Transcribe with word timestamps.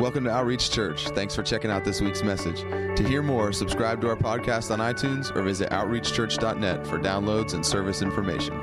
Welcome 0.00 0.24
to 0.24 0.30
Outreach 0.30 0.70
Church. 0.70 1.08
Thanks 1.08 1.34
for 1.36 1.42
checking 1.42 1.70
out 1.70 1.84
this 1.84 2.00
week's 2.00 2.22
message. 2.22 2.62
To 2.62 3.06
hear 3.06 3.22
more, 3.22 3.52
subscribe 3.52 4.00
to 4.00 4.08
our 4.08 4.16
podcast 4.16 4.70
on 4.70 4.78
iTunes 4.78 5.30
or 5.36 5.42
visit 5.42 5.68
outreachchurch.net 5.68 6.86
for 6.86 6.98
downloads 6.98 7.52
and 7.52 7.64
service 7.64 8.00
information. 8.00 8.56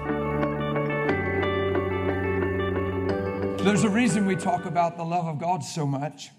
There's 3.58 3.84
a 3.84 3.90
reason 3.90 4.26
we 4.26 4.36
talk 4.36 4.66
about 4.66 4.98
the 4.98 5.04
love 5.04 5.28
of 5.28 5.38
God 5.38 5.64
so 5.64 5.86
much. 5.86 6.32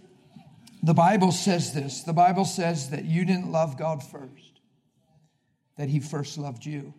The 0.83 0.95
Bible 0.95 1.31
says 1.31 1.73
this 1.73 2.03
the 2.03 2.13
Bible 2.13 2.45
says 2.45 2.91
that 2.91 3.05
you 3.05 3.25
didn't 3.25 3.53
love 3.53 3.79
God 3.79 4.03
first, 4.03 4.61
that 5.77 5.89
He 5.89 6.01
first 6.01 6.39
loved 6.39 6.67
you. 6.67 6.93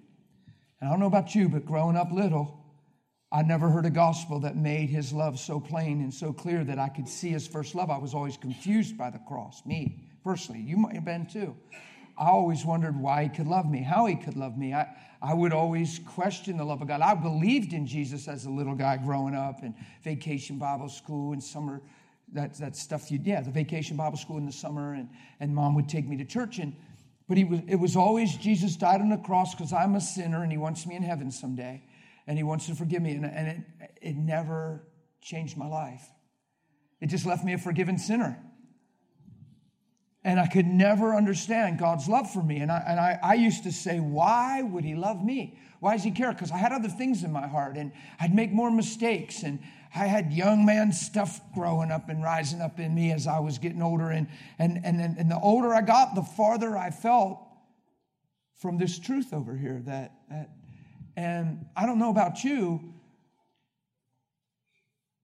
And 0.79 0.87
I 0.87 0.93
don't 0.93 1.01
know 1.01 1.07
about 1.07 1.35
you, 1.35 1.49
but 1.49 1.65
growing 1.65 1.97
up 1.97 2.13
little, 2.13 2.58
I 3.31 3.43
never 3.43 3.69
heard 3.69 3.85
a 3.85 3.91
gospel 3.91 4.39
that 4.39 4.55
made 4.55 4.89
his 4.89 5.13
love 5.13 5.39
so 5.39 5.59
plain 5.59 6.01
and 6.01 6.11
so 6.11 6.33
clear 6.33 6.63
that 6.63 6.79
I 6.79 6.89
could 6.89 7.07
see 7.07 7.29
his 7.29 7.45
first 7.45 7.75
love. 7.75 7.91
I 7.91 7.97
was 7.97 8.15
always 8.15 8.37
confused 8.37 8.97
by 8.97 9.11
the 9.11 9.19
cross, 9.19 9.63
me 9.67 9.99
personally. 10.23 10.61
You 10.61 10.77
might 10.77 10.95
have 10.95 11.05
been 11.05 11.27
too. 11.27 11.55
I 12.17 12.29
always 12.29 12.65
wondered 12.65 12.99
why 12.99 13.23
he 13.23 13.29
could 13.29 13.47
love 13.47 13.69
me, 13.69 13.83
how 13.83 14.07
he 14.07 14.15
could 14.15 14.35
love 14.35 14.57
me. 14.57 14.73
I, 14.73 14.87
I 15.21 15.35
would 15.35 15.53
always 15.53 15.99
question 15.99 16.57
the 16.57 16.65
love 16.65 16.81
of 16.81 16.87
God. 16.87 17.01
I 17.01 17.13
believed 17.13 17.71
in 17.71 17.85
Jesus 17.85 18.27
as 18.27 18.45
a 18.45 18.49
little 18.49 18.75
guy 18.75 18.97
growing 18.97 19.35
up 19.35 19.61
and 19.61 19.75
vacation 20.03 20.57
Bible 20.57 20.89
school 20.89 21.31
and 21.33 21.41
summer, 21.41 21.81
that, 22.33 22.55
that 22.55 22.75
stuff 22.75 23.11
you, 23.11 23.19
yeah, 23.23 23.41
the 23.41 23.51
vacation 23.51 23.95
Bible 23.95 24.17
school 24.17 24.37
in 24.37 24.45
the 24.45 24.51
summer, 24.51 24.93
and, 24.93 25.07
and 25.39 25.53
mom 25.53 25.75
would 25.75 25.87
take 25.87 26.07
me 26.07 26.17
to 26.17 26.25
church. 26.25 26.57
And, 26.57 26.75
but 27.27 27.37
he 27.37 27.43
was, 27.43 27.61
it 27.67 27.75
was 27.75 27.95
always 27.95 28.35
Jesus 28.37 28.75
died 28.75 29.01
on 29.01 29.09
the 29.09 29.17
cross 29.17 29.53
because 29.53 29.71
I'm 29.71 29.93
a 29.93 30.01
sinner 30.01 30.41
and 30.41 30.51
he 30.51 30.57
wants 30.57 30.87
me 30.87 30.95
in 30.95 31.03
heaven 31.03 31.31
someday 31.31 31.83
and 32.29 32.37
He 32.37 32.43
wants 32.43 32.67
to 32.67 32.75
forgive 32.75 33.01
me. 33.01 33.15
And, 33.15 33.25
and 33.25 33.47
it, 33.47 33.91
it 34.03 34.15
never 34.15 34.87
changed 35.19 35.57
my 35.57 35.67
life. 35.67 36.07
It 37.01 37.07
just 37.07 37.25
left 37.25 37.43
me 37.43 37.53
a 37.53 37.57
forgiven 37.57 37.97
sinner. 37.97 38.39
And 40.23 40.39
I 40.39 40.45
could 40.45 40.67
never 40.67 41.15
understand 41.15 41.79
God's 41.79 42.07
love 42.07 42.31
for 42.31 42.43
me. 42.43 42.57
And 42.57 42.71
I, 42.71 42.83
and 42.87 42.99
I, 42.99 43.19
I 43.23 43.33
used 43.33 43.63
to 43.63 43.71
say, 43.71 43.99
why 43.99 44.61
would 44.61 44.83
He 44.83 44.93
love 44.93 45.23
me? 45.23 45.57
Why 45.79 45.95
does 45.95 46.03
He 46.03 46.11
care? 46.11 46.31
Because 46.31 46.51
I 46.51 46.57
had 46.57 46.71
other 46.71 46.87
things 46.87 47.23
in 47.23 47.31
my 47.31 47.47
heart 47.47 47.77
and 47.77 47.91
I'd 48.19 48.35
make 48.35 48.51
more 48.51 48.69
mistakes. 48.69 49.41
And 49.41 49.59
I 49.95 50.05
had 50.05 50.31
young 50.31 50.65
man 50.65 50.91
stuff 50.91 51.41
growing 51.55 51.89
up 51.89 52.09
and 52.09 52.21
rising 52.23 52.61
up 52.61 52.79
in 52.79 52.93
me 52.93 53.11
as 53.11 53.25
I 53.25 53.39
was 53.39 53.57
getting 53.57 53.81
older. 53.81 54.11
And, 54.11 54.27
and, 54.59 54.79
and, 54.85 55.17
and 55.17 55.31
the 55.31 55.39
older 55.39 55.73
I 55.73 55.81
got, 55.81 56.13
the 56.13 56.21
farther 56.21 56.77
I 56.77 56.91
felt 56.91 57.39
from 58.57 58.77
this 58.77 58.99
truth 58.99 59.33
over 59.33 59.55
here 59.55 59.81
that, 59.87 60.13
that 60.29 60.51
and 61.19 61.65
I 61.75 61.85
don't 61.85 61.99
know 61.99 62.11
about 62.11 62.45
you, 62.45 62.93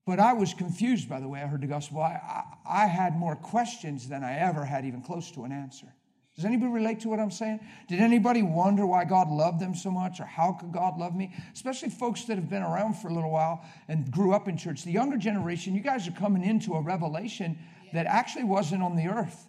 but 0.05 0.19
I 0.19 0.33
was 0.33 0.53
confused 0.53 1.07
by 1.07 1.21
the 1.21 1.27
way 1.29 1.41
I 1.41 1.47
heard 1.47 1.61
the 1.61 1.67
gospel. 1.67 2.01
I, 2.01 2.19
I, 2.67 2.83
I, 2.83 2.85
had 2.85 3.15
more 3.15 3.37
questions 3.37 4.09
than 4.09 4.21
I 4.21 4.37
ever 4.39 4.65
had 4.65 4.83
even 4.83 5.01
close 5.01 5.31
to 5.31 5.45
an 5.45 5.53
answer. 5.53 5.87
Does 6.35 6.43
anybody 6.43 6.69
relate 6.69 6.99
to 7.01 7.07
what 7.07 7.21
I'm 7.21 7.31
saying? 7.31 7.61
Did 7.87 8.01
anybody 8.01 8.43
wonder 8.43 8.85
why 8.85 9.05
God 9.05 9.29
loved 9.29 9.61
them 9.61 9.73
so 9.73 9.89
much 9.89 10.19
or 10.19 10.25
how 10.25 10.51
could 10.51 10.73
God 10.73 10.97
love 10.97 11.15
me? 11.15 11.33
Especially 11.53 11.89
folks 11.89 12.25
that 12.25 12.35
have 12.35 12.49
been 12.49 12.61
around 12.61 12.95
for 12.95 13.07
a 13.07 13.13
little 13.13 13.31
while 13.31 13.63
and 13.87 14.11
grew 14.11 14.33
up 14.33 14.49
in 14.49 14.57
church. 14.57 14.83
The 14.83 14.91
younger 14.91 15.15
generation, 15.15 15.73
you 15.73 15.81
guys 15.81 16.09
are 16.09 16.11
coming 16.19 16.43
into 16.43 16.73
a 16.73 16.81
revelation 16.81 17.57
that 17.93 18.05
actually 18.05 18.43
wasn't 18.43 18.83
on 18.83 18.97
the 18.97 19.07
earth 19.07 19.47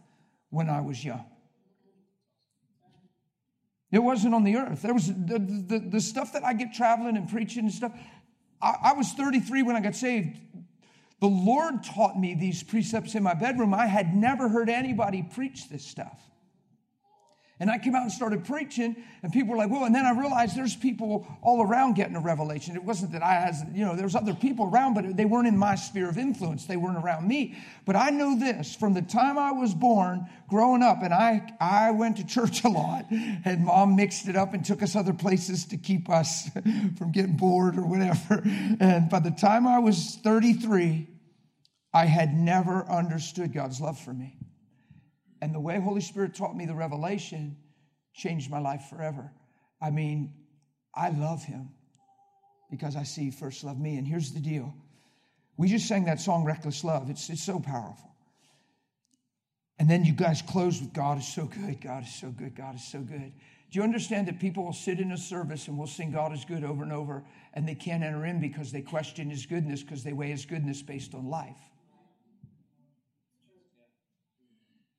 when 0.50 0.70
I 0.70 0.80
was 0.80 1.04
young. 1.04 1.24
It 3.96 4.02
wasn't 4.02 4.34
on 4.34 4.44
the 4.44 4.56
earth. 4.56 4.82
There 4.82 4.92
was 4.92 5.06
the, 5.06 5.38
the, 5.38 5.78
the 5.78 6.00
stuff 6.02 6.34
that 6.34 6.44
I 6.44 6.52
get 6.52 6.74
traveling 6.74 7.16
and 7.16 7.26
preaching 7.26 7.64
and 7.64 7.72
stuff. 7.72 7.92
I, 8.60 8.74
I 8.82 8.92
was 8.92 9.10
33 9.12 9.62
when 9.62 9.74
I 9.74 9.80
got 9.80 9.94
saved. 9.94 10.36
The 11.22 11.28
Lord 11.28 11.82
taught 11.82 12.20
me 12.20 12.34
these 12.34 12.62
precepts 12.62 13.14
in 13.14 13.22
my 13.22 13.32
bedroom. 13.32 13.72
I 13.72 13.86
had 13.86 14.14
never 14.14 14.50
heard 14.50 14.68
anybody 14.68 15.22
preach 15.22 15.70
this 15.70 15.82
stuff. 15.82 16.20
And 17.58 17.70
I 17.70 17.78
came 17.78 17.94
out 17.94 18.02
and 18.02 18.12
started 18.12 18.44
preaching, 18.44 18.96
and 19.22 19.32
people 19.32 19.52
were 19.52 19.56
like, 19.56 19.70
"Well." 19.70 19.84
And 19.84 19.94
then 19.94 20.04
I 20.04 20.10
realized 20.10 20.54
there's 20.54 20.76
people 20.76 21.26
all 21.40 21.62
around 21.62 21.94
getting 21.94 22.14
a 22.14 22.20
revelation. 22.20 22.76
It 22.76 22.84
wasn't 22.84 23.12
that 23.12 23.22
I 23.22 23.32
has, 23.32 23.62
you 23.72 23.82
know, 23.82 23.96
there's 23.96 24.14
other 24.14 24.34
people 24.34 24.66
around, 24.66 24.92
but 24.92 25.16
they 25.16 25.24
weren't 25.24 25.48
in 25.48 25.56
my 25.56 25.74
sphere 25.74 26.10
of 26.10 26.18
influence. 26.18 26.66
They 26.66 26.76
weren't 26.76 27.02
around 27.02 27.26
me. 27.26 27.56
But 27.86 27.96
I 27.96 28.10
know 28.10 28.38
this 28.38 28.74
from 28.74 28.92
the 28.92 29.00
time 29.00 29.38
I 29.38 29.52
was 29.52 29.72
born, 29.72 30.26
growing 30.50 30.82
up, 30.82 31.02
and 31.02 31.14
I 31.14 31.50
I 31.58 31.92
went 31.92 32.18
to 32.18 32.26
church 32.26 32.62
a 32.64 32.68
lot, 32.68 33.06
and 33.10 33.64
mom 33.64 33.96
mixed 33.96 34.28
it 34.28 34.36
up 34.36 34.52
and 34.52 34.62
took 34.62 34.82
us 34.82 34.94
other 34.94 35.14
places 35.14 35.64
to 35.66 35.78
keep 35.78 36.10
us 36.10 36.50
from 36.98 37.10
getting 37.10 37.38
bored 37.38 37.78
or 37.78 37.86
whatever. 37.86 38.42
And 38.80 39.08
by 39.08 39.20
the 39.20 39.30
time 39.30 39.66
I 39.66 39.78
was 39.78 40.18
33, 40.22 41.08
I 41.94 42.04
had 42.04 42.34
never 42.34 42.84
understood 42.90 43.54
God's 43.54 43.80
love 43.80 43.98
for 43.98 44.12
me. 44.12 44.36
And 45.46 45.54
the 45.54 45.60
way 45.60 45.78
Holy 45.78 46.00
Spirit 46.00 46.34
taught 46.34 46.56
me 46.56 46.66
the 46.66 46.74
revelation 46.74 47.56
changed 48.12 48.50
my 48.50 48.58
life 48.58 48.86
forever. 48.90 49.30
I 49.80 49.90
mean, 49.92 50.34
I 50.92 51.10
love 51.10 51.44
him 51.44 51.68
because 52.68 52.96
I 52.96 53.04
see 53.04 53.30
first 53.30 53.62
love 53.62 53.78
me. 53.78 53.96
And 53.96 54.08
here's 54.08 54.32
the 54.32 54.40
deal. 54.40 54.74
We 55.56 55.68
just 55.68 55.86
sang 55.86 56.06
that 56.06 56.18
song, 56.18 56.44
Reckless 56.44 56.82
Love. 56.82 57.10
It's, 57.10 57.30
it's 57.30 57.44
so 57.44 57.60
powerful. 57.60 58.10
And 59.78 59.88
then 59.88 60.04
you 60.04 60.14
guys 60.14 60.42
close 60.42 60.80
with 60.80 60.92
God 60.92 61.18
is 61.18 61.28
so 61.28 61.44
good, 61.44 61.80
God 61.80 62.02
is 62.02 62.12
so 62.12 62.32
good, 62.32 62.56
God 62.56 62.74
is 62.74 62.84
so 62.84 62.98
good. 62.98 63.32
Do 63.70 63.78
you 63.78 63.84
understand 63.84 64.26
that 64.26 64.40
people 64.40 64.64
will 64.64 64.72
sit 64.72 64.98
in 64.98 65.12
a 65.12 65.16
service 65.16 65.68
and 65.68 65.78
will 65.78 65.86
sing 65.86 66.10
God 66.10 66.32
is 66.32 66.44
good 66.44 66.64
over 66.64 66.82
and 66.82 66.92
over, 66.92 67.22
and 67.54 67.68
they 67.68 67.76
can't 67.76 68.02
enter 68.02 68.26
in 68.26 68.40
because 68.40 68.72
they 68.72 68.82
question 68.82 69.30
his 69.30 69.46
goodness 69.46 69.84
because 69.84 70.02
they 70.02 70.12
weigh 70.12 70.32
his 70.32 70.44
goodness 70.44 70.82
based 70.82 71.14
on 71.14 71.30
life? 71.30 71.60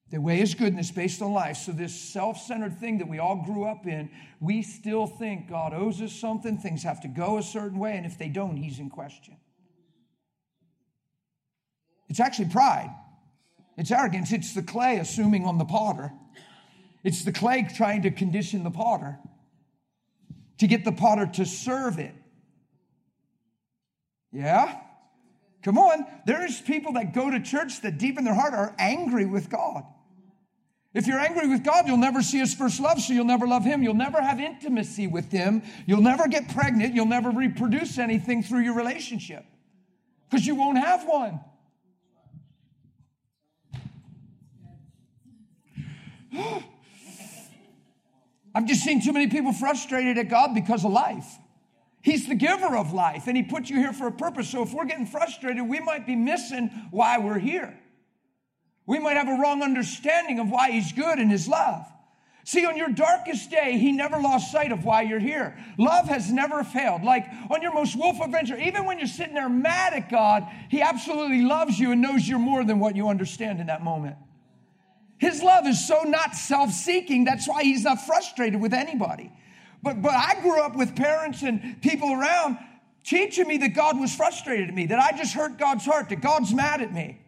They 0.10 0.18
weigh 0.18 0.38
his 0.38 0.56
goodness 0.56 0.90
based 0.90 1.22
on 1.22 1.34
life. 1.34 1.58
So, 1.58 1.74
this 1.74 1.94
self 1.94 2.38
centered 2.38 2.80
thing 2.80 3.00
that 3.00 3.10
we 3.10 3.20
all 3.20 3.44
grew 3.46 3.66
up 3.66 3.86
in, 3.86 4.10
we 4.40 4.62
still 4.62 5.06
think 5.06 5.50
God 5.50 5.74
owes 5.74 6.02
us 6.02 6.14
something, 6.14 6.58
things 6.58 6.84
have 6.84 7.02
to 7.02 7.10
go 7.10 7.38
a 7.38 7.44
certain 7.44 7.78
way, 7.78 7.98
and 7.98 8.06
if 8.06 8.18
they 8.18 8.30
don't, 8.30 8.56
he's 8.56 8.80
in 8.80 8.90
question. 8.90 9.36
It's 12.10 12.22
actually 12.22 12.50
pride, 12.50 12.90
it's 13.78 13.92
arrogance. 13.92 14.32
It's 14.32 14.54
the 14.54 14.64
clay 14.64 14.98
assuming 14.98 15.46
on 15.46 15.58
the 15.58 15.66
potter, 15.66 16.14
it's 17.04 17.26
the 17.26 17.34
clay 17.34 17.68
trying 17.76 18.04
to 18.04 18.12
condition 18.12 18.64
the 18.64 18.72
potter 18.72 19.20
to 20.60 20.68
get 20.68 20.86
the 20.86 20.92
potter 20.94 21.28
to 21.34 21.46
serve 21.46 22.00
it. 22.00 22.16
Yeah? 24.32 24.80
Come 25.64 25.78
on. 25.78 26.06
There's 26.26 26.62
people 26.62 26.94
that 26.94 27.14
go 27.14 27.30
to 27.30 27.40
church 27.40 27.82
that 27.82 27.98
deep 27.98 28.18
in 28.18 28.24
their 28.24 28.34
heart 28.34 28.54
are 28.54 28.76
angry 28.80 29.26
with 29.26 29.50
God. 29.50 29.84
If 30.98 31.06
you're 31.06 31.20
angry 31.20 31.48
with 31.48 31.64
God, 31.64 31.86
you'll 31.86 31.98
never 31.98 32.24
see 32.24 32.40
His 32.40 32.56
first 32.56 32.80
love, 32.80 33.00
so 33.00 33.14
you'll 33.14 33.24
never 33.24 33.46
love 33.46 33.64
Him. 33.64 33.84
You'll 33.84 33.94
never 33.94 34.20
have 34.20 34.40
intimacy 34.40 35.06
with 35.06 35.32
Him. 35.32 35.62
You'll 35.86 36.02
never 36.02 36.28
get 36.28 36.50
pregnant. 36.50 36.96
You'll 36.96 37.06
never 37.06 37.30
reproduce 37.30 38.00
anything 38.00 38.42
through 38.42 38.62
your 38.62 38.74
relationship 38.74 39.46
because 40.28 40.48
you 40.48 40.56
won't 40.56 40.80
have 40.80 41.06
one. 41.08 41.40
I've 48.56 48.66
just 48.66 48.84
seen 48.84 49.00
too 49.00 49.14
many 49.14 49.28
people 49.28 49.54
frustrated 49.54 50.18
at 50.18 50.30
God 50.30 50.56
because 50.56 50.84
of 50.84 50.92
life. 50.92 51.28
He's 52.02 52.28
the 52.28 52.34
giver 52.34 52.76
of 52.76 52.92
life, 52.92 53.28
and 53.28 53.38
He 53.38 53.44
put 53.44 53.70
you 53.70 53.76
here 53.76 53.94
for 53.94 54.08
a 54.08 54.12
purpose. 54.12 54.50
So 54.50 54.64
if 54.64 54.74
we're 54.74 54.86
getting 54.86 55.06
frustrated, 55.06 55.62
we 55.62 55.80
might 55.80 56.08
be 56.08 56.16
missing 56.16 56.72
why 56.90 57.20
we're 57.20 57.38
here. 57.38 57.78
We 58.88 59.00
might 59.00 59.18
have 59.18 59.28
a 59.28 59.40
wrong 59.40 59.62
understanding 59.62 60.40
of 60.40 60.50
why 60.50 60.72
He's 60.72 60.92
good 60.94 61.20
and 61.20 61.30
His 61.30 61.48
love. 61.48 61.86
See, 62.46 62.66
on 62.66 62.78
your 62.78 62.88
darkest 62.88 63.52
day, 63.52 63.78
He 63.78 63.92
never 63.92 64.18
lost 64.18 64.52
sight 64.52 64.72
of 64.72 64.86
why 64.86 65.02
you're 65.02 65.20
here. 65.20 65.58
Love 65.78 66.08
has 66.08 66.32
never 66.32 66.64
failed. 66.64 67.04
Like 67.04 67.28
on 67.52 67.62
your 67.62 67.74
most 67.74 67.98
willful 67.98 68.24
adventure, 68.24 68.58
even 68.58 68.86
when 68.86 68.98
you're 68.98 69.08
sitting 69.08 69.34
there 69.34 69.50
mad 69.50 69.94
at 69.94 70.10
God, 70.10 70.48
He 70.70 70.82
absolutely 70.82 71.42
loves 71.42 71.78
you 71.78 71.92
and 71.92 72.02
knows 72.02 72.28
you're 72.28 72.40
more 72.40 72.64
than 72.64 72.80
what 72.80 72.96
you 72.96 73.10
understand 73.10 73.60
in 73.60 73.68
that 73.68 73.84
moment. 73.84 74.16
His 75.18 75.44
love 75.44 75.68
is 75.68 75.86
so 75.86 76.04
not 76.04 76.36
self 76.36 76.72
seeking, 76.72 77.26
that's 77.26 77.48
why 77.48 77.64
He's 77.64 77.84
not 77.84 78.06
frustrated 78.06 78.62
with 78.62 78.74
anybody. 78.74 79.34
But, 79.84 80.02
but 80.02 80.14
I 80.14 80.40
grew 80.42 80.62
up 80.62 80.78
with 80.78 80.96
parents 80.96 81.44
and 81.44 81.82
people 81.82 82.14
around 82.14 82.58
teaching 83.04 83.48
me 83.48 83.58
that 83.58 83.76
God 83.76 84.00
was 84.00 84.16
frustrated 84.16 84.70
at 84.70 84.74
me, 84.74 84.86
that 84.86 85.00
I 85.00 85.16
just 85.18 85.34
hurt 85.34 85.58
God's 85.58 85.84
heart, 85.84 86.08
that 86.10 86.22
God's 86.22 86.54
mad 86.54 86.82
at 86.82 86.94
me. 86.94 87.20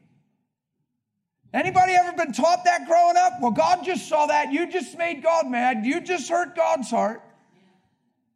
Anybody 1.54 1.94
ever 1.94 2.14
been 2.14 2.32
taught 2.32 2.64
that 2.66 2.88
growing 2.88 3.18
up? 3.18 3.34
Well, 3.42 3.52
God 3.52 3.84
just 3.84 4.08
saw 4.08 4.28
that. 4.28 4.52
You 4.52 4.72
just 4.72 4.98
made 4.98 5.24
God 5.24 5.48
mad. 5.48 5.86
You 5.86 6.00
just 6.00 6.30
hurt 6.30 6.56
God's 6.56 6.90
heart. 6.90 7.24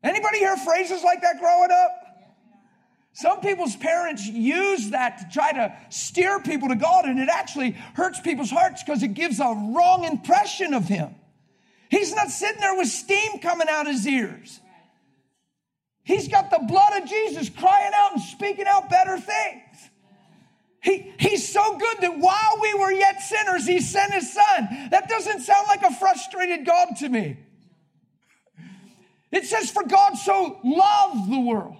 Anybody 0.01 0.39
hear 0.39 0.57
phrases 0.57 1.04
like 1.04 1.21
that 1.21 1.39
growing 1.39 1.71
up? 1.71 1.92
Some 3.13 3.42
people's 3.42 3.75
parents 3.75 4.25
use 4.25 4.89
that 4.89 5.19
to 5.19 5.25
try 5.31 5.54
to 5.54 5.75
steer 5.89 6.39
people 6.39 6.69
to 6.69 6.75
God, 6.75 7.06
and 7.06 7.19
it 7.19 7.30
actually 7.30 7.71
hurts 7.94 8.19
people's 8.19 8.50
hearts 8.50 8.81
because 8.81 9.04
it 9.04 9.13
gives 9.13 9.39
a 9.39 9.71
wrong 9.75 10.04
impression 10.04 10.74
of 10.74 10.86
Him. 10.86 11.13
He's 11.94 12.15
not 12.15 12.31
sitting 12.31 12.60
there 12.60 12.75
with 12.75 12.88
steam 12.88 13.38
coming 13.38 13.68
out 13.69 13.86
his 13.86 14.07
ears. 14.07 14.60
He's 16.04 16.27
got 16.27 16.50
the 16.50 16.57
blood 16.68 17.04
of 17.04 17.07
Jesus 17.07 17.50
crying 17.50 17.92
out 17.95 18.13
and 18.13 18.21
speaking 18.21 18.65
out 18.68 18.89
better 18.89 19.19
things. 19.19 19.73
He, 20.83 21.13
he's 21.18 21.47
so 21.47 21.77
good 21.77 21.97
that 22.01 22.19
while 22.19 22.59
we 22.62 22.74
were 22.74 22.91
yet 22.91 23.21
sinners, 23.21 23.65
he 23.65 23.80
sent 23.80 24.13
his 24.13 24.33
son. 24.33 24.89
That 24.91 25.07
doesn't 25.07 25.41
sound 25.41 25.68
like 25.69 25.81
a 25.81 25.94
frustrated 25.95 26.65
God 26.65 26.89
to 27.00 27.07
me. 27.07 27.38
It 29.31 29.45
says, 29.45 29.71
For 29.71 29.83
God 29.83 30.15
so 30.15 30.59
loved 30.63 31.31
the 31.31 31.39
world. 31.39 31.77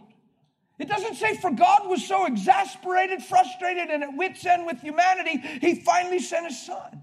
It 0.79 0.88
doesn't 0.88 1.15
say, 1.15 1.35
For 1.35 1.51
God 1.51 1.89
was 1.89 2.07
so 2.07 2.25
exasperated, 2.25 3.21
frustrated, 3.21 3.89
and 3.89 4.03
at 4.03 4.15
wits' 4.15 4.45
end 4.45 4.65
with 4.65 4.79
humanity, 4.79 5.38
he 5.59 5.75
finally 5.75 6.19
sent 6.19 6.47
his 6.47 6.65
son. 6.65 7.01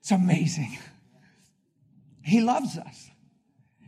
It's 0.00 0.10
amazing. 0.10 0.78
He 2.22 2.40
loves 2.40 2.78
us. 2.78 3.10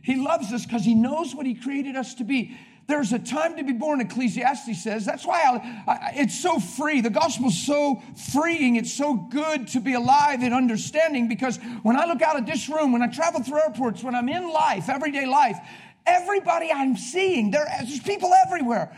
He 0.03 0.15
loves 0.17 0.53
us 0.53 0.63
because 0.63 0.85
he 0.85 0.93
knows 0.93 1.33
what 1.33 1.47
he 1.47 1.55
created 1.55 1.95
us 1.95 2.13
to 2.15 2.23
be. 2.23 2.55
There's 2.87 3.13
a 3.13 3.19
time 3.19 3.57
to 3.57 3.63
be 3.63 3.73
born, 3.73 3.99
Ecclesiastes 3.99 4.83
says. 4.83 5.05
That's 5.05 5.25
why 5.25 5.41
I, 5.41 5.91
I, 5.91 6.11
it's 6.17 6.39
so 6.39 6.59
free. 6.59 7.01
The 7.01 7.09
gospel's 7.09 7.57
so 7.65 8.01
freeing. 8.31 8.75
It's 8.75 8.93
so 8.93 9.15
good 9.15 9.67
to 9.69 9.79
be 9.79 9.93
alive 9.93 10.43
and 10.43 10.53
understanding 10.53 11.27
because 11.27 11.57
when 11.81 11.95
I 11.95 12.05
look 12.05 12.21
out 12.21 12.37
of 12.37 12.45
this 12.45 12.69
room, 12.69 12.91
when 12.91 13.01
I 13.01 13.07
travel 13.07 13.41
through 13.41 13.61
airports, 13.61 14.03
when 14.03 14.13
I'm 14.13 14.29
in 14.29 14.51
life, 14.51 14.87
everyday 14.87 15.25
life, 15.25 15.57
everybody 16.05 16.71
I'm 16.71 16.95
seeing, 16.95 17.49
there, 17.49 17.65
there's 17.65 17.99
people 18.01 18.31
everywhere. 18.45 18.95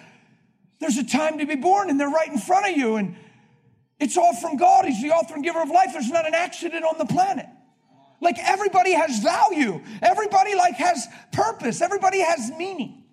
There's 0.80 0.98
a 0.98 1.06
time 1.06 1.38
to 1.40 1.45
be 1.45 1.56
born 1.56 1.90
and 1.90 1.98
they're 1.98 2.10
right 2.10 2.28
in 2.28 2.40
front 2.40 2.69
of 2.69 2.75
you. 2.75 2.98
And 2.98 3.16
it's 4.01 4.18
all 4.18 4.36
from 4.36 4.57
God. 4.57 4.83
He's 4.83 5.01
the 5.01 5.12
author 5.12 5.33
and 5.36 5.44
giver 5.45 5.62
of 5.62 5.69
life. 5.69 5.92
There's 5.94 6.10
not 6.10 6.28
an 6.28 6.36
accident 6.36 6.83
on 6.83 6.98
the 6.98 7.06
planet. 7.06 7.48
Like 8.19 8.38
everybody 8.38 8.92
has 8.92 9.19
value. 9.19 9.81
Everybody 10.01 10.56
like 10.56 10.75
has 10.75 11.07
purpose. 11.31 11.80
Everybody 11.80 12.19
has 12.19 12.51
meaning. 12.57 13.06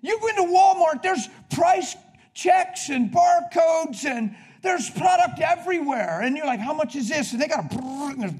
You 0.00 0.18
go 0.20 0.26
into 0.28 0.42
Walmart, 0.42 1.02
there's 1.02 1.28
price 1.50 1.96
checks 2.34 2.88
and 2.88 3.12
barcodes 3.12 4.04
and 4.04 4.34
there's 4.62 4.90
product 4.90 5.40
everywhere. 5.40 6.20
And 6.20 6.36
you're 6.36 6.46
like, 6.46 6.60
how 6.60 6.72
much 6.72 6.96
is 6.96 7.08
this? 7.08 7.32
And 7.32 7.40
they 7.40 7.48
got 7.48 7.72
a, 7.72 8.34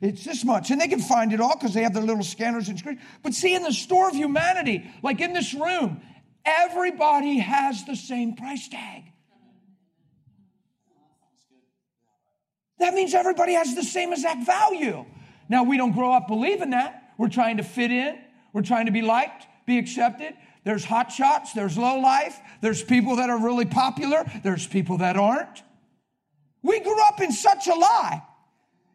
it's 0.00 0.24
this 0.24 0.44
much. 0.44 0.70
And 0.70 0.80
they 0.80 0.88
can 0.88 1.00
find 1.00 1.32
it 1.32 1.40
all 1.40 1.54
because 1.54 1.74
they 1.74 1.82
have 1.82 1.94
their 1.94 2.02
little 2.02 2.22
scanners 2.22 2.68
and 2.68 2.78
screens. 2.78 3.00
But 3.22 3.34
see, 3.34 3.54
in 3.54 3.62
the 3.62 3.72
store 3.72 4.08
of 4.08 4.14
humanity, 4.14 4.90
like 5.02 5.20
in 5.20 5.32
this 5.32 5.54
room, 5.54 6.00
everybody 6.44 7.38
has 7.38 7.84
the 7.84 7.96
same 7.96 8.36
price 8.36 8.68
tag. 8.68 9.04
That 12.78 12.94
means 12.94 13.14
everybody 13.14 13.54
has 13.54 13.74
the 13.74 13.82
same 13.82 14.12
exact 14.12 14.44
value. 14.44 15.06
Now, 15.48 15.64
we 15.64 15.76
don't 15.76 15.92
grow 15.92 16.12
up 16.12 16.28
believing 16.28 16.70
that. 16.70 17.14
We're 17.16 17.28
trying 17.28 17.58
to 17.58 17.62
fit 17.62 17.90
in, 17.90 18.18
we're 18.52 18.62
trying 18.62 18.86
to 18.86 18.92
be 18.92 19.02
liked, 19.02 19.46
be 19.66 19.78
accepted. 19.78 20.34
There's 20.64 20.84
hot 20.84 21.12
shots, 21.12 21.52
there's 21.52 21.76
low 21.76 21.98
life, 21.98 22.40
there's 22.62 22.82
people 22.82 23.16
that 23.16 23.28
are 23.28 23.38
really 23.38 23.66
popular, 23.66 24.24
there's 24.42 24.66
people 24.66 24.98
that 24.98 25.16
aren't. 25.16 25.62
We 26.62 26.80
grew 26.80 27.00
up 27.08 27.20
in 27.20 27.32
such 27.32 27.66
a 27.68 27.74
lie. 27.74 28.22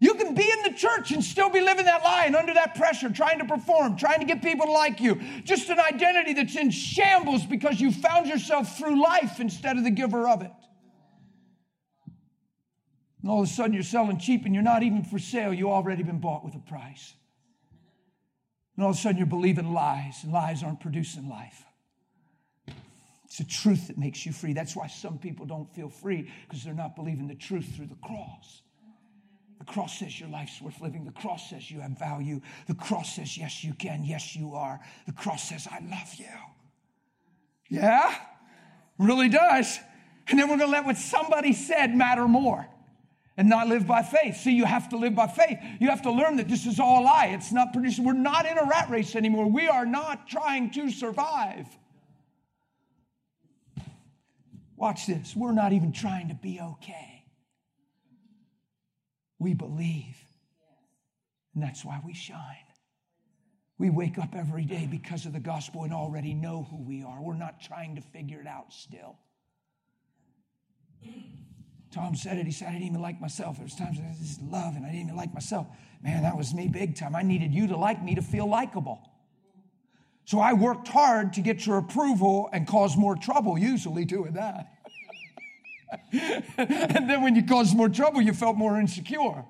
You 0.01 0.13
can 0.16 0.33
be 0.33 0.50
in 0.50 0.71
the 0.71 0.77
church 0.77 1.12
and 1.12 1.24
still 1.24 1.50
be 1.50 1.60
living 1.60 1.86
that 1.86 2.04
lie 2.04 2.24
and 2.25 2.36
under 2.36 2.54
that 2.54 2.74
pressure, 2.74 3.10
trying 3.10 3.39
to 3.39 3.45
perform, 3.45 3.98
trying 3.98 4.19
to 4.19 4.25
get 4.25 4.42
people 4.42 4.66
to 4.66 4.71
like 4.71 5.01
you. 5.01 5.21
Just 5.44 5.69
an 5.69 5.80
identity 5.80 6.33
that's 6.33 6.56
in 6.56 6.71
shambles 6.71 7.45
because 7.45 7.81
you 7.81 7.92
found 7.92 8.27
yourself 8.27 8.77
through 8.77 9.01
life 9.04 9.39
instead 9.39 9.77
of 9.77 9.83
the 9.83 9.92
giver 9.92 10.27
of 10.27 10.42
it. 10.42 10.51
And 13.22 13.30
all 13.30 13.42
of 13.42 13.50
a 13.50 13.51
sudden 13.51 13.74
you're 13.74 13.83
selling 13.83 14.18
cheap 14.18 14.45
and 14.45 14.54
you're 14.54 14.63
not 14.63 14.83
even 14.83 15.04
for 15.04 15.19
sale. 15.19 15.54
You 15.54 15.69
already 15.69 16.04
been 16.04 16.19
bought 16.19 16.45
with 16.45 16.56
a 16.56 16.60
price. 16.60 17.13
And 18.80 18.86
all 18.86 18.92
of 18.92 18.96
a 18.96 19.00
sudden 19.02 19.18
you're 19.18 19.28
believing 19.28 19.74
lies, 19.74 20.24
and 20.24 20.31
lies 20.31 20.64
aren't 20.64 20.80
producing 20.80 21.28
life. 21.28 21.66
It's 23.26 23.40
the 23.40 23.44
truth 23.44 23.90
that 23.90 23.98
makes 23.98 24.26
you 24.26 24.31
free. 24.31 24.54
That's 24.54 24.74
why 24.74 24.88
some 24.88 25.18
people 25.18 25.46
don't 25.46 25.70
feel 25.76 25.90
free 25.90 26.31
because 26.48 26.64
they're 26.64 26.74
not 26.74 26.96
believing 26.96 27.28
the 27.28 27.36
truth 27.36 27.76
through 27.76 27.88
the 27.88 27.98
cross. 28.02 28.62
The 29.58 29.66
cross 29.66 30.00
says 30.00 30.18
your 30.18 30.30
life's 30.30 30.62
worth 30.62 30.80
living. 30.80 31.04
The 31.04 31.12
cross 31.12 31.50
says 31.50 31.70
you 31.70 31.81
have 31.81 32.00
value. 32.00 32.40
The 32.68 32.74
cross 32.74 33.18
says, 33.18 33.38
yes, 33.38 33.66
you 33.66 33.74
can. 33.74 34.06
Yes, 34.06 34.34
you 34.34 34.54
are. 34.54 34.80
The 35.08 35.12
cross 35.12 35.50
says, 35.50 35.68
I 35.70 35.80
love 35.80 36.16
you. 36.16 36.25
Yeah? 37.68 38.16
Really 38.98 39.28
does. 39.28 39.78
And 40.30 40.40
then 40.40 40.48
we're 40.48 40.56
going 40.56 40.70
to 40.70 40.72
let 40.72 40.86
what 40.86 40.96
somebody 40.96 41.52
said 41.52 41.94
matter 41.94 42.30
more 42.30 42.66
and 43.39 43.47
not 43.47 43.69
live 43.69 43.88
by 43.88 44.03
faith. 44.03 44.36
See, 44.36 44.51
you 44.51 44.65
have 44.65 44.89
to 44.89 44.97
live 44.97 45.15
by 45.15 45.27
faith. 45.27 45.57
You 45.80 45.89
have 45.89 46.01
to 46.01 46.12
learn 46.12 46.36
that 46.36 46.50
this 46.50 46.65
is 46.65 46.77
all 46.77 47.01
a 47.01 47.06
lie. 47.06 47.27
It's 47.27 47.53
not 47.53 47.71
producing. 47.71 48.03
We're 48.03 48.12
not 48.12 48.45
in 48.45 48.57
a 48.57 48.65
rat 48.65 48.89
race 48.89 49.15
anymore. 49.15 49.50
We 49.50 49.69
are 49.69 49.86
not 49.86 50.27
trying 50.27 50.71
to 50.71 50.91
survive. 50.91 51.65
Watch 54.75 55.07
this. 55.07 55.38
We're 55.38 55.53
not 55.53 55.71
even 55.71 55.94
trying 55.94 56.27
to 56.27 56.36
be 56.36 56.59
okay. 56.59 57.24
We 59.39 59.53
believe. 59.53 60.18
And 61.56 61.63
that's 61.63 61.86
why 61.86 62.01
we 62.06 62.13
shine. 62.13 62.57
We 63.77 63.89
wake 63.89 64.18
up 64.18 64.36
every 64.36 64.65
day 64.65 64.86
because 64.91 65.25
of 65.25 65.31
the 65.31 65.39
gospel 65.39 65.86
and 65.86 65.94
already 65.94 66.33
know 66.33 66.68
who 66.69 66.83
we 66.83 67.03
are. 67.03 67.21
We're 67.21 67.36
not 67.36 67.62
trying 67.62 67.95
to 67.95 68.01
figure 68.01 68.41
it 68.41 68.47
out 68.47 68.74
still. 68.74 69.18
Tom 71.91 72.15
said 72.15 72.38
it. 72.38 72.45
He 72.45 72.51
said, 72.51 72.68
I 72.68 72.74
didn't 72.74 72.88
even 72.88 73.01
like 73.01 73.19
myself. 73.19 73.57
There 73.57 73.65
was 73.65 73.75
times 73.75 73.97
I 74.00 74.15
just 74.21 74.41
love 74.44 74.75
and 74.75 74.86
I 74.86 74.89
didn't 74.89 75.06
even 75.06 75.15
like 75.15 75.33
myself. 75.33 75.68
Man, 76.03 76.24
that 76.24 76.38
was 76.38 76.53
me 76.53 76.68
big 76.68 76.95
time. 76.95 77.15
I 77.15 77.24
needed 77.24 77.53
you 77.53 77.68
to 77.68 77.77
like 77.77 78.03
me 78.03 78.15
to 78.15 78.21
feel 78.21 78.47
likable. 78.47 79.00
So 80.25 80.39
I 80.39 80.53
worked 80.53 80.88
hard 80.88 81.33
to 81.33 81.41
get 81.41 81.65
your 81.65 81.77
approval 81.80 82.50
and 82.53 82.68
cause 82.68 82.95
more 82.95 83.15
trouble, 83.15 83.57
usually 83.57 84.06
doing 84.06 84.33
that. 84.33 84.71
and 86.57 87.09
then 87.09 87.24
when 87.24 87.36
you 87.36 87.44
caused 87.44 87.75
more 87.75 87.89
trouble, 87.89 88.21
you 88.21 88.33
felt 88.33 88.56
more 88.56 88.80
insecure. 88.80 89.44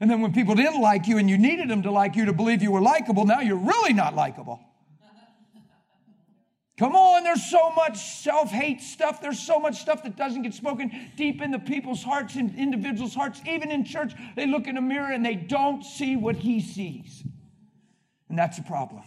And 0.00 0.10
then 0.10 0.22
when 0.22 0.32
people 0.32 0.54
didn't 0.54 0.80
like 0.80 1.06
you 1.06 1.18
and 1.18 1.28
you 1.28 1.36
needed 1.36 1.68
them 1.68 1.82
to 1.82 1.90
like 1.90 2.16
you 2.16 2.24
to 2.24 2.32
believe 2.32 2.62
you 2.62 2.72
were 2.72 2.80
likable, 2.80 3.26
now 3.26 3.40
you're 3.40 3.56
really 3.56 3.92
not 3.92 4.14
likable. 4.14 4.60
Come 6.82 6.96
on, 6.96 7.22
there's 7.22 7.48
so 7.48 7.70
much 7.70 7.96
self 7.96 8.50
hate 8.50 8.80
stuff. 8.80 9.20
There's 9.20 9.38
so 9.38 9.60
much 9.60 9.80
stuff 9.80 10.02
that 10.02 10.16
doesn't 10.16 10.42
get 10.42 10.52
spoken 10.52 10.90
deep 11.16 11.40
into 11.40 11.60
people's 11.60 12.02
hearts 12.02 12.34
and 12.34 12.58
individuals' 12.58 13.14
hearts. 13.14 13.40
Even 13.46 13.70
in 13.70 13.84
church, 13.84 14.14
they 14.34 14.48
look 14.48 14.66
in 14.66 14.76
a 14.76 14.80
mirror 14.80 15.12
and 15.12 15.24
they 15.24 15.36
don't 15.36 15.84
see 15.84 16.16
what 16.16 16.34
he 16.34 16.60
sees. 16.60 17.22
And 18.28 18.36
that's 18.36 18.58
a 18.58 18.64
problem. 18.64 19.04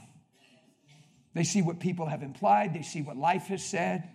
They 1.33 1.43
see 1.43 1.61
what 1.61 1.81
people 1.81 2.05
have 2.05 2.23
implied, 2.23 2.73
they 2.73 2.81
see 2.81 3.01
what 3.01 3.17
life 3.17 3.47
has 3.47 3.61
said, 3.61 4.07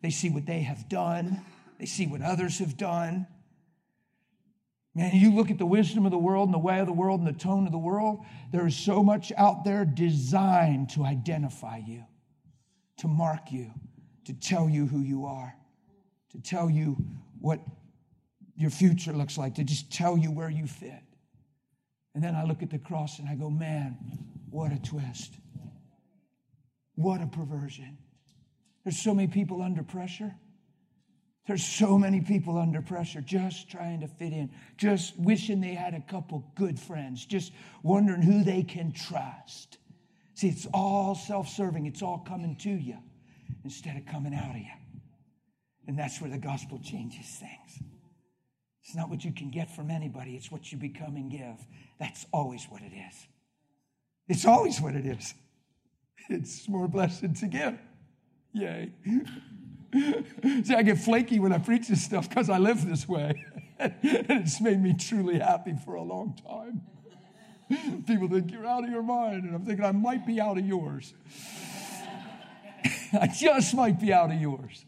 they 0.00 0.08
see 0.08 0.30
what 0.30 0.46
they 0.46 0.60
have 0.60 0.88
done, 0.88 1.44
they 1.78 1.84
see 1.84 2.06
what 2.06 2.22
others 2.22 2.58
have 2.60 2.78
done. 2.78 3.26
Man, 4.94 5.14
you 5.14 5.34
look 5.34 5.50
at 5.50 5.58
the 5.58 5.66
wisdom 5.66 6.06
of 6.06 6.10
the 6.10 6.16
world 6.16 6.48
and 6.48 6.54
the 6.54 6.58
way 6.58 6.80
of 6.80 6.86
the 6.86 6.92
world 6.94 7.20
and 7.20 7.28
the 7.28 7.38
tone 7.38 7.66
of 7.66 7.72
the 7.72 7.76
world, 7.76 8.24
there 8.50 8.66
is 8.66 8.74
so 8.74 9.02
much 9.02 9.30
out 9.36 9.62
there 9.62 9.84
designed 9.84 10.88
to 10.92 11.04
identify 11.04 11.82
you 11.86 12.04
to 12.98 13.08
mark 13.08 13.50
you, 13.50 13.72
to 14.24 14.32
tell 14.32 14.68
you 14.68 14.86
who 14.86 15.00
you 15.00 15.26
are, 15.26 15.54
to 16.30 16.40
tell 16.40 16.70
you 16.70 16.96
what 17.40 17.60
your 18.56 18.70
future 18.70 19.12
looks 19.12 19.36
like, 19.36 19.54
to 19.56 19.64
just 19.64 19.92
tell 19.92 20.16
you 20.16 20.30
where 20.30 20.50
you 20.50 20.66
fit. 20.66 21.02
And 22.14 22.22
then 22.22 22.34
I 22.34 22.44
look 22.44 22.62
at 22.62 22.70
the 22.70 22.78
cross 22.78 23.18
and 23.18 23.28
I 23.28 23.34
go, 23.34 23.50
man, 23.50 23.96
what 24.50 24.72
a 24.72 24.78
twist. 24.80 25.34
What 26.94 27.20
a 27.20 27.26
perversion. 27.26 27.98
There's 28.84 28.98
so 28.98 29.14
many 29.14 29.28
people 29.28 29.62
under 29.62 29.82
pressure. 29.82 30.32
There's 31.46 31.64
so 31.64 31.98
many 31.98 32.20
people 32.20 32.56
under 32.56 32.80
pressure 32.80 33.20
just 33.20 33.68
trying 33.68 34.00
to 34.00 34.08
fit 34.08 34.32
in, 34.32 34.50
just 34.78 35.18
wishing 35.18 35.60
they 35.60 35.74
had 35.74 35.92
a 35.92 36.00
couple 36.00 36.50
good 36.54 36.78
friends, 36.78 37.26
just 37.26 37.52
wondering 37.82 38.22
who 38.22 38.44
they 38.44 38.62
can 38.62 38.92
trust. 38.92 39.78
See, 40.34 40.48
it's 40.48 40.66
all 40.74 41.14
self 41.14 41.48
serving, 41.48 41.86
it's 41.86 42.02
all 42.02 42.18
coming 42.18 42.56
to 42.56 42.70
you 42.70 42.98
instead 43.64 43.96
of 43.96 44.06
coming 44.06 44.34
out 44.34 44.50
of 44.50 44.56
you. 44.56 44.72
And 45.86 45.98
that's 45.98 46.20
where 46.20 46.30
the 46.30 46.38
gospel 46.38 46.80
changes 46.82 47.26
things. 47.26 47.82
It's 48.82 48.94
not 48.94 49.08
what 49.08 49.24
you 49.24 49.32
can 49.32 49.50
get 49.50 49.74
from 49.74 49.90
anybody, 49.90 50.34
it's 50.36 50.50
what 50.50 50.70
you 50.70 50.78
become 50.78 51.16
and 51.16 51.30
give. 51.30 51.66
That's 51.98 52.26
always 52.32 52.66
what 52.68 52.82
it 52.82 52.92
is. 52.92 53.26
It's 54.28 54.44
always 54.44 54.80
what 54.80 54.94
it 54.94 55.06
is. 55.06 55.34
It's 56.28 56.68
more 56.68 56.88
blessed 56.88 57.34
to 57.36 57.46
give. 57.46 57.78
Yay. 58.52 58.92
See, 60.64 60.74
I 60.74 60.82
get 60.82 60.98
flaky 60.98 61.38
when 61.38 61.52
I 61.52 61.58
preach 61.58 61.88
this 61.88 62.02
stuff 62.02 62.28
because 62.28 62.50
I 62.50 62.58
live 62.58 62.86
this 62.86 63.08
way. 63.08 63.44
and 63.78 63.94
it's 64.02 64.60
made 64.60 64.82
me 64.82 64.94
truly 64.94 65.38
happy 65.38 65.74
for 65.84 65.94
a 65.94 66.02
long 66.02 66.36
time. 66.46 66.82
People 68.06 68.28
think 68.28 68.50
you're 68.50 68.66
out 68.66 68.84
of 68.84 68.90
your 68.90 69.02
mind, 69.02 69.44
and 69.44 69.54
I'm 69.54 69.64
thinking 69.64 69.84
I 69.84 69.92
might 69.92 70.26
be 70.26 70.40
out 70.40 70.58
of 70.58 70.66
yours. 70.66 71.14
I 73.12 73.26
just 73.26 73.74
might 73.74 74.00
be 74.00 74.12
out 74.12 74.30
of 74.30 74.40
yours. 74.40 74.84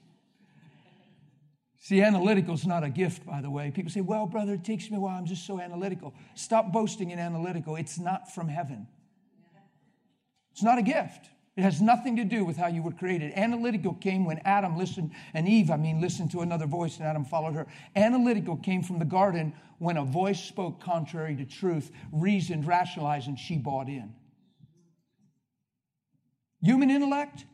See, 1.80 2.02
analytical 2.02 2.54
is 2.54 2.66
not 2.66 2.83
a 2.83 2.90
gift, 2.90 3.25
by 3.25 3.40
the 3.40 3.49
way. 3.49 3.71
People 3.71 3.92
say, 3.92 4.00
well, 4.00 4.26
brother, 4.26 4.54
it 4.54 4.64
takes 4.64 4.90
me 4.90 4.97
a 4.97 5.00
while. 5.00 5.16
I'm 5.16 5.26
just 5.26 5.47
so 5.47 5.61
analytical. 5.61 6.14
Stop 6.35 6.73
boasting 6.73 7.12
in 7.12 7.21
analytical. 7.21 7.76
It's 7.76 7.99
not 7.99 8.35
from 8.35 8.49
heaven. 8.49 8.88
It's 10.50 10.64
not 10.64 10.78
a 10.78 10.83
gift. 10.83 11.30
It 11.57 11.63
has 11.63 11.81
nothing 11.81 12.17
to 12.17 12.25
do 12.25 12.45
with 12.45 12.59
how 12.59 12.67
you 12.67 12.83
were 12.83 12.93
created. 12.93 13.33
Analytical 13.33 13.95
came 13.95 14.27
when 14.27 14.41
Adam 14.45 14.77
listened, 14.77 15.13
and 15.33 15.49
Eve, 15.49 15.71
I 15.71 15.79
mean, 15.79 16.03
listened 16.03 16.31
to 16.33 16.43
another 16.43 16.67
voice, 16.67 16.99
and 16.99 17.07
Adam 17.07 17.25
followed 17.25 17.55
her. 17.55 17.67
Analytical 17.95 18.59
came 18.59 18.83
from 18.83 18.99
the 18.99 19.07
garden 19.07 19.55
when 19.79 19.97
a 19.97 20.05
voice 20.05 20.39
spoke 20.39 20.83
contrary 20.83 21.35
to 21.37 21.47
truth, 21.47 21.91
reasoned, 22.13 22.67
rationalized, 22.67 23.29
and 23.29 23.39
she 23.39 23.57
bought 23.57 23.89
in. 23.89 24.15
Human 26.61 26.91
intellect, 26.91 27.47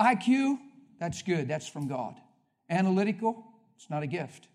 IQ, 0.00 0.58
that's 1.00 1.22
good. 1.22 1.48
That's 1.48 1.68
from 1.68 1.88
God. 1.88 2.14
Analytical, 2.70 3.44
it's 3.76 3.90
not 3.90 4.04
a 4.04 4.06
gift. 4.06 4.46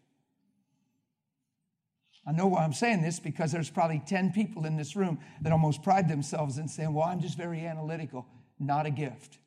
I 2.25 2.31
know 2.31 2.47
why 2.47 2.63
I'm 2.63 2.73
saying 2.73 3.01
this 3.01 3.19
because 3.19 3.51
there's 3.51 3.69
probably 3.69 4.01
10 4.05 4.31
people 4.31 4.65
in 4.65 4.77
this 4.77 4.95
room 4.95 5.19
that 5.41 5.51
almost 5.51 5.83
pride 5.83 6.07
themselves 6.07 6.57
in 6.57 6.67
saying, 6.67 6.93
Well, 6.93 7.05
I'm 7.05 7.19
just 7.19 7.35
very 7.35 7.65
analytical 7.65 8.27
not 8.61 8.85
a 8.85 8.91
gift. 8.91 9.39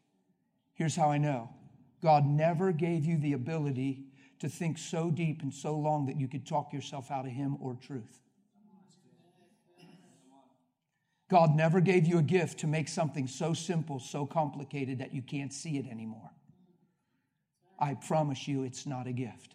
Here's 0.75 0.97
how 0.97 1.11
I 1.11 1.19
know 1.19 1.51
God 2.03 2.27
never 2.27 2.73
gave 2.73 3.05
you 3.05 3.19
the 3.19 3.33
ability 3.33 4.05
to 4.41 4.49
think 4.49 4.77
so 4.77 5.11
deep 5.11 5.43
and 5.43 5.53
so 5.53 5.77
long 5.77 6.07
that 6.07 6.19
you 6.19 6.29
could 6.29 6.47
talk 6.47 6.73
yourself 6.73 7.11
out 7.11 7.25
of 7.25 7.33
Him 7.33 7.57
or 7.61 7.75
truth. 7.75 8.21
God 11.31 11.57
never 11.57 11.81
gave 11.81 12.07
you 12.07 12.19
a 12.19 12.23
gift 12.23 12.61
to 12.61 12.67
make 12.67 12.87
something 12.87 13.27
so 13.27 13.55
simple, 13.55 13.99
so 13.99 14.27
complicated 14.27 14.99
that 14.99 15.15
you 15.15 15.23
can't 15.23 15.53
see 15.53 15.79
it 15.79 15.87
anymore. 15.91 16.31
I 17.79 17.95
promise 17.95 18.47
you, 18.47 18.63
it's 18.65 18.87
not 18.87 19.07
a 19.07 19.13
gift. 19.13 19.55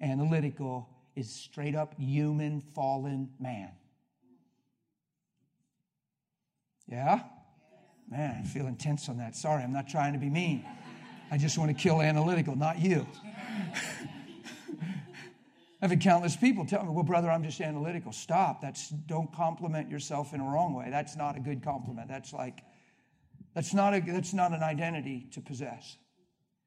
Analytical 0.00 0.88
is 1.14 1.30
straight 1.30 1.74
up 1.74 1.94
human, 1.98 2.60
fallen 2.60 3.30
man. 3.38 3.70
Yeah? 6.88 7.20
Man, 8.14 8.42
I 8.44 8.46
feel 8.46 8.68
intense 8.68 9.08
on 9.08 9.18
that. 9.18 9.34
Sorry, 9.34 9.64
I'm 9.64 9.72
not 9.72 9.88
trying 9.88 10.12
to 10.12 10.20
be 10.20 10.30
mean. 10.30 10.64
I 11.32 11.36
just 11.36 11.58
want 11.58 11.76
to 11.76 11.82
kill 11.82 12.00
analytical, 12.00 12.54
not 12.54 12.78
you. 12.78 13.04
I've 15.82 15.90
had 15.90 16.00
countless 16.00 16.36
people 16.36 16.64
tell 16.64 16.84
me, 16.84 16.92
well, 16.92 17.02
brother, 17.02 17.28
I'm 17.28 17.42
just 17.42 17.60
analytical. 17.60 18.12
Stop. 18.12 18.62
That's 18.62 18.90
don't 18.90 19.34
compliment 19.34 19.90
yourself 19.90 20.32
in 20.32 20.40
a 20.40 20.44
wrong 20.44 20.74
way. 20.74 20.90
That's 20.90 21.16
not 21.16 21.36
a 21.36 21.40
good 21.40 21.64
compliment. 21.64 22.06
That's 22.06 22.32
like, 22.32 22.60
that's 23.52 23.74
not 23.74 23.94
a 23.94 24.00
that's 24.00 24.32
not 24.32 24.52
an 24.52 24.62
identity 24.62 25.26
to 25.32 25.40
possess. 25.40 25.96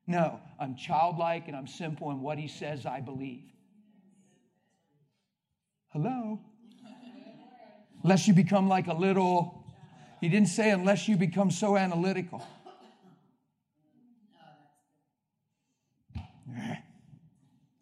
No, 0.05 0.41
I'm 0.59 0.75
childlike 0.75 1.47
and 1.47 1.55
I'm 1.55 1.67
simple, 1.67 2.09
and 2.09 2.21
what 2.21 2.37
he 2.37 2.49
says 2.49 2.85
I 2.85 2.99
believe. 2.99 3.45
Hello? 5.93 6.41
Unless 8.03 8.27
you 8.27 8.33
become 8.33 8.67
like 8.67 8.87
a 8.87 8.93
little 8.93 9.56
he 10.21 10.29
didn't 10.29 10.49
say 10.49 10.71
unless 10.71 11.07
you 11.07 11.17
become 11.17 11.51
so 11.51 11.77
analytical. 11.77 12.45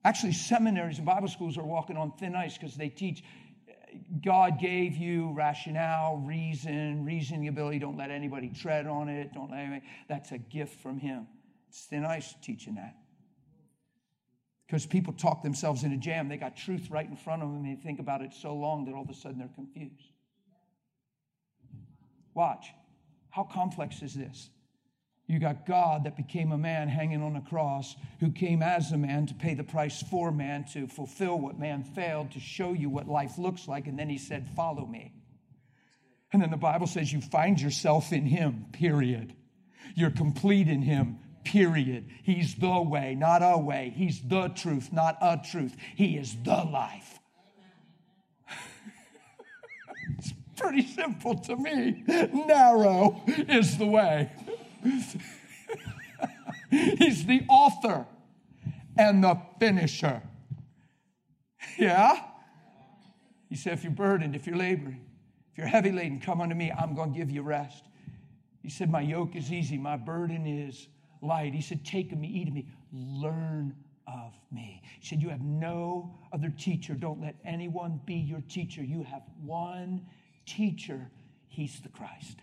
Actually, 0.04 0.34
seminaries 0.34 0.98
and 0.98 1.06
Bible 1.06 1.27
schools 1.27 1.58
are 1.58 1.63
walking 1.63 1.98
on 1.98 2.12
thin 2.12 2.36
ice 2.36 2.58
because 2.58 2.75
they 2.75 2.89
teach 2.89 3.24
God 4.22 4.60
gave 4.60 4.96
you 4.98 5.32
rationale, 5.34 6.18
reason, 6.18 7.06
reasoning 7.06 7.48
ability. 7.48 7.80
Don't 7.80 7.98
let 7.98 8.12
anybody 8.12 8.50
tread 8.50 8.88
on 8.88 9.10
it. 9.10 9.34
Don't 9.34 9.50
let 9.50 9.60
anybody. 9.62 9.86
That's 10.08 10.32
a 10.32 10.38
gift 10.38 10.80
from 10.82 11.00
Him. 11.00 11.27
It's 11.70 11.86
thin 11.86 12.06
ice 12.06 12.36
teaching 12.42 12.75
that. 12.75 12.96
Because 14.68 14.86
people 14.86 15.13
talk 15.13 15.44
themselves 15.44 15.84
into 15.84 15.98
a 15.98 16.00
jam. 16.00 16.27
They 16.27 16.38
got 16.38 16.58
truth 16.58 16.89
right 16.89 17.08
in 17.08 17.15
front 17.15 17.44
of 17.44 17.50
them 17.50 17.63
and 17.63 17.77
they 17.77 17.82
think 17.82 18.00
about 18.00 18.22
it 18.22 18.34
so 18.34 18.54
long 18.56 18.86
that 18.86 18.94
all 18.94 19.04
of 19.04 19.10
a 19.10 19.13
sudden 19.13 19.39
they're 19.39 19.48
confused. 19.56 20.10
Watch. 22.36 22.68
How 23.32 23.44
complex 23.44 24.04
is 24.04 24.13
this? 24.13 24.50
You 25.27 25.39
got 25.39 25.65
God 25.65 26.04
that 26.04 26.15
became 26.15 26.51
a 26.51 26.58
man 26.58 26.88
hanging 26.88 27.24
on 27.24 27.36
a 27.36 27.42
cross, 27.42 27.96
who 28.20 28.32
came 28.32 28.62
as 28.62 28.92
a 28.92 28.98
man 28.98 29.25
to 29.25 29.34
pay 29.34 29.56
the 29.56 29.63
price 29.63 30.04
for 30.04 30.32
man, 30.32 30.65
to 30.74 30.88
fulfill 30.88 31.39
what 31.39 31.58
man 31.58 31.84
failed, 31.84 32.32
to 32.34 32.39
show 32.39 32.74
you 32.74 32.92
what 32.92 33.08
life 33.08 33.39
looks 33.39 33.68
like. 33.68 33.88
And 33.88 33.98
then 33.98 34.10
he 34.10 34.20
said, 34.20 34.48
Follow 34.56 34.86
me. 34.86 35.13
And 36.32 36.42
then 36.42 36.51
the 36.51 36.58
Bible 36.58 36.86
says 36.86 37.12
you 37.12 37.22
find 37.22 37.60
yourself 37.60 38.12
in 38.12 38.25
him, 38.25 38.65
period. 38.74 39.34
You're 39.96 40.12
complete 40.12 40.68
in 40.68 40.82
him, 40.82 41.20
period. 41.44 42.10
He's 42.24 42.56
the 42.56 42.82
way, 42.82 43.15
not 43.15 43.42
a 43.42 43.58
way. 43.58 43.94
He's 43.96 44.22
the 44.22 44.50
truth, 44.50 44.92
not 44.92 45.18
a 45.22 45.39
truth. 45.50 45.75
He 45.96 46.18
is 46.18 46.36
the 46.44 46.58
life. 46.58 47.14
Pretty 50.55 50.85
simple 50.85 51.35
to 51.35 51.55
me. 51.55 52.03
Narrow 52.07 53.21
is 53.27 53.77
the 53.77 53.85
way. 53.85 54.31
He's 56.69 57.25
the 57.25 57.43
author 57.47 58.05
and 58.97 59.24
the 59.24 59.39
finisher. 59.59 60.21
Yeah? 61.77 62.19
He 63.50 63.55
said, 63.55 63.74
if 63.74 63.83
you're 63.83 63.91
burdened, 63.91 64.35
if 64.35 64.47
you're 64.47 64.57
laboring, 64.57 65.05
if 65.51 65.57
you're 65.57 65.67
heavy 65.67 65.91
laden, 65.91 66.19
come 66.19 66.41
unto 66.41 66.55
me. 66.55 66.71
I'm 66.71 66.95
going 66.95 67.13
to 67.13 67.17
give 67.17 67.31
you 67.31 67.41
rest. 67.41 67.85
He 68.62 68.69
said, 68.69 68.89
My 68.89 69.01
yoke 69.01 69.35
is 69.35 69.51
easy, 69.53 69.77
my 69.77 69.95
burden 69.95 70.45
is 70.47 70.88
light. 71.21 71.53
He 71.53 71.62
said, 71.62 71.85
Take 71.85 72.12
of 72.12 72.17
me, 72.17 72.27
eat 72.27 72.47
of 72.47 72.53
me, 72.53 72.67
learn 72.91 73.75
of 74.07 74.33
me. 74.51 74.81
He 75.00 75.07
said, 75.07 75.21
You 75.21 75.29
have 75.29 75.41
no 75.41 76.15
other 76.33 76.50
teacher. 76.50 76.93
Don't 76.93 77.21
let 77.21 77.35
anyone 77.45 78.01
be 78.05 78.15
your 78.15 78.41
teacher. 78.50 78.83
You 78.83 79.03
have 79.03 79.21
one 79.43 80.05
teacher, 80.45 81.09
he's 81.47 81.79
the 81.81 81.89
Christ. 81.89 82.39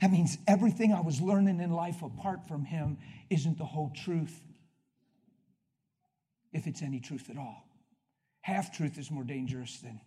That 0.00 0.10
means 0.10 0.36
everything 0.46 0.92
I 0.92 1.00
was 1.00 1.20
learning 1.20 1.60
in 1.60 1.72
life 1.72 2.02
apart 2.02 2.46
from 2.46 2.64
him 2.64 2.98
isn't 3.30 3.58
the 3.58 3.64
whole 3.64 3.92
truth, 3.94 4.38
if 6.52 6.66
it's 6.66 6.82
any 6.82 7.00
truth 7.00 7.30
at 7.30 7.38
all. 7.38 7.66
Half 8.42 8.76
truth 8.76 8.98
is 8.98 9.10
more 9.10 9.24
dangerous 9.24 9.78
than, 9.78 10.00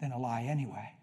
than 0.00 0.12
a 0.12 0.18
lie, 0.18 0.42
anyway. 0.42 0.94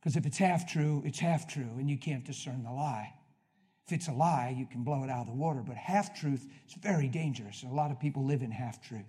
Because 0.00 0.16
if 0.16 0.26
it's 0.26 0.38
half 0.38 0.70
true, 0.70 1.02
it's 1.04 1.18
half 1.18 1.48
true, 1.48 1.70
and 1.78 1.88
you 1.88 1.96
can't 1.96 2.24
discern 2.24 2.62
the 2.64 2.70
lie. 2.70 3.12
If 3.86 3.92
it's 3.92 4.08
a 4.08 4.12
lie, 4.12 4.54
you 4.56 4.66
can 4.66 4.84
blow 4.84 5.04
it 5.04 5.10
out 5.10 5.22
of 5.22 5.26
the 5.28 5.32
water, 5.32 5.62
but 5.66 5.76
half 5.76 6.18
truth 6.18 6.46
is 6.66 6.74
very 6.74 7.08
dangerous, 7.08 7.62
and 7.62 7.72
a 7.72 7.74
lot 7.74 7.90
of 7.90 7.98
people 7.98 8.24
live 8.24 8.42
in 8.42 8.50
half 8.50 8.80
truth. 8.80 9.06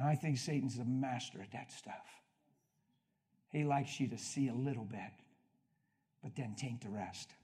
And 0.00 0.08
I 0.08 0.14
think 0.14 0.38
Satan's 0.38 0.78
a 0.78 0.84
master 0.84 1.42
at 1.42 1.52
that 1.52 1.70
stuff. 1.70 2.06
He 3.50 3.64
likes 3.64 4.00
you 4.00 4.08
to 4.08 4.16
see 4.16 4.48
a 4.48 4.54
little 4.54 4.84
bit, 4.84 5.12
but 6.22 6.34
then 6.34 6.54
taint 6.56 6.80
the 6.80 6.88
rest. 6.88 7.34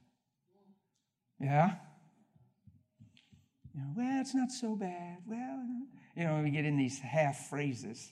Yeah? 1.39 1.75
You 3.75 3.81
know, 3.81 3.87
well, 3.95 4.21
it's 4.21 4.33
not 4.33 4.51
so 4.51 4.75
bad. 4.75 5.17
Well, 5.27 5.67
you 6.15 6.23
know, 6.23 6.41
we 6.41 6.49
get 6.49 6.65
in 6.65 6.77
these 6.77 6.97
half 6.97 7.47
phrases. 7.47 8.11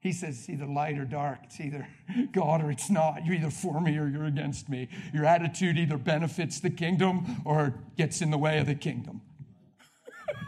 He 0.00 0.10
says 0.10 0.40
it's 0.40 0.50
either 0.50 0.66
light 0.66 0.98
or 0.98 1.04
dark. 1.04 1.38
It's 1.44 1.60
either 1.60 1.86
God 2.32 2.64
or 2.64 2.72
it's 2.72 2.90
not. 2.90 3.24
You're 3.24 3.36
either 3.36 3.50
for 3.50 3.80
me 3.80 3.96
or 3.96 4.08
you're 4.08 4.24
against 4.24 4.68
me. 4.68 4.88
Your 5.14 5.24
attitude 5.24 5.78
either 5.78 5.98
benefits 5.98 6.58
the 6.58 6.70
kingdom 6.70 7.42
or 7.44 7.74
gets 7.96 8.22
in 8.22 8.32
the 8.32 8.38
way 8.38 8.58
of 8.58 8.66
the 8.66 8.74
kingdom. 8.74 9.20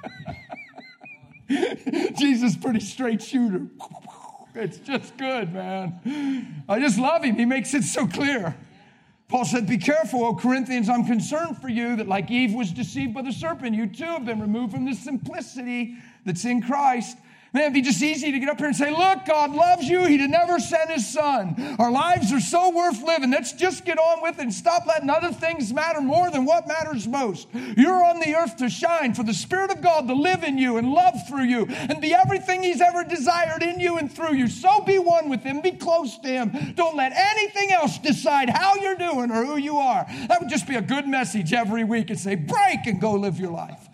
Jesus, 2.20 2.56
pretty 2.56 2.80
straight 2.80 3.22
shooter. 3.22 3.66
It's 4.54 4.78
just 4.78 5.16
good, 5.16 5.52
man. 5.54 6.64
I 6.68 6.78
just 6.78 6.98
love 6.98 7.24
him. 7.24 7.36
He 7.36 7.46
makes 7.46 7.72
it 7.72 7.82
so 7.82 8.06
clear. 8.06 8.54
Paul 9.28 9.44
said, 9.44 9.66
Be 9.66 9.78
careful, 9.78 10.24
O 10.24 10.34
Corinthians. 10.34 10.88
I'm 10.88 11.06
concerned 11.06 11.56
for 11.62 11.68
you 11.68 11.96
that, 11.96 12.08
like 12.08 12.30
Eve 12.30 12.52
was 12.52 12.72
deceived 12.72 13.14
by 13.14 13.22
the 13.22 13.32
serpent, 13.32 13.74
you 13.74 13.86
too 13.86 14.04
have 14.04 14.26
been 14.26 14.40
removed 14.40 14.74
from 14.74 14.84
the 14.84 14.92
simplicity 14.92 15.96
that's 16.26 16.44
in 16.44 16.60
Christ. 16.60 17.16
Man, 17.52 17.64
it'd 17.64 17.74
be 17.74 17.82
just 17.82 18.00
easy 18.00 18.30
to 18.30 18.38
get 18.38 18.48
up 18.48 18.58
here 18.58 18.68
and 18.68 18.76
say, 18.76 18.90
Look, 18.90 19.26
God 19.26 19.50
loves 19.50 19.88
you. 19.88 20.04
He 20.04 20.16
did 20.16 20.30
never 20.30 20.60
send 20.60 20.88
his 20.90 21.12
son. 21.12 21.76
Our 21.80 21.90
lives 21.90 22.32
are 22.32 22.38
so 22.38 22.70
worth 22.70 23.02
living. 23.02 23.32
Let's 23.32 23.52
just 23.52 23.84
get 23.84 23.98
on 23.98 24.22
with 24.22 24.38
it 24.38 24.42
and 24.42 24.54
stop 24.54 24.86
letting 24.86 25.10
other 25.10 25.32
things 25.32 25.72
matter 25.72 26.00
more 26.00 26.30
than 26.30 26.44
what 26.44 26.68
matters 26.68 27.08
most. 27.08 27.48
You're 27.76 28.04
on 28.04 28.20
the 28.20 28.36
earth 28.36 28.56
to 28.58 28.70
shine 28.70 29.14
for 29.14 29.24
the 29.24 29.34
Spirit 29.34 29.72
of 29.72 29.82
God 29.82 30.06
to 30.06 30.14
live 30.14 30.44
in 30.44 30.58
you 30.58 30.76
and 30.76 30.92
love 30.92 31.14
through 31.28 31.44
you 31.44 31.66
and 31.68 32.00
be 32.00 32.14
everything 32.14 32.62
he's 32.62 32.80
ever 32.80 33.02
desired 33.02 33.64
in 33.64 33.80
you 33.80 33.98
and 33.98 34.12
through 34.12 34.34
you. 34.34 34.46
So 34.46 34.82
be 34.82 34.98
one 34.98 35.28
with 35.28 35.42
him. 35.42 35.60
Be 35.60 35.72
close 35.72 36.18
to 36.18 36.28
him. 36.28 36.74
Don't 36.76 36.96
let 36.96 37.12
anything 37.12 37.72
else 37.72 37.98
decide 37.98 38.48
how 38.48 38.76
you're 38.76 38.96
doing 38.96 39.32
or 39.32 39.44
who 39.44 39.56
you 39.56 39.78
are. 39.78 40.06
That 40.28 40.40
would 40.40 40.50
just 40.50 40.68
be 40.68 40.76
a 40.76 40.82
good 40.82 41.08
message 41.08 41.52
every 41.52 41.82
week 41.82 42.10
and 42.10 42.18
say, 42.18 42.36
Break 42.36 42.86
and 42.86 43.00
go 43.00 43.14
live 43.14 43.40
your 43.40 43.50
life. 43.50 43.88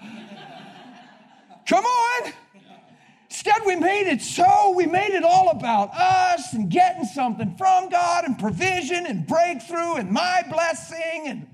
Come 1.66 1.84
on. 1.84 2.32
Instead, 3.46 3.64
we 3.64 3.76
made 3.76 4.08
it 4.08 4.20
so, 4.20 4.72
we 4.74 4.86
made 4.86 5.12
it 5.12 5.22
all 5.22 5.50
about 5.50 5.94
us 5.94 6.52
and 6.52 6.68
getting 6.68 7.04
something 7.04 7.54
from 7.56 7.88
God 7.90 8.24
and 8.24 8.36
provision 8.36 9.06
and 9.06 9.24
breakthrough 9.24 9.94
and 9.94 10.10
my 10.10 10.42
blessing. 10.50 11.26
And 11.28 11.46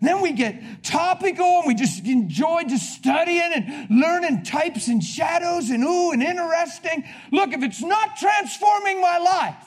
then 0.00 0.20
we 0.20 0.32
get 0.32 0.84
topical 0.84 1.58
and 1.58 1.66
we 1.66 1.74
just 1.74 2.06
enjoy 2.06 2.62
just 2.68 2.94
studying 2.94 3.52
and 3.54 3.90
learning 3.90 4.44
types 4.44 4.86
and 4.86 5.02
shadows 5.02 5.70
and 5.70 5.82
ooh 5.82 6.12
and 6.12 6.22
interesting. 6.22 7.02
Look, 7.32 7.52
if 7.52 7.64
it's 7.64 7.82
not 7.82 8.16
transforming 8.18 9.00
my 9.00 9.18
life, 9.18 9.66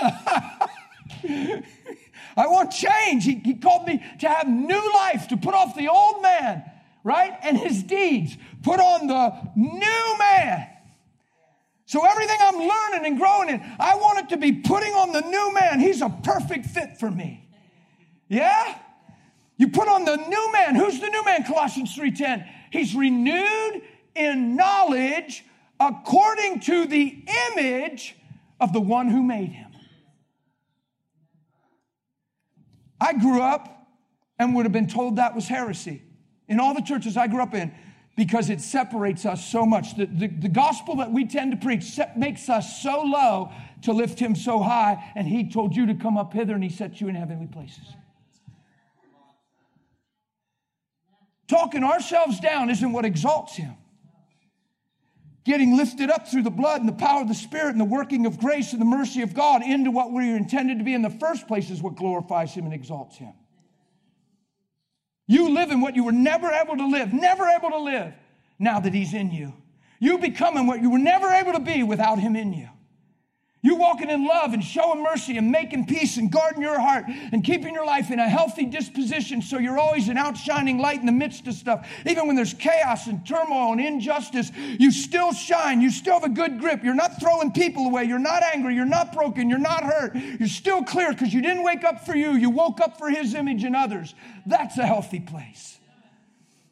I 2.38 2.46
want 2.46 2.70
change. 2.70 3.26
He, 3.26 3.34
he 3.34 3.52
called 3.52 3.86
me 3.86 4.02
to 4.20 4.28
have 4.30 4.48
new 4.48 4.94
life, 4.94 5.28
to 5.28 5.36
put 5.36 5.52
off 5.52 5.76
the 5.76 5.88
old 5.88 6.22
man, 6.22 6.64
right? 7.04 7.32
And 7.42 7.56
his 7.56 7.82
deeds. 7.82 8.36
Put 8.62 8.80
on 8.80 9.06
the 9.06 9.50
new 9.56 10.18
man. 10.18 10.68
So 11.86 12.06
everything 12.06 12.38
I'm 12.40 12.56
learning 12.56 13.06
and 13.06 13.18
growing 13.18 13.50
in, 13.50 13.60
I 13.78 13.96
want 13.96 14.20
it 14.20 14.28
to 14.30 14.36
be 14.36 14.52
putting 14.52 14.92
on 14.94 15.12
the 15.12 15.20
new 15.20 15.52
man. 15.52 15.80
He's 15.80 16.00
a 16.00 16.08
perfect 16.08 16.66
fit 16.66 16.98
for 16.98 17.10
me. 17.10 17.48
Yeah? 18.28 18.78
You 19.58 19.68
put 19.68 19.88
on 19.88 20.04
the 20.04 20.16
new 20.16 20.52
man. 20.52 20.74
Who's 20.74 21.00
the 21.00 21.08
new 21.08 21.24
man? 21.24 21.44
Colossians 21.44 21.94
3:10. 21.94 22.48
He's 22.70 22.94
renewed 22.94 23.82
in 24.14 24.56
knowledge 24.56 25.44
according 25.78 26.60
to 26.60 26.86
the 26.86 27.24
image 27.50 28.16
of 28.58 28.72
the 28.72 28.80
one 28.80 29.08
who 29.08 29.22
made 29.22 29.50
him. 29.50 29.70
I 33.00 33.12
grew 33.14 33.42
up 33.42 33.88
and 34.38 34.54
would 34.54 34.64
have 34.64 34.72
been 34.72 34.88
told 34.88 35.16
that 35.16 35.34
was 35.34 35.48
heresy. 35.48 36.02
In 36.52 36.60
all 36.60 36.74
the 36.74 36.82
churches 36.82 37.16
I 37.16 37.28
grew 37.28 37.42
up 37.42 37.54
in, 37.54 37.72
because 38.14 38.50
it 38.50 38.60
separates 38.60 39.24
us 39.24 39.50
so 39.50 39.64
much. 39.64 39.96
The, 39.96 40.04
the, 40.04 40.28
the, 40.28 40.48
gospel 40.50 40.96
that 40.96 41.10
we 41.10 41.24
tend 41.24 41.52
to 41.52 41.56
preach 41.56 41.98
makes 42.14 42.50
us 42.50 42.82
so 42.82 43.00
low 43.00 43.50
to 43.84 43.94
lift 43.94 44.18
him 44.18 44.36
so 44.36 44.62
high, 44.62 45.12
and 45.16 45.26
he 45.26 45.48
told 45.48 45.74
you 45.74 45.86
to 45.86 45.94
come 45.94 46.18
up 46.18 46.34
hither 46.34 46.52
and 46.52 46.62
he 46.62 46.68
set 46.68 47.00
you 47.00 47.08
in 47.08 47.14
heavenly 47.14 47.46
places. 47.46 47.84
Talking 51.48 51.84
ourselves 51.84 52.38
down 52.38 52.68
isn't 52.68 52.92
what 52.92 53.06
exalts 53.06 53.56
him. 53.56 53.74
Getting 55.46 55.74
lifted 55.78 56.10
up 56.10 56.28
through 56.28 56.42
the 56.42 56.50
blood 56.50 56.80
and 56.80 56.88
the 56.88 56.92
power 56.92 57.22
of 57.22 57.28
the 57.28 57.34
Spirit 57.34 57.70
and 57.70 57.80
the 57.80 57.86
working 57.86 58.26
of 58.26 58.38
grace 58.38 58.72
and 58.72 58.80
the 58.80 58.86
mercy 58.86 59.22
of 59.22 59.32
God 59.32 59.62
into 59.62 59.90
what 59.90 60.12
we 60.12 60.30
are 60.32 60.36
intended 60.36 60.78
to 60.78 60.84
be 60.84 60.92
in 60.92 61.00
the 61.00 61.10
first 61.10 61.48
place 61.48 61.70
is 61.70 61.80
what 61.80 61.96
glorifies 61.96 62.52
him 62.52 62.66
and 62.66 62.74
exalts 62.74 63.16
him. 63.16 63.32
You 65.26 65.50
live 65.50 65.70
in 65.70 65.80
what 65.80 65.96
you 65.96 66.04
were 66.04 66.12
never 66.12 66.50
able 66.50 66.76
to 66.76 66.86
live, 66.86 67.12
never 67.12 67.46
able 67.46 67.70
to 67.70 67.78
live, 67.78 68.12
now 68.58 68.80
that 68.80 68.92
He's 68.92 69.14
in 69.14 69.30
you. 69.30 69.54
You 69.98 70.18
becoming 70.18 70.66
what 70.66 70.82
you 70.82 70.90
were 70.90 70.98
never 70.98 71.28
able 71.28 71.52
to 71.52 71.60
be 71.60 71.82
without 71.82 72.18
Him 72.18 72.36
in 72.36 72.52
you. 72.52 72.68
You 73.64 73.76
walking 73.76 74.10
in 74.10 74.26
love 74.26 74.54
and 74.54 74.64
showing 74.64 75.04
mercy 75.04 75.38
and 75.38 75.52
making 75.52 75.86
peace 75.86 76.16
and 76.16 76.32
guarding 76.32 76.62
your 76.62 76.80
heart 76.80 77.04
and 77.06 77.44
keeping 77.44 77.72
your 77.72 77.86
life 77.86 78.10
in 78.10 78.18
a 78.18 78.28
healthy 78.28 78.64
disposition 78.64 79.40
so 79.40 79.58
you're 79.58 79.78
always 79.78 80.08
an 80.08 80.18
outshining 80.18 80.78
light 80.78 80.98
in 80.98 81.06
the 81.06 81.12
midst 81.12 81.46
of 81.46 81.54
stuff. 81.54 81.88
Even 82.04 82.26
when 82.26 82.34
there's 82.34 82.54
chaos 82.54 83.06
and 83.06 83.24
turmoil 83.24 83.70
and 83.70 83.80
injustice, 83.80 84.50
you 84.56 84.90
still 84.90 85.32
shine. 85.32 85.80
You 85.80 85.92
still 85.92 86.14
have 86.14 86.24
a 86.24 86.28
good 86.28 86.58
grip. 86.58 86.82
You're 86.82 86.96
not 86.96 87.20
throwing 87.20 87.52
people 87.52 87.86
away. 87.86 88.02
You're 88.02 88.18
not 88.18 88.42
angry. 88.42 88.74
You're 88.74 88.84
not 88.84 89.12
broken. 89.12 89.48
You're 89.48 89.60
not 89.60 89.84
hurt. 89.84 90.16
You're 90.16 90.48
still 90.48 90.82
clear 90.82 91.12
because 91.12 91.32
you 91.32 91.40
didn't 91.40 91.62
wake 91.62 91.84
up 91.84 92.04
for 92.04 92.16
you. 92.16 92.32
You 92.32 92.50
woke 92.50 92.80
up 92.80 92.98
for 92.98 93.10
His 93.10 93.32
image 93.32 93.62
and 93.62 93.76
others. 93.76 94.12
That's 94.44 94.76
a 94.76 94.86
healthy 94.86 95.20
place. 95.20 95.78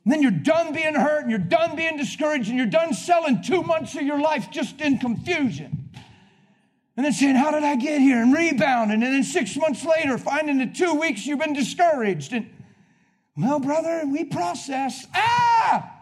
And 0.05 0.13
then 0.13 0.23
you're 0.23 0.33
done 0.33 0.73
being 0.73 0.95
hurt 0.95 1.21
and 1.21 1.31
you're 1.31 1.39
done 1.39 1.77
being 1.77 1.97
discouraged 1.97 2.49
and 2.49 2.59
you're 2.59 2.67
done 2.67 2.95
selling 2.95 3.43
two 3.43 3.63
months 3.63 3.95
of 3.95 4.03
your 4.03 4.21
life 4.21 4.51
just 4.51 4.81
in 4.81 4.99
confusion 4.99 5.80
and 7.01 7.07
then 7.07 7.15
saying, 7.15 7.35
How 7.35 7.51
did 7.51 7.63
I 7.63 7.77
get 7.77 8.03
here? 8.03 8.21
and 8.21 8.35
rebounding. 8.35 9.03
And 9.03 9.15
then 9.15 9.25
six 9.25 9.57
months 9.57 9.87
later, 9.87 10.19
finding 10.19 10.59
that 10.59 10.75
two 10.75 10.93
weeks 10.93 11.25
you've 11.25 11.39
been 11.39 11.55
discouraged. 11.55 12.35
And, 12.35 12.51
well, 13.39 13.59
brother, 13.59 14.03
we 14.07 14.25
process. 14.25 15.07
Ah! 15.15 15.95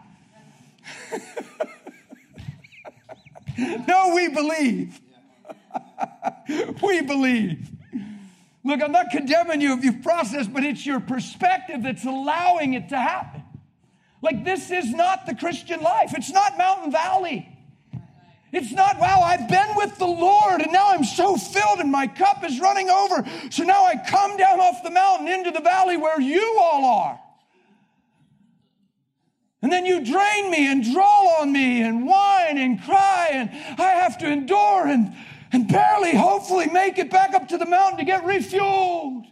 no, 3.87 4.13
we 4.13 4.27
believe. 4.27 4.99
we 6.83 6.99
believe. 6.99 7.69
Look, 8.65 8.83
I'm 8.83 8.91
not 8.91 9.09
condemning 9.09 9.61
you 9.61 9.71
if 9.77 9.85
you've 9.85 10.03
processed, 10.03 10.51
but 10.51 10.65
it's 10.65 10.85
your 10.85 10.99
perspective 10.99 11.81
that's 11.81 12.03
allowing 12.03 12.73
it 12.73 12.89
to 12.89 12.97
happen. 12.97 13.41
Like, 14.21 14.43
this 14.43 14.69
is 14.69 14.91
not 14.91 15.25
the 15.25 15.33
Christian 15.33 15.79
life, 15.79 16.13
it's 16.13 16.29
not 16.29 16.57
Mountain 16.57 16.91
Valley. 16.91 17.48
It's 18.51 18.71
not, 18.71 18.99
wow, 18.99 19.21
I've 19.21 19.47
been 19.47 19.75
with 19.75 19.97
the 19.97 20.07
Lord 20.07 20.61
and 20.61 20.71
now 20.71 20.89
I'm 20.89 21.03
so 21.03 21.37
filled 21.37 21.79
and 21.79 21.91
my 21.91 22.07
cup 22.07 22.43
is 22.43 22.59
running 22.59 22.89
over. 22.89 23.23
So 23.51 23.63
now 23.63 23.85
I 23.85 23.95
come 24.09 24.37
down 24.37 24.59
off 24.59 24.81
the 24.83 24.89
mountain 24.89 25.27
into 25.27 25.51
the 25.51 25.59
valley 25.59 25.97
where 25.97 26.19
you 26.19 26.57
all 26.59 26.85
are. 26.85 27.19
And 29.61 29.71
then 29.71 29.85
you 29.85 30.03
drain 30.03 30.49
me 30.49 30.71
and 30.71 30.83
draw 30.83 31.41
on 31.41 31.51
me 31.51 31.81
and 31.81 32.07
whine 32.07 32.57
and 32.57 32.81
cry 32.81 33.29
and 33.33 33.49
I 33.79 33.91
have 33.91 34.17
to 34.19 34.27
endure 34.27 34.87
and, 34.87 35.13
and 35.51 35.67
barely, 35.67 36.15
hopefully, 36.15 36.67
make 36.67 36.97
it 36.97 37.11
back 37.11 37.33
up 37.33 37.49
to 37.49 37.57
the 37.57 37.65
mountain 37.65 37.99
to 37.99 38.05
get 38.05 38.23
refueled. 38.23 39.25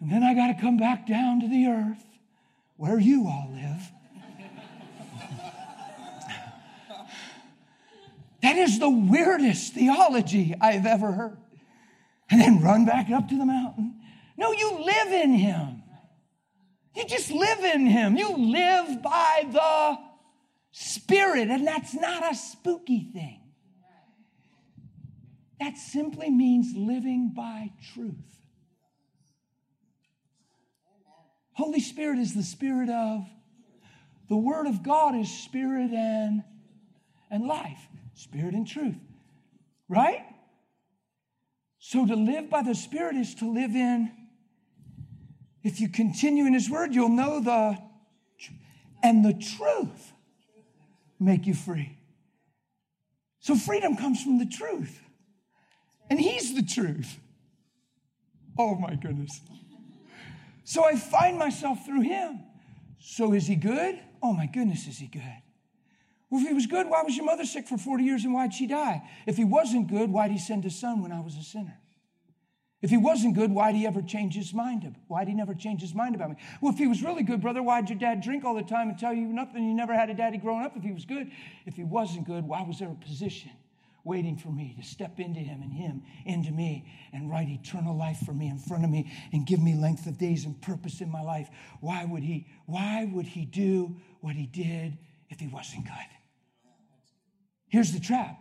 And 0.00 0.10
then 0.10 0.22
I 0.22 0.34
got 0.34 0.48
to 0.48 0.60
come 0.60 0.76
back 0.76 1.06
down 1.06 1.40
to 1.40 1.48
the 1.48 1.66
earth 1.66 2.04
where 2.76 2.98
you 2.98 3.26
all 3.26 3.50
live 3.52 3.93
That 8.44 8.58
is 8.58 8.78
the 8.78 8.90
weirdest 8.90 9.72
theology 9.72 10.54
I've 10.60 10.84
ever 10.84 11.12
heard. 11.12 11.38
And 12.30 12.38
then 12.38 12.60
run 12.60 12.84
back 12.84 13.08
up 13.08 13.26
to 13.30 13.38
the 13.38 13.46
mountain. 13.46 13.98
No, 14.36 14.52
you 14.52 14.84
live 14.84 15.12
in 15.12 15.32
Him. 15.32 15.82
You 16.94 17.06
just 17.06 17.30
live 17.30 17.60
in 17.60 17.86
Him. 17.86 18.18
You 18.18 18.36
live 18.36 19.02
by 19.02 19.46
the 19.50 19.96
Spirit, 20.72 21.48
and 21.48 21.66
that's 21.66 21.94
not 21.94 22.30
a 22.30 22.34
spooky 22.34 23.08
thing. 23.14 23.40
That 25.58 25.78
simply 25.78 26.28
means 26.28 26.76
living 26.76 27.32
by 27.34 27.70
truth. 27.94 28.12
Holy 31.54 31.80
Spirit 31.80 32.18
is 32.18 32.34
the 32.34 32.42
Spirit 32.42 32.90
of, 32.90 33.24
the 34.28 34.36
Word 34.36 34.66
of 34.66 34.82
God 34.82 35.14
is 35.14 35.30
Spirit 35.30 35.92
and, 35.92 36.42
and 37.30 37.46
life. 37.46 37.88
Spirit 38.14 38.54
and 38.54 38.66
truth. 38.66 38.96
Right? 39.88 40.22
So 41.78 42.06
to 42.06 42.16
live 42.16 42.48
by 42.48 42.62
the 42.62 42.74
Spirit 42.74 43.16
is 43.16 43.34
to 43.36 43.52
live 43.52 43.74
in, 43.74 44.10
if 45.62 45.80
you 45.80 45.88
continue 45.88 46.46
in 46.46 46.54
His 46.54 46.70
Word, 46.70 46.94
you'll 46.94 47.08
know 47.08 47.40
the, 47.40 47.78
and 49.02 49.24
the 49.24 49.34
truth 49.34 50.12
make 51.20 51.46
you 51.46 51.54
free. 51.54 51.98
So 53.40 53.54
freedom 53.54 53.96
comes 53.96 54.22
from 54.22 54.38
the 54.38 54.46
truth. 54.46 55.00
And 56.08 56.18
He's 56.18 56.54
the 56.54 56.62
truth. 56.62 57.18
Oh 58.58 58.74
my 58.76 58.94
goodness. 58.94 59.40
So 60.64 60.84
I 60.84 60.96
find 60.96 61.38
myself 61.38 61.84
through 61.84 62.02
Him. 62.02 62.40
So 62.98 63.34
is 63.34 63.46
He 63.46 63.56
good? 63.56 64.00
Oh 64.22 64.32
my 64.32 64.46
goodness, 64.46 64.86
is 64.86 64.98
He 64.98 65.06
good? 65.06 65.42
Well, 66.34 66.42
if 66.42 66.48
he 66.48 66.54
was 66.54 66.66
good, 66.66 66.90
why 66.90 67.02
was 67.02 67.14
your 67.16 67.26
mother 67.26 67.44
sick 67.44 67.68
for 67.68 67.78
40 67.78 68.02
years 68.02 68.24
and 68.24 68.34
why'd 68.34 68.52
she 68.52 68.66
die? 68.66 69.08
If 69.24 69.36
he 69.36 69.44
wasn't 69.44 69.86
good, 69.86 70.10
why'd 70.10 70.32
he 70.32 70.38
send 70.38 70.64
his 70.64 70.74
son 70.74 71.00
when 71.00 71.12
I 71.12 71.20
was 71.20 71.36
a 71.36 71.44
sinner? 71.44 71.78
If 72.82 72.90
he 72.90 72.96
wasn't 72.96 73.36
good, 73.36 73.52
why'd 73.52 73.76
he 73.76 73.86
ever 73.86 74.02
change 74.02 74.34
his 74.34 74.52
mind? 74.52 74.96
Why'd 75.06 75.28
he 75.28 75.34
never 75.34 75.54
change 75.54 75.80
his 75.80 75.94
mind 75.94 76.16
about 76.16 76.30
me? 76.30 76.36
Well, 76.60 76.72
if 76.72 76.78
he 76.80 76.88
was 76.88 77.04
really 77.04 77.22
good, 77.22 77.40
brother, 77.40 77.62
why'd 77.62 77.88
your 77.88 78.00
dad 78.00 78.20
drink 78.20 78.44
all 78.44 78.56
the 78.56 78.64
time 78.64 78.88
and 78.88 78.98
tell 78.98 79.14
you 79.14 79.28
nothing? 79.28 79.62
You 79.62 79.74
never 79.74 79.94
had 79.94 80.10
a 80.10 80.14
daddy 80.14 80.38
growing 80.38 80.64
up 80.64 80.76
if 80.76 80.82
he 80.82 80.90
was 80.90 81.04
good. 81.04 81.30
If 81.66 81.76
he 81.76 81.84
wasn't 81.84 82.26
good, 82.26 82.44
why 82.44 82.62
was 82.62 82.80
there 82.80 82.90
a 82.90 82.94
position 82.96 83.52
waiting 84.02 84.36
for 84.36 84.48
me 84.48 84.74
to 84.76 84.84
step 84.84 85.20
into 85.20 85.38
him 85.38 85.62
and 85.62 85.72
him 85.72 86.02
into 86.26 86.50
me 86.50 86.84
and 87.12 87.30
write 87.30 87.48
eternal 87.48 87.96
life 87.96 88.18
for 88.26 88.34
me 88.34 88.48
in 88.48 88.58
front 88.58 88.82
of 88.82 88.90
me 88.90 89.08
and 89.32 89.46
give 89.46 89.62
me 89.62 89.76
length 89.76 90.08
of 90.08 90.18
days 90.18 90.46
and 90.46 90.60
purpose 90.60 91.00
in 91.00 91.12
my 91.12 91.22
life? 91.22 91.48
Why 91.80 92.04
would 92.04 92.24
he, 92.24 92.48
why 92.66 93.08
would 93.12 93.26
he 93.26 93.44
do 93.44 93.94
what 94.20 94.34
he 94.34 94.46
did 94.46 94.98
if 95.30 95.38
he 95.38 95.46
wasn't 95.46 95.84
good? 95.84 96.13
Here's 97.74 97.90
the 97.90 97.98
trap 97.98 98.38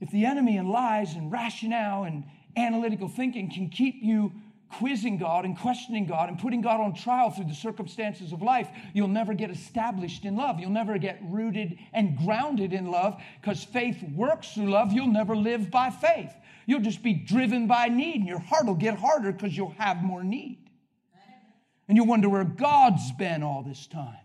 if 0.00 0.12
the 0.12 0.26
enemy 0.26 0.58
and 0.58 0.70
lies 0.70 1.16
and 1.16 1.32
rationale 1.32 2.04
and 2.04 2.22
analytical 2.56 3.08
thinking 3.08 3.50
can 3.50 3.68
keep 3.68 3.96
you 4.00 4.30
quizzing 4.78 5.18
God 5.18 5.44
and 5.44 5.58
questioning 5.58 6.06
God 6.06 6.28
and 6.28 6.38
putting 6.38 6.60
God 6.60 6.80
on 6.80 6.94
trial 6.94 7.30
through 7.30 7.46
the 7.46 7.54
circumstances 7.54 8.32
of 8.32 8.42
life, 8.42 8.68
you'll 8.92 9.08
never 9.08 9.34
get 9.34 9.50
established 9.50 10.24
in 10.24 10.36
love. 10.36 10.60
You'll 10.60 10.70
never 10.70 10.98
get 10.98 11.18
rooted 11.24 11.80
and 11.92 12.16
grounded 12.16 12.72
in 12.72 12.92
love 12.92 13.20
because 13.40 13.64
faith 13.64 14.00
works 14.14 14.52
through 14.52 14.70
love. 14.70 14.92
You'll 14.92 15.08
never 15.08 15.34
live 15.34 15.68
by 15.72 15.90
faith. 15.90 16.32
You'll 16.66 16.78
just 16.78 17.02
be 17.02 17.12
driven 17.12 17.66
by 17.66 17.88
need 17.88 18.20
and 18.20 18.28
your 18.28 18.38
heart 18.38 18.66
will 18.66 18.74
get 18.74 18.96
harder 18.96 19.32
because 19.32 19.56
you'll 19.56 19.74
have 19.78 20.00
more 20.00 20.22
need. 20.22 20.70
And 21.88 21.96
you'll 21.96 22.06
wonder 22.06 22.28
where 22.28 22.44
God's 22.44 23.10
been 23.18 23.42
all 23.42 23.64
this 23.64 23.88
time. 23.88 24.23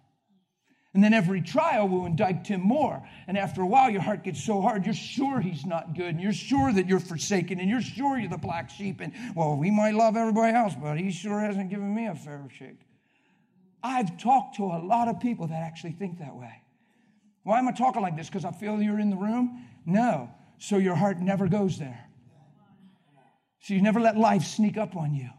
And 0.94 1.04
then 1.04 1.14
every 1.14 1.42
trial 1.42 1.88
will 1.88 2.08
indict 2.08 2.48
him 2.48 2.62
more. 2.62 3.08
And 3.28 3.38
after 3.38 3.62
a 3.62 3.68
while, 3.68 3.92
your 3.92 4.02
heart 4.02 4.24
gets 4.24 4.44
so 4.44 4.60
hard, 4.60 4.86
you're 4.86 4.96
sure 4.96 5.40
he's 5.40 5.66
not 5.66 5.96
good, 5.96 6.16
and 6.16 6.20
you're 6.20 6.34
sure 6.34 6.74
that 6.74 6.88
you're 6.88 7.00
forsaken, 7.00 7.60
and 7.60 7.70
you're 7.70 7.82
sure 7.82 8.18
you're 8.18 8.30
the 8.30 8.38
black 8.38 8.72
sheep. 8.72 9.00
And, 9.00 9.14
well, 9.36 9.56
we 9.56 9.70
might 9.70 9.94
love 9.94 10.18
everybody 10.18 10.56
else, 10.56 10.74
but 10.82 10.98
he 10.98 11.12
sure 11.12 11.40
hasn't 11.40 11.70
given 11.70 11.94
me 11.94 12.08
a 12.08 12.16
fair 12.16 12.44
shake. 12.58 12.80
I've 13.84 14.18
talked 14.18 14.56
to 14.56 14.64
a 14.64 14.82
lot 14.84 15.08
of 15.08 15.20
people 15.20 15.48
that 15.48 15.62
actually 15.62 15.92
think 15.92 16.20
that 16.20 16.36
way. 16.36 16.64
Why 17.44 17.60
am 17.60 17.68
I 17.68 17.72
talking 17.72 18.02
like 18.02 18.18
this? 18.18 18.28
Because 18.28 18.44
I 18.44 18.52
feel 18.52 18.82
you're 18.82 19.00
in 19.00 19.12
the 19.12 19.16
room? 19.16 19.66
No. 19.86 20.30
So 20.58 20.78
your 20.78 20.96
heart 20.96 21.20
never 21.20 21.48
goes 21.48 21.78
there. 21.78 22.06
So 23.62 23.74
you 23.74 23.82
never 23.82 24.00
let 24.00 24.18
life 24.18 24.44
sneak 24.44 24.78
up 24.78 24.96
on 24.96 25.14
you. 25.14 25.30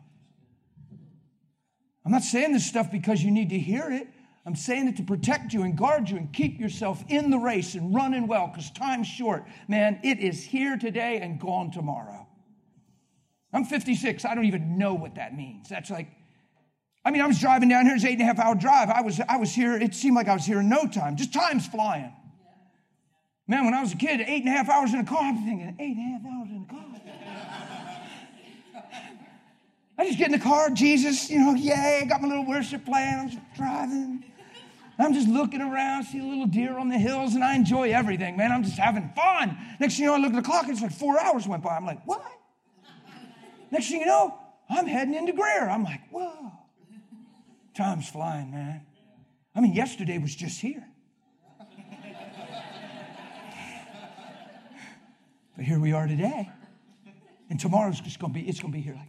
I'm 2.04 2.12
not 2.12 2.22
saying 2.22 2.52
this 2.52 2.66
stuff 2.66 2.90
because 2.90 3.22
you 3.22 3.30
need 3.30 3.50
to 3.50 3.58
hear 3.58 3.90
it. 3.90 4.08
I'm 4.46 4.54
saying 4.54 4.88
it 4.88 4.96
to 4.96 5.02
protect 5.02 5.52
you 5.52 5.62
and 5.62 5.76
guard 5.76 6.08
you 6.08 6.16
and 6.16 6.32
keep 6.32 6.58
yourself 6.58 7.04
in 7.08 7.30
the 7.30 7.38
race 7.38 7.74
and 7.74 7.94
running 7.94 8.26
well 8.26 8.48
because 8.48 8.70
time's 8.70 9.06
short. 9.06 9.44
Man, 9.68 10.00
it 10.02 10.18
is 10.18 10.42
here 10.42 10.76
today 10.78 11.18
and 11.20 11.38
gone 11.38 11.70
tomorrow. 11.70 12.26
I'm 13.52 13.64
56. 13.64 14.24
I 14.24 14.34
don't 14.34 14.46
even 14.46 14.78
know 14.78 14.94
what 14.94 15.16
that 15.16 15.36
means. 15.36 15.68
That's 15.68 15.90
like, 15.90 16.08
I 17.04 17.10
mean, 17.10 17.20
I 17.20 17.26
was 17.26 17.38
driving 17.38 17.68
down 17.68 17.84
here. 17.84 17.94
It's 17.94 18.04
eight 18.04 18.12
and 18.12 18.22
a 18.22 18.24
half 18.24 18.38
hour 18.38 18.54
drive. 18.54 18.88
I 18.88 19.02
was, 19.02 19.20
I 19.28 19.36
was 19.36 19.52
here. 19.52 19.74
It 19.74 19.94
seemed 19.94 20.16
like 20.16 20.28
I 20.28 20.34
was 20.34 20.46
here 20.46 20.60
in 20.60 20.68
no 20.68 20.86
time. 20.86 21.16
Just 21.16 21.32
time's 21.32 21.66
flying. 21.66 22.12
Man, 23.46 23.64
when 23.64 23.74
I 23.74 23.80
was 23.80 23.92
a 23.92 23.96
kid, 23.96 24.20
eight 24.20 24.44
and 24.44 24.48
a 24.48 24.52
half 24.52 24.68
hours 24.68 24.94
in 24.94 25.00
a 25.00 25.04
car, 25.04 25.22
I'm 25.22 25.36
thinking, 25.44 25.74
eight 25.80 25.96
and 25.96 25.98
a 25.98 26.18
half 26.18 26.24
hours 26.24 26.48
in 26.50 26.66
a 26.68 26.72
car. 26.72 26.86
I 29.98 30.06
just 30.06 30.18
get 30.18 30.26
in 30.26 30.32
the 30.32 30.38
car, 30.38 30.70
Jesus, 30.70 31.28
you 31.28 31.40
know, 31.40 31.54
yay, 31.54 32.00
I 32.02 32.06
got 32.06 32.22
my 32.22 32.28
little 32.28 32.46
worship 32.46 32.86
playing, 32.86 33.18
I'm 33.18 33.28
just 33.28 33.42
driving. 33.56 34.24
I'm 35.02 35.14
just 35.14 35.28
looking 35.28 35.60
around, 35.60 36.04
see 36.04 36.18
a 36.18 36.24
little 36.24 36.46
deer 36.46 36.78
on 36.78 36.88
the 36.88 36.98
hills, 36.98 37.34
and 37.34 37.42
I 37.42 37.54
enjoy 37.54 37.92
everything, 37.92 38.36
man. 38.36 38.52
I'm 38.52 38.62
just 38.64 38.78
having 38.78 39.10
fun. 39.14 39.56
Next 39.78 39.94
thing 39.94 40.04
you 40.04 40.10
know, 40.10 40.16
I 40.16 40.18
look 40.18 40.32
at 40.32 40.36
the 40.36 40.42
clock, 40.42 40.64
and 40.64 40.72
it's 40.72 40.82
like 40.82 40.92
four 40.92 41.18
hours 41.18 41.46
went 41.46 41.62
by. 41.62 41.76
I'm 41.76 41.86
like, 41.86 42.06
what? 42.06 42.22
Next 43.70 43.88
thing 43.88 44.00
you 44.00 44.06
know, 44.06 44.38
I'm 44.68 44.86
heading 44.86 45.14
into 45.14 45.32
Greer. 45.32 45.68
I'm 45.68 45.84
like, 45.84 46.00
whoa. 46.10 46.52
Time's 47.74 48.08
flying, 48.08 48.50
man. 48.50 48.84
I 49.54 49.60
mean, 49.60 49.72
yesterday 49.74 50.18
was 50.18 50.34
just 50.34 50.60
here. 50.60 50.86
but 55.56 55.64
here 55.64 55.80
we 55.80 55.92
are 55.92 56.06
today. 56.06 56.50
And 57.48 57.58
tomorrow's 57.58 58.00
just 58.00 58.18
gonna 58.18 58.32
be, 58.32 58.48
it's 58.48 58.60
gonna 58.60 58.72
be 58.72 58.80
here 58.80 58.94
like, 58.94 59.08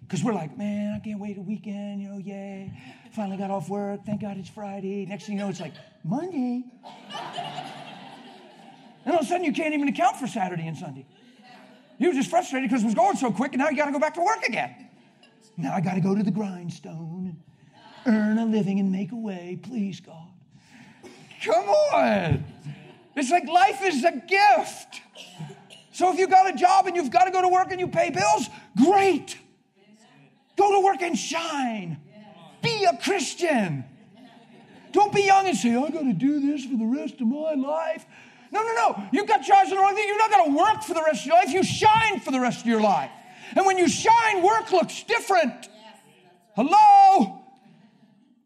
because 0.00 0.22
we're 0.22 0.34
like, 0.34 0.56
man, 0.56 0.94
I 0.94 1.04
can't 1.04 1.20
wait 1.20 1.36
a 1.36 1.42
weekend, 1.42 2.00
you 2.00 2.08
know, 2.08 2.18
yay. 2.18 2.72
Finally 3.16 3.38
got 3.38 3.50
off 3.50 3.70
work. 3.70 4.04
Thank 4.04 4.20
God 4.20 4.36
it's 4.36 4.50
Friday. 4.50 5.06
Next 5.06 5.24
thing 5.24 5.38
you 5.38 5.42
know, 5.42 5.48
it's 5.48 5.58
like 5.58 5.72
Monday. 6.04 6.64
and 9.06 9.14
all 9.14 9.20
of 9.20 9.22
a 9.22 9.24
sudden, 9.24 9.42
you 9.42 9.54
can't 9.54 9.72
even 9.72 9.88
account 9.88 10.18
for 10.18 10.26
Saturday 10.26 10.66
and 10.66 10.76
Sunday. 10.76 11.06
You 11.96 12.08
were 12.08 12.14
just 12.14 12.28
frustrated 12.28 12.68
because 12.68 12.82
it 12.82 12.84
was 12.84 12.94
going 12.94 13.16
so 13.16 13.32
quick, 13.32 13.54
and 13.54 13.60
now 13.60 13.70
you 13.70 13.76
got 13.78 13.86
to 13.86 13.92
go 13.92 13.98
back 13.98 14.12
to 14.16 14.20
work 14.20 14.42
again. 14.46 14.90
Now 15.56 15.72
I 15.72 15.80
got 15.80 15.94
to 15.94 16.02
go 16.02 16.14
to 16.14 16.22
the 16.22 16.30
grindstone 16.30 17.38
and 18.04 18.14
earn 18.14 18.36
a 18.36 18.44
living 18.44 18.80
and 18.80 18.92
make 18.92 19.12
a 19.12 19.16
way. 19.16 19.58
Please, 19.62 19.98
God. 20.00 20.28
Come 21.42 21.70
on. 21.70 22.44
It's 23.16 23.30
like 23.30 23.48
life 23.48 23.80
is 23.82 24.04
a 24.04 24.12
gift. 24.12 25.00
So 25.90 26.12
if 26.12 26.18
you've 26.18 26.28
got 26.28 26.52
a 26.52 26.54
job 26.54 26.86
and 26.86 26.94
you've 26.94 27.10
got 27.10 27.24
to 27.24 27.30
go 27.30 27.40
to 27.40 27.48
work 27.48 27.68
and 27.70 27.80
you 27.80 27.88
pay 27.88 28.10
bills, 28.10 28.50
great. 28.76 29.38
Go 30.58 30.70
to 30.78 30.84
work 30.84 31.00
and 31.00 31.16
shine. 31.16 32.02
Be 32.66 32.82
a 32.82 32.96
Christian. 32.96 33.84
Don't 34.90 35.14
be 35.14 35.22
young 35.22 35.46
and 35.46 35.56
say, 35.56 35.76
I 35.76 35.88
got 35.90 36.02
to 36.02 36.12
do 36.12 36.40
this 36.40 36.64
for 36.64 36.76
the 36.76 36.84
rest 36.84 37.20
of 37.20 37.28
my 37.28 37.54
life. 37.54 38.04
No, 38.50 38.60
no, 38.60 38.72
no. 38.74 39.08
You've 39.12 39.28
got 39.28 39.40
eyes 39.40 39.70
on 39.70 39.70
the 39.70 39.76
wrong 39.76 39.94
thing. 39.94 40.08
You're 40.08 40.18
not 40.18 40.30
going 40.32 40.50
to 40.50 40.58
work 40.58 40.82
for 40.82 40.94
the 40.94 41.02
rest 41.02 41.20
of 41.20 41.26
your 41.26 41.36
life. 41.36 41.52
You 41.52 41.62
shine 41.62 42.18
for 42.18 42.32
the 42.32 42.40
rest 42.40 42.62
of 42.62 42.66
your 42.66 42.80
life. 42.80 43.10
And 43.54 43.64
when 43.66 43.78
you 43.78 43.88
shine, 43.88 44.42
work 44.42 44.72
looks 44.72 45.04
different. 45.04 45.68
Hello? 46.56 47.42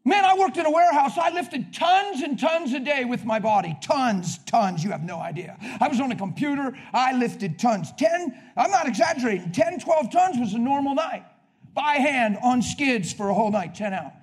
Man, 0.05 0.23
I 0.23 0.37
worked 0.37 0.57
in 0.57 0.67
a 0.67 0.71
warehouse. 0.71 1.17
I 1.17 1.31
lifted 1.31 1.73
tons 1.73 2.21
and 2.21 2.39
tons 2.39 2.73
a 2.73 2.79
day 2.79 3.05
with 3.05 3.25
my 3.25 3.39
body. 3.39 3.75
Tons, 3.81 4.37
tons. 4.45 4.83
You 4.83 4.91
have 4.91 5.03
no 5.03 5.19
idea. 5.19 5.57
I 5.79 5.87
was 5.87 5.99
on 5.99 6.11
a 6.11 6.15
computer. 6.15 6.77
I 6.93 7.17
lifted 7.17 7.57
tons. 7.57 7.91
10, 7.97 8.37
I'm 8.55 8.69
not 8.69 8.87
exaggerating, 8.87 9.51
10, 9.51 9.79
12 9.79 10.11
tons 10.11 10.37
was 10.37 10.53
a 10.53 10.59
normal 10.59 10.93
night 10.93 11.25
by 11.73 11.93
hand 11.93 12.37
on 12.43 12.61
skids 12.61 13.13
for 13.13 13.29
a 13.29 13.33
whole 13.33 13.51
night, 13.51 13.75
10 13.75 13.93
hours. 13.93 14.13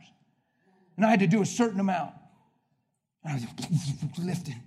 And 0.96 1.06
I 1.06 1.10
had 1.10 1.20
to 1.20 1.26
do 1.26 1.42
a 1.42 1.46
certain 1.46 1.80
amount. 1.80 2.14
And 3.24 3.32
I 3.32 3.34
was 3.34 4.18
lifting. 4.18 4.60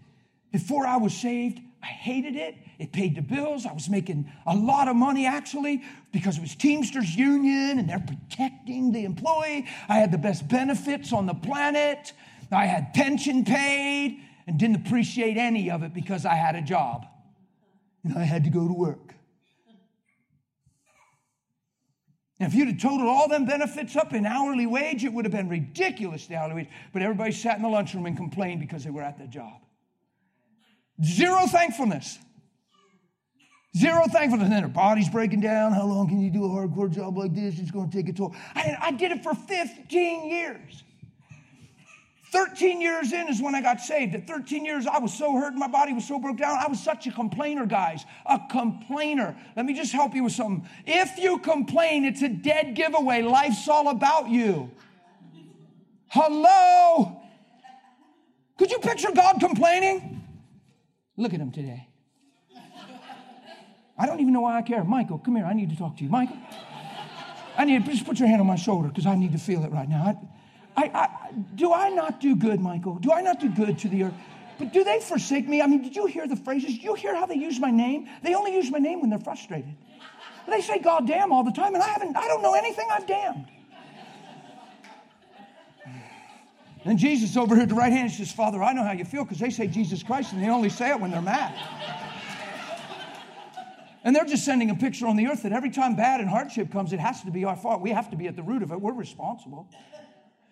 Before 0.52 0.86
I 0.86 0.98
was 0.98 1.14
saved, 1.14 1.60
I 1.82 1.88
hated 1.88 2.36
it. 2.36 2.56
It 2.78 2.92
paid 2.92 3.16
the 3.16 3.22
bills. 3.22 3.66
I 3.66 3.74
was 3.74 3.90
making 3.90 4.32
a 4.46 4.56
lot 4.56 4.88
of 4.88 4.96
money 4.96 5.26
actually 5.26 5.84
because 6.12 6.38
it 6.38 6.42
was 6.42 6.56
Teamsters 6.56 7.16
Union 7.16 7.80
and 7.80 7.90
they're 7.90 8.00
protecting 8.00 8.92
the 8.92 9.06
employee. 9.06 9.68
I 9.88 9.96
had 9.96 10.12
the 10.12 10.18
best 10.18 10.48
benefits 10.48 11.12
on 11.14 11.26
the 11.26 11.34
planet. 11.34 12.14
I 12.52 12.66
had 12.66 12.94
pension 12.94 13.46
paid 13.46 14.20
and 14.46 14.60
didn't 14.60 14.88
appreciate 14.88 15.38
any 15.38 15.72
of 15.72 15.84
it 15.84 15.94
because 15.94 16.26
I 16.26 16.36
had 16.36 16.56
a 16.56 16.62
job 16.62 17.06
and 18.04 18.18
I 18.18 18.24
had 18.24 18.44
to 18.44 18.50
go 18.50 18.68
to 18.68 18.74
work. 18.74 19.16
If 22.42 22.56
you'd 22.56 22.70
have 22.70 22.80
totaled 22.80 23.08
all 23.08 23.28
them 23.28 23.46
benefits 23.46 23.96
up 23.96 24.14
in 24.14 24.26
hourly 24.26 24.66
wage, 24.66 25.04
it 25.06 25.14
would 25.14 25.26
have 25.26 25.32
been 25.32 25.48
ridiculous, 25.48 26.26
the 26.26 26.38
hourly 26.38 26.56
wage. 26.56 26.70
But 26.92 27.04
everybody 27.04 27.32
sat 27.32 27.58
in 27.58 27.62
the 27.62 27.70
lunchroom 27.70 28.08
and 28.08 28.18
complained 28.18 28.62
because 28.62 28.84
they 28.84 28.90
were 28.90 29.04
at 29.04 29.20
their 29.20 29.28
job. 29.28 29.62
Zero 31.04 31.46
thankfulness. 31.46 32.18
Zero 33.78 34.06
thankfulness. 34.08 34.46
And 34.46 34.54
then 34.54 34.62
their 34.64 34.70
body's 34.70 35.08
breaking 35.08 35.42
down. 35.42 35.72
How 35.72 35.86
long 35.86 36.08
can 36.08 36.20
you 36.20 36.32
do 36.32 36.46
a 36.46 36.50
hardcore 36.50 36.90
job 36.90 37.16
like 37.16 37.36
this? 37.36 37.60
It's 37.60 37.70
going 37.70 37.92
to 37.92 37.96
take 37.96 38.10
a 38.10 38.14
toll. 38.14 38.36
I, 38.56 38.76
I 38.82 38.92
did 38.92 39.12
it 39.12 39.22
for 39.22 39.36
15 39.36 40.28
years. 40.28 40.84
13 42.32 42.80
years 42.80 43.12
in 43.12 43.28
is 43.28 43.42
when 43.42 43.56
I 43.56 43.62
got 43.62 43.82
saved. 43.82 44.16
At 44.16 44.26
13 44.26 44.64
years, 44.64 44.88
I 44.88 45.00
was 45.00 45.14
so 45.14 45.36
hurt, 45.36 45.54
my 45.54 45.68
body 45.68 45.92
was 45.92 46.08
so 46.08 46.18
broke 46.18 46.38
down. 46.38 46.58
I 46.58 46.68
was 46.68 46.82
such 46.82 47.06
a 47.06 47.12
complainer, 47.12 47.66
guys. 47.66 48.06
A 48.26 48.40
complainer. 48.50 49.36
Let 49.58 49.66
me 49.66 49.74
just 49.74 49.92
help 49.92 50.16
you 50.16 50.24
with 50.24 50.34
something. 50.34 50.68
If 50.86 51.18
you 51.18 51.40
complain, 51.40 52.06
it's 52.06 52.22
a 52.22 52.30
dead 52.30 52.74
giveaway. 52.76 53.22
Life's 53.22 53.68
all 53.68 53.90
about 53.90 54.30
you. 54.30 54.72
Hello? 56.08 57.22
Could 58.58 58.72
you 58.72 58.80
picture 58.80 59.12
God 59.14 59.40
complaining? 59.40 60.24
Look 61.18 61.34
at 61.34 61.40
him 61.40 61.52
today. 61.52 61.88
I 63.98 64.06
don't 64.06 64.22
even 64.22 64.34
know 64.34 64.42
why 64.42 64.58
I 64.58 64.62
care. 64.62 64.84
Michael, 64.84 65.20
come 65.20 65.36
here. 65.36 65.46
I 65.46 65.54
need 65.54 65.70
to 65.70 65.76
talk 65.76 65.98
to 65.98 66.04
you. 66.04 66.10
Michael, 66.10 66.38
I 67.58 67.66
need 67.66 67.86
to 67.86 67.92
just 67.92 68.06
put 68.06 68.20
your 68.20 68.30
hand 68.30 68.40
on 68.40 68.48
my 68.48 68.56
shoulder 68.56 68.88
because 68.88 69.06
I 69.06 69.16
need 69.16 69.34
to 69.34 69.38
feel 69.38 69.64
it 69.66 69.72
right 69.72 69.88
now. 69.88 70.04
I, 70.04 70.41
I, 70.76 70.84
I, 70.94 71.32
do 71.56 71.74
I 71.74 71.90
not 71.90 72.22
do 72.22 72.36
good, 72.36 72.60
Michael? 72.60 72.96
Do 72.96 73.12
I 73.12 73.22
not 73.22 73.40
do 73.40 73.50
good 73.50 73.78
to 73.80 73.88
the 73.88 74.04
earth? 74.04 74.14
But 74.58 74.74
do 74.74 74.84
they 74.84 75.00
forsake 75.00 75.48
me? 75.48 75.62
I 75.62 75.68
mean, 75.68 75.82
did 75.82 75.96
you 75.96 76.06
hear 76.06 76.28
the 76.28 76.36
phrases? 76.36 76.74
Did 76.76 76.84
you 76.84 76.94
hear 76.94 77.16
how 77.16 77.26
they 77.26 77.36
use 77.36 77.60
my 77.60 77.72
name? 77.72 78.08
They 78.24 78.36
only 78.36 78.54
use 78.54 78.70
my 78.70 78.80
name 78.80 79.02
when 79.02 79.10
they're 79.10 79.20
frustrated. 79.20 79.76
They 80.48 80.62
say 80.62 80.80
God 80.80 81.08
damn 81.08 81.32
all 81.32 81.44
the 81.44 81.52
time, 81.52 81.74
and 81.74 81.84
I 81.84 81.88
haven't, 81.88 82.16
I 82.18 82.28
don't 82.28 82.42
know 82.42 82.54
anything 82.54 82.88
I've 82.92 83.08
damned. 83.08 83.48
And 86.84 86.98
Jesus 86.98 87.38
over 87.38 87.56
here 87.56 87.64
at 87.64 87.70
the 87.70 87.76
right 87.76 87.92
hand 87.92 88.12
says, 88.12 88.32
Father, 88.32 88.64
I 88.64 88.74
know 88.74 88.84
how 88.84 88.94
you 88.94 89.06
feel 89.06 89.24
because 89.24 89.40
they 89.40 89.52
say 89.52 89.68
Jesus 89.68 90.02
Christ 90.02 90.34
and 90.34 90.44
they 90.44 90.50
only 90.50 90.70
say 90.70 90.90
it 90.90 91.00
when 91.00 91.12
they're 91.12 91.22
mad. 91.22 91.54
And 94.04 94.16
they're 94.16 94.26
just 94.26 94.44
sending 94.46 94.72
a 94.72 94.76
picture 94.76 95.06
on 95.06 95.16
the 95.16 95.28
earth 95.28 95.44
that 95.44 95.52
every 95.52 95.70
time 95.70 95.96
bad 95.96 96.22
and 96.22 96.30
hardship 96.30 96.72
comes, 96.72 96.92
it 96.92 97.00
has 97.00 97.22
to 97.22 97.30
be 97.30 97.46
our 97.46 97.56
fault. 97.56 97.82
We 97.82 97.92
have 97.92 98.10
to 98.10 98.16
be 98.16 98.28
at 98.28 98.36
the 98.36 98.42
root 98.42 98.64
of 98.64 98.72
it. 98.72 98.82
We're 98.82 98.94
responsible. 98.94 99.68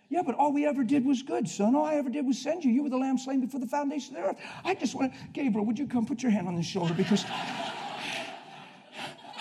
Yeah, 0.10 0.24
but 0.26 0.34
all 0.36 0.52
we 0.52 0.66
ever 0.66 0.84
did 0.84 1.06
was 1.06 1.22
good, 1.22 1.48
son. 1.48 1.76
All 1.76 1.86
I 1.86 1.96
ever 1.96 2.10
did 2.10 2.26
was 2.26 2.40
send 2.40 2.66
you. 2.66 2.72
You 2.72 2.82
were 2.82 2.90
the 2.90 2.98
lamb 2.98 3.20
slain 3.20 3.42
before 3.42 3.60
the 3.60 3.68
foundation 3.68 4.16
of 4.16 4.24
the 4.24 4.30
earth. 4.30 4.38
I 4.66 4.74
just 4.74 4.96
want 4.96 5.14
to, 5.14 5.20
Gabriel, 5.34 5.66
would 5.68 5.78
you 5.78 5.88
come 5.88 6.08
put 6.08 6.24
your 6.24 6.32
hand 6.32 6.48
on 6.48 6.56
his 6.56 6.66
shoulder 6.66 6.96
because 6.96 7.24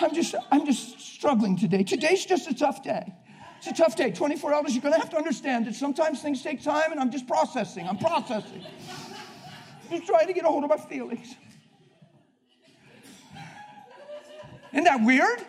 I'm 0.01 0.15
just, 0.15 0.35
I'm 0.53 0.67
just 0.67 1.01
struggling 1.01 1.57
today. 1.57 1.85
Today's 1.85 2.27
just 2.27 2.51
a 2.51 2.55
tough 2.55 2.83
day. 2.83 3.15
It's 3.57 3.67
a 3.67 3.73
tough 3.73 3.97
day. 3.97 4.13
24 4.13 4.55
hours, 4.55 4.75
you're 4.75 4.83
going 4.83 4.93
to 4.93 5.01
have 5.01 5.11
to 5.11 5.17
understand 5.17 5.67
that 5.67 5.75
sometimes 5.75 6.21
things 6.21 6.43
take 6.43 6.63
time 6.63 6.93
and 6.93 7.01
I'm 7.01 7.11
just 7.11 7.27
processing. 7.27 7.89
I'm 7.89 7.99
processing. 7.99 8.63
Just 9.91 10.07
trying 10.07 10.27
to 10.27 10.35
get 10.35 10.45
a 10.45 10.49
hold 10.49 10.65
of 10.65 10.71
my 10.71 10.77
feelings. 10.77 11.35
Isn't 14.73 14.85
that 14.85 15.03
weird? 15.03 15.47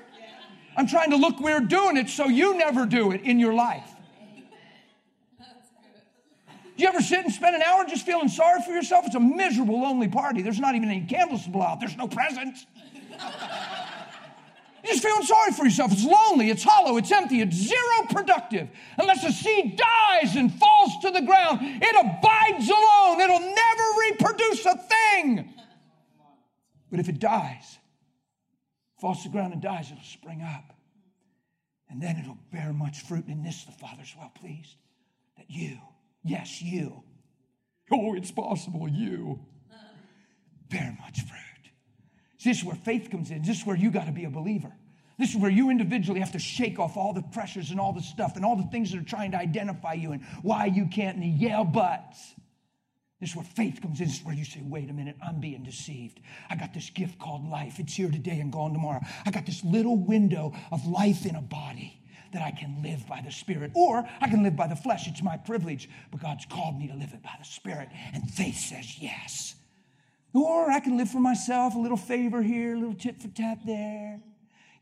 I'm 0.78 0.88
trying 0.88 1.10
to 1.10 1.18
look 1.18 1.42
weird 1.42 1.68
doing 1.68 1.98
it 1.98 2.10
so 2.10 2.30
you 2.30 2.58
never 2.58 2.86
do 2.86 3.12
it 3.12 3.22
in 3.22 3.38
your 3.38 3.54
life. 3.54 3.96
You 6.80 6.88
ever 6.88 7.02
sit 7.02 7.26
and 7.26 7.34
spend 7.34 7.58
an 7.58 7.62
hour 7.62 7.84
just 7.84 8.06
feeling 8.06 8.30
sorry 8.30 8.62
for 8.62 8.72
yourself? 8.72 9.06
It's 9.06 9.16
a 9.16 9.20
miserable, 9.20 9.82
lonely 9.82 10.08
party. 10.08 10.42
There's 10.42 10.62
not 10.62 10.76
even 10.76 10.90
any 10.90 11.06
candles 11.06 11.44
to 11.44 11.50
blow 11.50 11.64
out. 11.64 11.82
There's 11.82 11.98
no 11.98 12.08
presents. 12.08 12.66
You're 14.82 14.94
just 14.94 15.04
feeling 15.04 15.24
sorry 15.24 15.52
for 15.52 15.66
yourself. 15.66 15.92
It's 15.92 16.06
lonely, 16.06 16.50
it's 16.50 16.64
hollow, 16.64 16.96
it's 16.96 17.12
empty, 17.12 17.42
it's 17.42 17.58
zero 17.58 18.08
productive. 18.10 18.70
Unless 18.98 19.26
a 19.26 19.32
seed 19.34 19.78
dies 19.78 20.38
and 20.38 20.54
falls 20.54 20.92
to 21.02 21.12
the 21.12 21.22
ground, 21.22 21.60
it 21.62 21.96
abides 22.00 22.70
alone. 22.70 23.20
It'll 23.20 23.42
never 23.42 23.84
reproduce 24.12 24.66
a 24.66 24.78
thing. 24.78 25.54
But 26.90 27.02
if 27.02 27.10
it 27.10 27.20
dies, 27.20 27.78
falls 29.02 29.24
to 29.24 29.28
the 29.28 29.34
ground 29.34 29.52
and 29.52 29.62
dies, 29.62 29.92
it'll 29.92 30.02
spring 30.06 30.42
up. 30.44 30.74
And 31.90 32.02
then 32.02 32.16
it'll 32.16 32.38
bear 32.54 32.72
much 32.72 33.02
fruit. 33.02 33.26
And 33.26 33.34
in 33.34 33.44
this, 33.44 33.66
the 33.66 33.74
Father's 33.74 34.16
well 34.18 34.32
pleased 34.34 34.78
that 35.36 35.48
you 35.50 35.78
Yes, 36.24 36.62
you. 36.62 37.04
Oh, 37.92 38.16
it's 38.16 38.32
possible, 38.32 38.88
you. 38.88 39.40
Bear 40.70 40.96
much 41.02 41.22
fruit. 41.22 41.40
This 42.44 42.60
is 42.60 42.64
where 42.64 42.76
faith 42.76 43.10
comes 43.10 43.32
in. 43.32 43.42
This 43.42 43.60
is 43.60 43.66
where 43.66 43.76
you 43.76 43.92
got 43.92 44.06
to 44.06 44.12
be 44.12 44.26
a 44.26 44.30
believer. 44.30 44.72
This 45.18 45.32
is 45.32 45.38
where 45.38 45.52
you 45.52 45.70
individually 45.70 46.22
have 46.22 46.32
to 46.32 46.40
shake 46.40 46.80
off 46.80 46.96
all 46.96 47.12
the 47.14 47.22
pressures 47.22 47.72
and 47.72 47.80
all 47.80 47.92
the 47.92 48.02
stuff 48.02 48.38
and 48.38 48.46
all 48.46 48.56
the 48.56 48.70
things 48.72 48.92
that 48.92 49.02
are 49.02 49.06
trying 49.06 49.32
to 49.32 49.38
identify 49.38 49.94
you 49.94 50.14
and 50.14 50.24
why 50.44 50.66
you 50.66 50.88
can't 50.88 51.16
and 51.16 51.24
the 51.24 51.28
yeah 51.28 51.64
buts. 51.64 52.36
This 53.20 53.32
is 53.32 53.36
where 53.36 53.44
faith 53.44 53.82
comes 53.82 54.00
in. 54.00 54.08
This 54.08 54.20
is 54.20 54.26
where 54.26 54.36
you 54.36 54.46
say, 54.46 54.62
wait 54.64 54.90
a 54.90 54.94
minute, 54.94 55.18
I'm 55.22 55.42
being 55.42 55.64
deceived. 55.64 56.22
I 56.50 56.56
got 56.56 56.74
this 56.74 56.90
gift 56.90 57.20
called 57.20 57.50
life. 57.50 57.80
It's 57.80 57.94
here 57.94 58.10
today 58.10 58.40
and 58.40 58.50
gone 58.50 58.72
tomorrow. 58.72 59.02
I 59.26 59.32
got 59.32 59.46
this 59.46 59.62
little 59.66 59.98
window 59.98 60.54
of 60.72 60.88
life 60.88 61.26
in 61.26 61.36
a 61.36 61.42
body 61.42 61.99
that 62.32 62.42
I 62.42 62.52
can 62.52 62.82
live 62.84 63.08
by 63.08 63.22
the 63.22 63.32
Spirit, 63.32 63.72
or 63.74 64.08
I 64.22 64.30
can 64.30 64.44
live 64.44 64.56
by 64.56 64.68
the 64.68 64.76
flesh. 64.76 65.08
It's 65.08 65.24
my 65.24 65.38
privilege, 65.38 65.90
but 66.12 66.22
God's 66.22 66.46
called 66.46 66.78
me 66.78 66.88
to 66.88 66.96
live 66.96 67.14
it 67.14 67.24
by 67.24 67.36
the 67.40 67.46
Spirit. 67.46 67.90
And 68.14 68.30
faith 68.30 68.58
says 68.58 69.02
yes. 69.02 69.56
Or 70.34 70.72
I 70.72 70.80
can 70.80 70.98
live 70.98 71.10
for 71.10 71.20
myself, 71.20 71.76
a 71.76 71.80
little 71.80 71.98
favor 71.98 72.42
here, 72.42 72.76
a 72.76 72.80
little 72.80 72.94
tit 72.94 73.22
for 73.22 73.30
tat 73.30 73.60
there, 73.66 74.20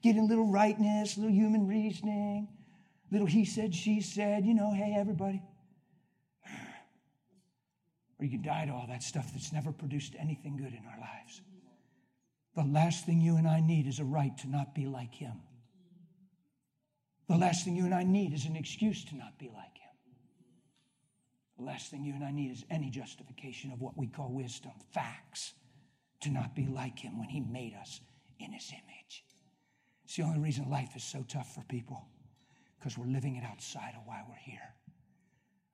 getting 0.03 0.21
a 0.21 0.25
little 0.25 0.47
rightness, 0.47 1.15
a 1.15 1.21
little 1.21 1.35
human 1.35 1.67
reasoning, 1.67 2.49
little 3.11 3.27
he 3.27 3.45
said, 3.45 3.73
she 3.73 4.01
said, 4.01 4.45
you 4.45 4.53
know, 4.53 4.73
hey, 4.73 4.95
everybody. 4.97 5.41
Or 8.19 8.25
you 8.25 8.31
can 8.31 8.41
die 8.41 8.65
to 8.65 8.71
all 8.71 8.87
that 8.89 9.03
stuff 9.03 9.31
that's 9.31 9.53
never 9.53 9.71
produced 9.71 10.15
anything 10.19 10.57
good 10.57 10.73
in 10.73 10.81
our 10.91 10.99
lives. 10.99 11.41
The 12.55 12.63
last 12.63 13.05
thing 13.05 13.21
you 13.21 13.37
and 13.37 13.47
I 13.47 13.59
need 13.59 13.85
is 13.87 13.99
a 13.99 14.03
right 14.03 14.35
to 14.39 14.49
not 14.49 14.73
be 14.73 14.87
like 14.87 15.13
him. 15.13 15.39
The 17.27 17.35
last 17.37 17.65
thing 17.65 17.75
you 17.75 17.85
and 17.85 17.93
I 17.93 18.03
need 18.03 18.33
is 18.33 18.45
an 18.45 18.55
excuse 18.55 19.03
to 19.05 19.15
not 19.15 19.37
be 19.37 19.47
like 19.47 19.77
him. 19.77 19.87
The 21.57 21.65
last 21.65 21.91
thing 21.91 22.05
you 22.05 22.13
and 22.13 22.23
I 22.23 22.31
need 22.31 22.51
is 22.51 22.63
any 22.69 22.89
justification 22.89 23.71
of 23.71 23.81
what 23.81 23.97
we 23.97 24.07
call 24.07 24.31
wisdom, 24.31 24.71
facts, 24.93 25.53
to 26.21 26.29
not 26.29 26.55
be 26.55 26.67
like 26.67 26.99
him 26.99 27.19
when 27.19 27.29
he 27.29 27.41
made 27.41 27.73
us 27.73 27.99
in 28.39 28.53
his 28.53 28.71
image. 28.71 29.25
It's 30.05 30.15
the 30.15 30.23
only 30.23 30.39
reason 30.39 30.69
life 30.69 30.95
is 30.95 31.03
so 31.03 31.25
tough 31.27 31.53
for 31.53 31.63
people, 31.63 32.07
because 32.79 32.97
we're 32.97 33.07
living 33.07 33.35
it 33.35 33.43
outside 33.43 33.93
of 33.97 34.05
why 34.05 34.21
we're 34.27 34.35
here. 34.35 34.73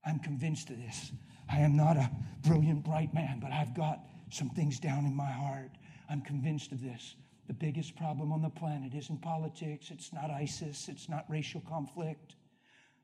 I'm 0.05 0.19
convinced 0.19 0.69
of 0.69 0.77
this. 0.77 1.11
I 1.49 1.59
am 1.59 1.77
not 1.77 1.97
a 1.97 2.09
brilliant, 2.45 2.83
bright 2.83 3.13
man, 3.13 3.39
but 3.39 3.51
I've 3.51 3.75
got 3.75 3.99
some 4.31 4.49
things 4.49 4.79
down 4.79 5.05
in 5.05 5.15
my 5.15 5.31
heart. 5.31 5.71
I'm 6.09 6.21
convinced 6.21 6.71
of 6.71 6.81
this. 6.81 7.15
The 7.47 7.53
biggest 7.53 7.95
problem 7.95 8.32
on 8.32 8.41
the 8.41 8.49
planet 8.49 8.93
isn't 8.93 9.21
politics, 9.21 9.91
it's 9.91 10.13
not 10.13 10.32
ISIS, 10.32 10.88
it's 10.88 11.10
not 11.10 11.25
racial 11.29 11.62
conflict. 11.62 12.36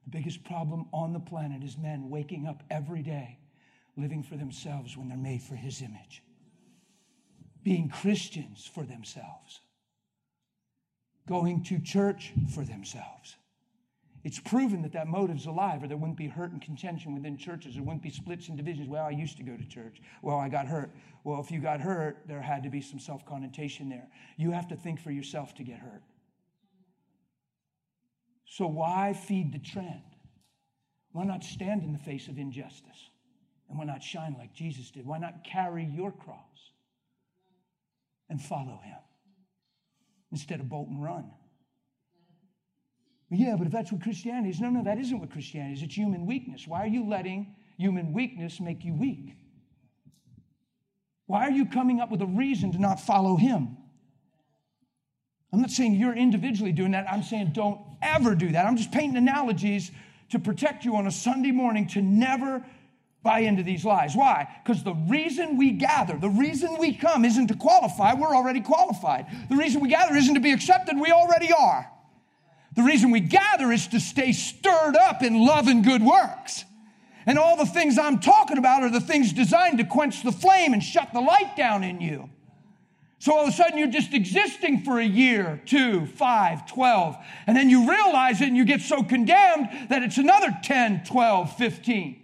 The 0.05 0.11
biggest 0.11 0.43
problem 0.43 0.87
on 0.93 1.13
the 1.13 1.19
planet 1.19 1.63
is 1.63 1.77
men 1.77 2.09
waking 2.09 2.47
up 2.47 2.63
every 2.69 3.01
day 3.01 3.37
living 3.97 4.23
for 4.23 4.37
themselves 4.37 4.95
when 4.95 5.09
they're 5.09 5.17
made 5.17 5.41
for 5.41 5.55
His 5.55 5.81
image, 5.81 6.23
being 7.63 7.89
Christians 7.89 8.69
for 8.73 8.83
themselves, 8.83 9.59
going 11.27 11.63
to 11.65 11.79
church 11.79 12.33
for 12.53 12.63
themselves. 12.63 13.35
It's 14.23 14.39
proven 14.39 14.81
that 14.81 14.91
that 14.93 15.07
motive's 15.07 15.45
alive, 15.45 15.81
or 15.81 15.87
there 15.87 15.95
wouldn't 15.95 16.17
be 16.17 16.27
hurt 16.27 16.51
and 16.51 16.61
contention 16.61 17.13
within 17.13 17.37
churches. 17.37 17.75
There 17.75 17.83
wouldn't 17.83 18.03
be 18.03 18.09
splits 18.09 18.49
and 18.49 18.57
divisions. 18.57 18.89
Well, 18.89 19.05
I 19.05 19.11
used 19.11 19.37
to 19.37 19.43
go 19.43 19.55
to 19.55 19.65
church. 19.65 20.01
Well, 20.21 20.37
I 20.37 20.49
got 20.49 20.67
hurt. 20.67 20.91
Well, 21.23 21.39
if 21.39 21.51
you 21.51 21.61
got 21.61 21.79
hurt, 21.79 22.17
there 22.27 22.41
had 22.41 22.63
to 22.63 22.69
be 22.69 22.81
some 22.81 22.99
self 22.99 23.25
connotation 23.25 23.87
there. 23.87 24.07
You 24.37 24.51
have 24.51 24.67
to 24.69 24.75
think 24.75 24.99
for 24.99 25.11
yourself 25.11 25.55
to 25.55 25.63
get 25.63 25.79
hurt. 25.79 26.03
So, 28.45 28.67
why 28.67 29.13
feed 29.13 29.53
the 29.53 29.59
trend? 29.59 30.01
Why 31.11 31.23
not 31.23 31.43
stand 31.43 31.83
in 31.83 31.93
the 31.93 31.99
face 31.99 32.27
of 32.27 32.37
injustice? 32.37 33.09
And 33.69 33.77
why 33.77 33.85
not 33.85 34.03
shine 34.03 34.35
like 34.37 34.53
Jesus 34.53 34.91
did? 34.91 35.05
Why 35.05 35.19
not 35.19 35.45
carry 35.45 35.85
your 35.85 36.11
cross 36.11 36.71
and 38.29 38.41
follow 38.41 38.81
him 38.83 38.97
instead 40.31 40.59
of 40.59 40.67
bolt 40.67 40.89
and 40.89 41.01
run? 41.01 41.31
Yeah, 43.31 43.55
but 43.57 43.67
if 43.67 43.73
that's 43.73 43.91
what 43.91 44.01
Christianity 44.01 44.49
is, 44.49 44.59
no, 44.59 44.69
no, 44.69 44.83
that 44.83 44.97
isn't 44.97 45.19
what 45.19 45.31
Christianity 45.31 45.73
is. 45.73 45.83
It's 45.83 45.95
human 45.95 46.25
weakness. 46.25 46.67
Why 46.67 46.83
are 46.83 46.87
you 46.87 47.07
letting 47.07 47.55
human 47.77 48.11
weakness 48.11 48.59
make 48.59 48.83
you 48.83 48.93
weak? 48.93 49.35
Why 51.27 51.47
are 51.47 51.51
you 51.51 51.67
coming 51.67 52.01
up 52.01 52.09
with 52.09 52.21
a 52.21 52.25
reason 52.25 52.71
to 52.71 52.79
not 52.79 52.99
follow 52.99 53.35
Him? 53.35 53.77
I'm 55.53 55.61
not 55.61 55.69
saying 55.69 55.93
you're 55.95 56.15
individually 56.15 56.71
doing 56.71 56.91
that. 56.91 57.05
I'm 57.11 57.21
saying 57.21 57.51
don't 57.53 57.79
ever 58.01 58.33
do 58.33 58.51
that. 58.51 58.65
I'm 58.65 58.77
just 58.77 58.91
painting 58.91 59.17
analogies 59.17 59.91
to 60.31 60.39
protect 60.39 60.85
you 60.85 60.95
on 60.95 61.05
a 61.05 61.11
Sunday 61.11 61.51
morning 61.51 61.87
to 61.89 62.01
never 62.01 62.65
buy 63.21 63.39
into 63.39 63.61
these 63.61 63.85
lies. 63.85 64.15
Why? 64.15 64.47
Because 64.63 64.83
the 64.83 64.93
reason 64.93 65.57
we 65.57 65.71
gather, 65.71 66.17
the 66.17 66.29
reason 66.29 66.77
we 66.79 66.93
come 66.93 67.25
isn't 67.25 67.47
to 67.47 67.55
qualify, 67.55 68.13
we're 68.13 68.35
already 68.35 68.61
qualified. 68.61 69.27
The 69.49 69.55
reason 69.55 69.81
we 69.81 69.89
gather 69.89 70.15
isn't 70.15 70.33
to 70.33 70.39
be 70.39 70.51
accepted, 70.51 70.99
we 70.99 71.11
already 71.11 71.51
are. 71.51 71.91
The 72.75 72.83
reason 72.83 73.11
we 73.11 73.19
gather 73.19 73.71
is 73.71 73.87
to 73.87 73.99
stay 73.99 74.31
stirred 74.31 74.95
up 74.95 75.23
in 75.23 75.45
love 75.45 75.67
and 75.67 75.83
good 75.83 76.03
works. 76.03 76.65
And 77.25 77.37
all 77.37 77.57
the 77.57 77.65
things 77.65 77.97
I'm 77.97 78.19
talking 78.19 78.57
about 78.57 78.83
are 78.83 78.89
the 78.89 79.01
things 79.01 79.33
designed 79.33 79.77
to 79.79 79.83
quench 79.83 80.23
the 80.23 80.31
flame 80.31 80.73
and 80.73 80.81
shut 80.81 81.13
the 81.13 81.21
light 81.21 81.55
down 81.55 81.83
in 81.83 82.01
you. 82.01 82.29
So 83.19 83.33
all 83.35 83.43
of 83.43 83.49
a 83.49 83.51
sudden 83.51 83.77
you're 83.77 83.87
just 83.87 84.13
existing 84.13 84.83
for 84.83 84.99
a 84.99 85.05
year, 85.05 85.61
two, 85.65 86.05
five, 86.05 86.65
twelve, 86.65 87.17
and 87.45 87.57
then 87.57 87.69
you 87.69 87.89
realize 87.89 88.39
it 88.39 88.47
and 88.47 88.55
you 88.55 88.63
get 88.63 88.81
so 88.81 89.03
condemned 89.03 89.67
that 89.89 90.03
it's 90.03 90.17
another 90.17 90.57
10, 90.63 91.03
12, 91.03 91.57
15. 91.57 92.23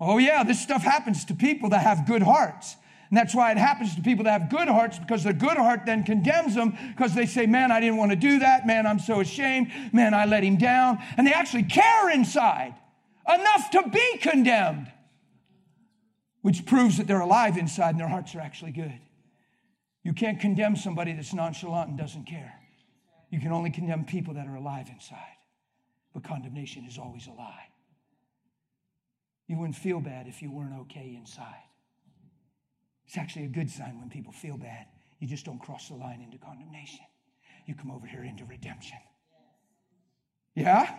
Oh, 0.00 0.18
yeah, 0.18 0.42
this 0.42 0.60
stuff 0.60 0.82
happens 0.82 1.26
to 1.26 1.34
people 1.34 1.68
that 1.68 1.82
have 1.82 2.06
good 2.06 2.22
hearts. 2.22 2.76
And 3.12 3.18
that's 3.18 3.34
why 3.34 3.50
it 3.50 3.58
happens 3.58 3.94
to 3.94 4.00
people 4.00 4.24
that 4.24 4.40
have 4.40 4.48
good 4.48 4.68
hearts 4.68 4.98
because 4.98 5.22
the 5.22 5.34
good 5.34 5.58
heart 5.58 5.82
then 5.84 6.02
condemns 6.02 6.54
them 6.54 6.74
because 6.96 7.14
they 7.14 7.26
say, 7.26 7.44
Man, 7.44 7.70
I 7.70 7.78
didn't 7.78 7.98
want 7.98 8.10
to 8.10 8.16
do 8.16 8.38
that. 8.38 8.66
Man, 8.66 8.86
I'm 8.86 8.98
so 8.98 9.20
ashamed. 9.20 9.70
Man, 9.92 10.14
I 10.14 10.24
let 10.24 10.42
him 10.42 10.56
down. 10.56 10.98
And 11.18 11.26
they 11.26 11.32
actually 11.34 11.64
care 11.64 12.08
inside 12.08 12.74
enough 13.28 13.70
to 13.72 13.82
be 13.90 14.16
condemned, 14.16 14.90
which 16.40 16.64
proves 16.64 16.96
that 16.96 17.06
they're 17.06 17.20
alive 17.20 17.58
inside 17.58 17.90
and 17.90 18.00
their 18.00 18.08
hearts 18.08 18.34
are 18.34 18.40
actually 18.40 18.72
good. 18.72 18.98
You 20.02 20.14
can't 20.14 20.40
condemn 20.40 20.74
somebody 20.74 21.12
that's 21.12 21.34
nonchalant 21.34 21.90
and 21.90 21.98
doesn't 21.98 22.24
care. 22.24 22.54
You 23.28 23.40
can 23.40 23.52
only 23.52 23.68
condemn 23.68 24.06
people 24.06 24.32
that 24.34 24.46
are 24.46 24.56
alive 24.56 24.88
inside. 24.90 25.36
But 26.14 26.24
condemnation 26.24 26.86
is 26.86 26.96
always 26.96 27.26
a 27.26 27.32
lie. 27.32 27.68
You 29.48 29.58
wouldn't 29.58 29.76
feel 29.76 30.00
bad 30.00 30.28
if 30.28 30.40
you 30.40 30.50
weren't 30.50 30.80
okay 30.80 31.14
inside. 31.14 31.60
It's 33.12 33.18
actually 33.18 33.44
a 33.44 33.48
good 33.48 33.68
sign 33.68 34.00
when 34.00 34.08
people 34.08 34.32
feel 34.32 34.56
bad. 34.56 34.86
You 35.18 35.28
just 35.28 35.44
don't 35.44 35.58
cross 35.58 35.88
the 35.88 35.96
line 35.96 36.22
into 36.22 36.38
condemnation. 36.38 37.00
You 37.66 37.74
come 37.74 37.90
over 37.90 38.06
here 38.06 38.24
into 38.24 38.46
redemption. 38.46 38.96
Yeah? 40.54 40.90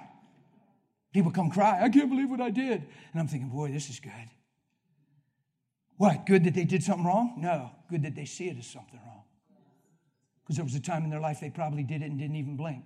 People 1.12 1.32
come 1.32 1.49
cry, 1.49 1.82
I 1.82 1.89
can't 1.89 2.12
believe 2.12 2.30
what 2.30 2.39
I 2.39 2.52
did. 2.52 2.84
And 3.13 3.19
I'm 3.19 3.28
thinking, 3.28 3.49
boy, 3.49 3.71
this 3.71 3.89
is 3.89 3.99
good. 3.99 4.12
What? 5.97 6.28
Good 6.28 6.43
that 6.43 6.54
they 6.54 6.65
did 6.65 6.84
something 6.84 7.04
wrong? 7.04 7.34
No. 7.39 7.71
Good 7.89 8.04
that 8.04 8.15
they 8.15 8.26
see 8.26 8.47
it 8.47 8.60
as 8.60 8.67
something 8.67 8.99
wrong. 9.04 9.23
Because 10.43 10.58
there 10.58 10.65
was 10.65 10.76
a 10.76 10.80
time 10.80 11.06
in 11.06 11.10
their 11.10 11.19
life 11.19 11.39
they 11.39 11.49
probably 11.49 11.82
did 11.82 12.04
it 12.04 12.12
and 12.12 12.19
didn't 12.19 12.36
even 12.36 12.56
blink. 12.56 12.86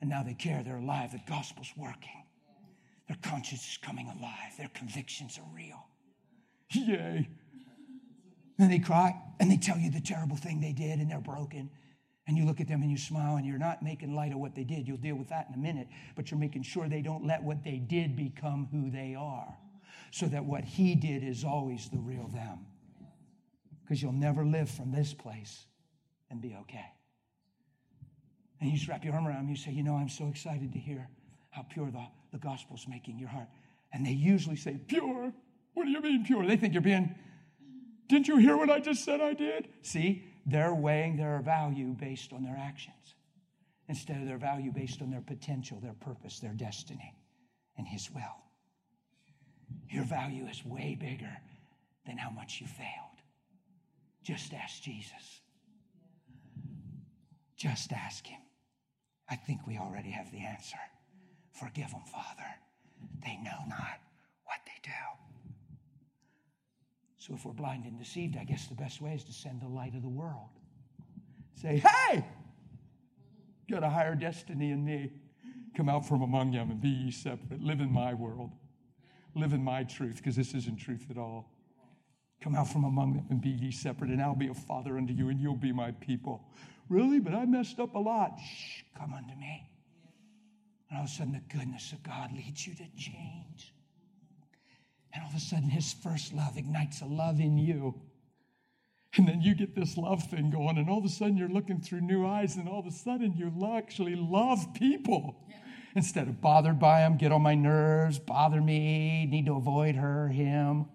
And 0.00 0.08
now 0.08 0.22
they 0.22 0.34
care. 0.34 0.62
They're 0.62 0.76
alive. 0.76 1.10
The 1.10 1.20
gospel's 1.28 1.72
working. 1.76 2.22
Their 3.08 3.18
conscience 3.24 3.68
is 3.72 3.76
coming 3.76 4.06
alive. 4.06 4.56
Their 4.56 4.70
convictions 4.72 5.36
are 5.36 5.52
real. 5.52 5.88
Yay. 6.70 7.28
And 8.58 8.72
they 8.72 8.78
cry 8.78 9.14
and 9.40 9.50
they 9.50 9.56
tell 9.56 9.78
you 9.78 9.90
the 9.90 10.00
terrible 10.00 10.36
thing 10.36 10.60
they 10.60 10.72
did 10.72 11.00
and 11.00 11.10
they're 11.10 11.20
broken. 11.20 11.70
And 12.26 12.38
you 12.38 12.46
look 12.46 12.60
at 12.60 12.68
them 12.68 12.82
and 12.82 12.90
you 12.90 12.96
smile 12.96 13.36
and 13.36 13.44
you're 13.44 13.58
not 13.58 13.82
making 13.82 14.14
light 14.14 14.32
of 14.32 14.38
what 14.38 14.54
they 14.54 14.64
did. 14.64 14.88
You'll 14.88 14.96
deal 14.96 15.16
with 15.16 15.28
that 15.28 15.46
in 15.48 15.54
a 15.54 15.58
minute, 15.58 15.88
but 16.16 16.30
you're 16.30 16.40
making 16.40 16.62
sure 16.62 16.88
they 16.88 17.02
don't 17.02 17.26
let 17.26 17.42
what 17.42 17.62
they 17.62 17.76
did 17.76 18.16
become 18.16 18.68
who 18.70 18.90
they 18.90 19.14
are. 19.14 19.54
So 20.10 20.26
that 20.26 20.44
what 20.44 20.64
he 20.64 20.94
did 20.94 21.24
is 21.24 21.44
always 21.44 21.90
the 21.90 21.98
real 21.98 22.28
them. 22.28 22.60
Because 23.82 24.00
you'll 24.00 24.12
never 24.12 24.44
live 24.44 24.70
from 24.70 24.92
this 24.92 25.12
place 25.12 25.66
and 26.30 26.40
be 26.40 26.56
okay. 26.62 26.86
And 28.60 28.70
you 28.70 28.78
just 28.78 28.88
wrap 28.88 29.04
your 29.04 29.12
arm 29.12 29.26
around 29.26 29.42
them. 29.42 29.50
You 29.50 29.56
say, 29.56 29.72
You 29.72 29.82
know, 29.82 29.94
I'm 29.94 30.08
so 30.08 30.28
excited 30.28 30.72
to 30.72 30.78
hear 30.78 31.06
how 31.50 31.62
pure 31.62 31.90
the, 31.90 32.06
the 32.32 32.38
gospel's 32.38 32.86
making 32.88 33.18
your 33.18 33.28
heart. 33.28 33.48
And 33.92 34.06
they 34.06 34.12
usually 34.12 34.56
say, 34.56 34.80
Pure? 34.86 35.32
What 35.74 35.84
do 35.84 35.90
you 35.90 36.00
mean 36.00 36.24
pure? 36.24 36.46
They 36.46 36.56
think 36.56 36.72
you're 36.72 36.82
being 36.82 37.14
didn't 38.08 38.28
you 38.28 38.36
hear 38.36 38.56
what 38.56 38.70
I 38.70 38.80
just 38.80 39.04
said 39.04 39.20
I 39.20 39.34
did? 39.34 39.68
See, 39.82 40.24
they're 40.46 40.74
weighing 40.74 41.16
their 41.16 41.40
value 41.40 41.94
based 41.98 42.32
on 42.32 42.42
their 42.42 42.56
actions 42.56 43.14
instead 43.88 44.20
of 44.20 44.26
their 44.26 44.38
value 44.38 44.72
based 44.72 45.02
on 45.02 45.10
their 45.10 45.20
potential, 45.20 45.78
their 45.80 45.94
purpose, 45.94 46.40
their 46.40 46.52
destiny, 46.52 47.14
and 47.76 47.86
His 47.86 48.10
will. 48.14 48.22
Your 49.88 50.04
value 50.04 50.46
is 50.46 50.64
way 50.64 50.96
bigger 50.98 51.36
than 52.06 52.18
how 52.18 52.30
much 52.30 52.60
you 52.60 52.66
failed. 52.66 53.20
Just 54.22 54.52
ask 54.54 54.82
Jesus. 54.82 55.40
Just 57.56 57.92
ask 57.92 58.26
Him. 58.26 58.40
I 59.28 59.36
think 59.36 59.66
we 59.66 59.78
already 59.78 60.10
have 60.10 60.30
the 60.30 60.40
answer. 60.40 60.78
Forgive 61.52 61.90
them, 61.90 62.02
Father. 62.12 62.48
They 63.24 63.38
know 63.42 63.64
not 63.68 64.00
what 64.44 64.60
they 64.66 64.80
do. 64.82 65.33
So 67.26 67.32
if 67.32 67.46
we're 67.46 67.52
blind 67.52 67.86
and 67.86 67.98
deceived, 67.98 68.36
I 68.36 68.44
guess 68.44 68.66
the 68.66 68.74
best 68.74 69.00
way 69.00 69.14
is 69.14 69.24
to 69.24 69.32
send 69.32 69.62
the 69.62 69.68
light 69.68 69.94
of 69.94 70.02
the 70.02 70.10
world. 70.10 70.50
Say, 71.54 71.78
hey, 71.78 72.22
got 73.70 73.82
a 73.82 73.88
higher 73.88 74.14
destiny 74.14 74.72
in 74.72 74.84
me. 74.84 75.10
Come 75.74 75.88
out 75.88 76.06
from 76.06 76.20
among 76.20 76.52
them 76.52 76.70
and 76.70 76.82
be 76.82 76.90
ye 76.90 77.10
separate. 77.10 77.62
Live 77.62 77.80
in 77.80 77.90
my 77.90 78.12
world. 78.12 78.50
Live 79.34 79.54
in 79.54 79.64
my 79.64 79.84
truth, 79.84 80.16
because 80.16 80.36
this 80.36 80.52
isn't 80.52 80.76
truth 80.76 81.06
at 81.10 81.16
all. 81.16 81.50
Come 82.42 82.54
out 82.54 82.68
from 82.68 82.84
among 82.84 83.14
them 83.14 83.26
and 83.30 83.40
be 83.40 83.48
ye 83.48 83.70
separate, 83.70 84.10
and 84.10 84.20
I'll 84.20 84.34
be 84.34 84.48
a 84.48 84.54
father 84.54 84.98
unto 84.98 85.14
you, 85.14 85.30
and 85.30 85.40
you'll 85.40 85.56
be 85.56 85.72
my 85.72 85.92
people. 85.92 86.44
Really? 86.90 87.20
But 87.20 87.32
I 87.32 87.46
messed 87.46 87.80
up 87.80 87.94
a 87.94 87.98
lot. 87.98 88.38
Shh, 88.38 88.82
come 88.98 89.14
unto 89.14 89.34
me. 89.40 89.66
And 90.90 90.98
all 90.98 91.04
of 91.04 91.10
a 91.10 91.12
sudden, 91.12 91.32
the 91.32 91.56
goodness 91.56 91.90
of 91.92 92.02
God 92.02 92.32
leads 92.34 92.66
you 92.66 92.74
to 92.74 92.86
change. 92.98 93.73
And 95.14 95.22
all 95.22 95.30
of 95.30 95.36
a 95.36 95.40
sudden, 95.40 95.70
his 95.70 95.92
first 95.92 96.34
love 96.34 96.58
ignites 96.58 97.00
a 97.00 97.06
love 97.06 97.40
in 97.40 97.56
you. 97.56 97.94
And 99.16 99.28
then 99.28 99.40
you 99.40 99.54
get 99.54 99.76
this 99.76 99.96
love 99.96 100.24
thing 100.24 100.50
going, 100.50 100.76
and 100.76 100.90
all 100.90 100.98
of 100.98 101.04
a 101.04 101.08
sudden 101.08 101.36
you're 101.36 101.48
looking 101.48 101.80
through 101.80 102.00
new 102.00 102.26
eyes, 102.26 102.56
and 102.56 102.68
all 102.68 102.80
of 102.80 102.86
a 102.86 102.90
sudden 102.90 103.32
you 103.36 103.52
actually 103.76 104.16
love 104.16 104.74
people 104.74 105.36
instead 105.94 106.26
of 106.26 106.40
bothered 106.40 106.80
by 106.80 107.00
them, 107.00 107.16
get 107.16 107.30
on 107.30 107.40
my 107.40 107.54
nerves, 107.54 108.18
bother 108.18 108.60
me, 108.60 109.26
need 109.26 109.46
to 109.46 109.54
avoid 109.54 109.94
her, 109.94 110.28
him. 110.28 110.86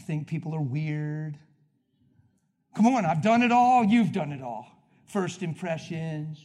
Think 0.00 0.26
people 0.26 0.54
are 0.56 0.60
weird. 0.60 1.38
Come 2.74 2.86
on, 2.86 3.06
I've 3.06 3.22
done 3.22 3.42
it 3.42 3.52
all, 3.52 3.84
you've 3.84 4.10
done 4.10 4.32
it 4.32 4.42
all. 4.42 4.66
First 5.06 5.44
impressions, 5.44 6.44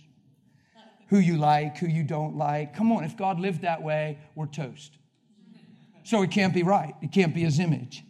who 1.09 1.17
you 1.17 1.37
like, 1.37 1.77
who 1.77 1.87
you 1.87 2.03
don't 2.03 2.37
like. 2.37 2.75
Come 2.75 2.91
on, 2.91 3.03
if 3.03 3.17
God 3.17 3.39
lived 3.39 3.63
that 3.63 3.81
way, 3.81 4.19
we're 4.35 4.45
toast. 4.45 4.97
So 6.03 6.21
it 6.21 6.31
can't 6.31 6.53
be 6.53 6.63
right, 6.63 6.93
it 7.01 7.11
can't 7.11 7.33
be 7.33 7.41
his 7.41 7.59
image. 7.59 8.03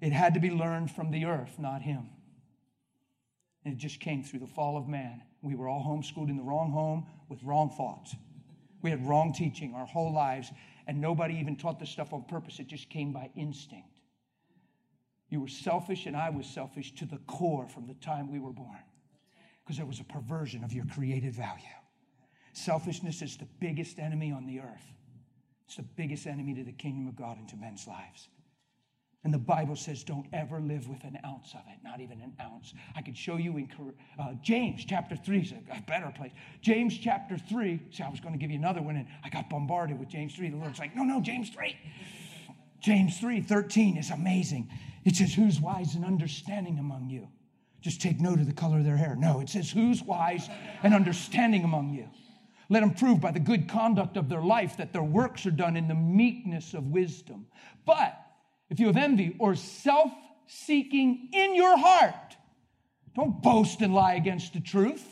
It 0.00 0.12
had 0.12 0.34
to 0.34 0.40
be 0.40 0.50
learned 0.50 0.90
from 0.90 1.12
the 1.12 1.24
earth, 1.26 1.58
not 1.58 1.82
him. 1.82 2.08
And 3.64 3.74
it 3.74 3.78
just 3.78 4.00
came 4.00 4.24
through 4.24 4.40
the 4.40 4.48
fall 4.48 4.76
of 4.76 4.88
man. 4.88 5.22
We 5.40 5.54
were 5.54 5.68
all 5.68 5.84
homeschooled 5.84 6.28
in 6.28 6.36
the 6.36 6.42
wrong 6.42 6.72
home 6.72 7.06
with 7.28 7.42
wrong 7.44 7.70
thoughts. 7.70 8.14
We 8.82 8.90
had 8.90 9.06
wrong 9.06 9.32
teaching 9.32 9.74
our 9.74 9.86
whole 9.86 10.12
lives, 10.12 10.50
and 10.88 11.00
nobody 11.00 11.34
even 11.34 11.54
taught 11.54 11.78
this 11.78 11.90
stuff 11.90 12.12
on 12.12 12.24
purpose. 12.24 12.58
It 12.58 12.66
just 12.66 12.90
came 12.90 13.12
by 13.12 13.30
instinct. 13.36 14.00
You 15.28 15.40
were 15.40 15.48
selfish, 15.48 16.06
and 16.06 16.16
I 16.16 16.30
was 16.30 16.46
selfish 16.46 16.92
to 16.96 17.06
the 17.06 17.18
core 17.28 17.68
from 17.68 17.86
the 17.86 17.94
time 17.94 18.32
we 18.32 18.40
were 18.40 18.52
born 18.52 18.80
because 19.64 19.76
there 19.76 19.86
was 19.86 20.00
a 20.00 20.04
perversion 20.04 20.64
of 20.64 20.72
your 20.72 20.84
created 20.86 21.34
value. 21.34 21.62
Selfishness 22.52 23.22
is 23.22 23.36
the 23.36 23.48
biggest 23.60 23.98
enemy 23.98 24.32
on 24.32 24.46
the 24.46 24.60
earth, 24.60 24.92
it's 25.66 25.76
the 25.76 25.82
biggest 25.82 26.26
enemy 26.26 26.54
to 26.54 26.64
the 26.64 26.72
kingdom 26.72 27.08
of 27.08 27.16
God 27.16 27.38
and 27.38 27.48
to 27.48 27.56
men's 27.56 27.86
lives. 27.86 28.28
And 29.24 29.32
the 29.32 29.38
Bible 29.38 29.76
says, 29.76 30.02
don't 30.02 30.26
ever 30.32 30.60
live 30.60 30.88
with 30.88 31.04
an 31.04 31.16
ounce 31.24 31.54
of 31.54 31.60
it, 31.68 31.78
not 31.84 32.00
even 32.00 32.20
an 32.20 32.32
ounce. 32.42 32.74
I 32.96 33.02
could 33.02 33.16
show 33.16 33.36
you 33.36 33.56
in 33.56 33.70
uh, 34.18 34.32
James 34.42 34.84
chapter 34.84 35.14
3 35.14 35.38
is 35.38 35.52
a 35.52 35.80
better 35.82 36.12
place. 36.16 36.32
James 36.60 36.98
chapter 36.98 37.38
3, 37.38 37.80
see, 37.92 38.02
I 38.02 38.08
was 38.08 38.18
going 38.18 38.34
to 38.34 38.38
give 38.38 38.50
you 38.50 38.58
another 38.58 38.82
one, 38.82 38.96
and 38.96 39.06
I 39.22 39.28
got 39.28 39.48
bombarded 39.48 40.00
with 40.00 40.08
James 40.08 40.34
3. 40.34 40.50
The 40.50 40.56
Lord's 40.56 40.80
like, 40.80 40.96
no, 40.96 41.04
no, 41.04 41.20
James 41.20 41.50
3. 41.50 41.76
James 42.82 43.20
3 43.20 43.40
13 43.40 43.96
is 43.96 44.10
amazing. 44.10 44.68
It 45.04 45.16
says, 45.16 45.32
Who's 45.32 45.60
wise 45.60 45.94
and 45.94 46.04
understanding 46.04 46.78
among 46.78 47.08
you? 47.08 47.28
Just 47.82 48.00
take 48.00 48.20
note 48.20 48.38
of 48.38 48.46
the 48.46 48.52
color 48.52 48.78
of 48.78 48.84
their 48.84 48.96
hair. 48.96 49.16
No, 49.16 49.40
it 49.40 49.48
says, 49.48 49.70
Who's 49.70 50.02
wise 50.02 50.48
and 50.82 50.94
understanding 50.94 51.64
among 51.64 51.94
you? 51.94 52.08
Let 52.68 52.80
them 52.80 52.94
prove 52.94 53.20
by 53.20 53.32
the 53.32 53.40
good 53.40 53.68
conduct 53.68 54.16
of 54.16 54.28
their 54.28 54.40
life 54.40 54.76
that 54.78 54.92
their 54.92 55.02
works 55.02 55.44
are 55.44 55.50
done 55.50 55.76
in 55.76 55.88
the 55.88 55.94
meekness 55.94 56.74
of 56.74 56.86
wisdom. 56.86 57.46
But 57.84 58.18
if 58.70 58.80
you 58.80 58.86
have 58.86 58.96
envy 58.96 59.36
or 59.38 59.56
self 59.56 60.12
seeking 60.46 61.28
in 61.32 61.54
your 61.54 61.76
heart, 61.76 62.36
don't 63.14 63.42
boast 63.42 63.82
and 63.82 63.92
lie 63.92 64.14
against 64.14 64.54
the 64.54 64.60
truth. 64.60 65.04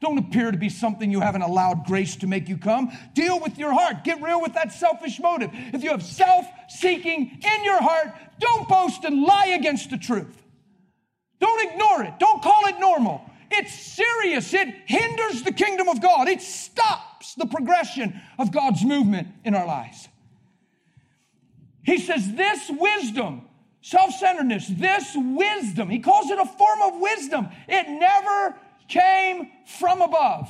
Don't 0.00 0.18
appear 0.18 0.50
to 0.50 0.58
be 0.58 0.68
something 0.68 1.10
you 1.10 1.20
haven't 1.20 1.42
allowed 1.42 1.86
grace 1.86 2.16
to 2.16 2.26
make 2.26 2.48
you 2.48 2.58
come. 2.58 2.90
Deal 3.14 3.40
with 3.40 3.56
your 3.56 3.72
heart. 3.72 4.04
Get 4.04 4.20
real 4.20 4.42
with 4.42 4.52
that 4.54 4.72
selfish 4.72 5.18
motive. 5.18 5.50
If 5.72 5.82
you 5.82 5.90
have 5.90 6.02
self 6.02 6.44
seeking 6.68 7.40
in 7.42 7.64
your 7.64 7.80
heart, 7.80 8.08
don't 8.40 8.68
boast 8.68 9.04
and 9.04 9.22
lie 9.22 9.56
against 9.58 9.90
the 9.90 9.96
truth. 9.96 10.45
Don't 11.40 11.70
ignore 11.70 12.02
it. 12.04 12.18
Don't 12.18 12.42
call 12.42 12.66
it 12.66 12.78
normal. 12.78 13.22
It's 13.50 13.74
serious. 13.74 14.52
It 14.54 14.68
hinders 14.86 15.42
the 15.42 15.52
kingdom 15.52 15.88
of 15.88 16.00
God. 16.00 16.28
It 16.28 16.40
stops 16.42 17.34
the 17.34 17.46
progression 17.46 18.20
of 18.38 18.52
God's 18.52 18.84
movement 18.84 19.28
in 19.44 19.54
our 19.54 19.66
lives. 19.66 20.08
He 21.82 21.98
says, 21.98 22.32
This 22.34 22.68
wisdom, 22.68 23.42
self 23.80 24.12
centeredness, 24.14 24.66
this 24.66 25.16
wisdom, 25.16 25.88
he 25.88 26.00
calls 26.00 26.30
it 26.30 26.38
a 26.38 26.46
form 26.46 26.82
of 26.82 27.00
wisdom. 27.00 27.48
It 27.68 27.88
never 27.88 28.56
came 28.88 29.50
from 29.78 30.02
above, 30.02 30.48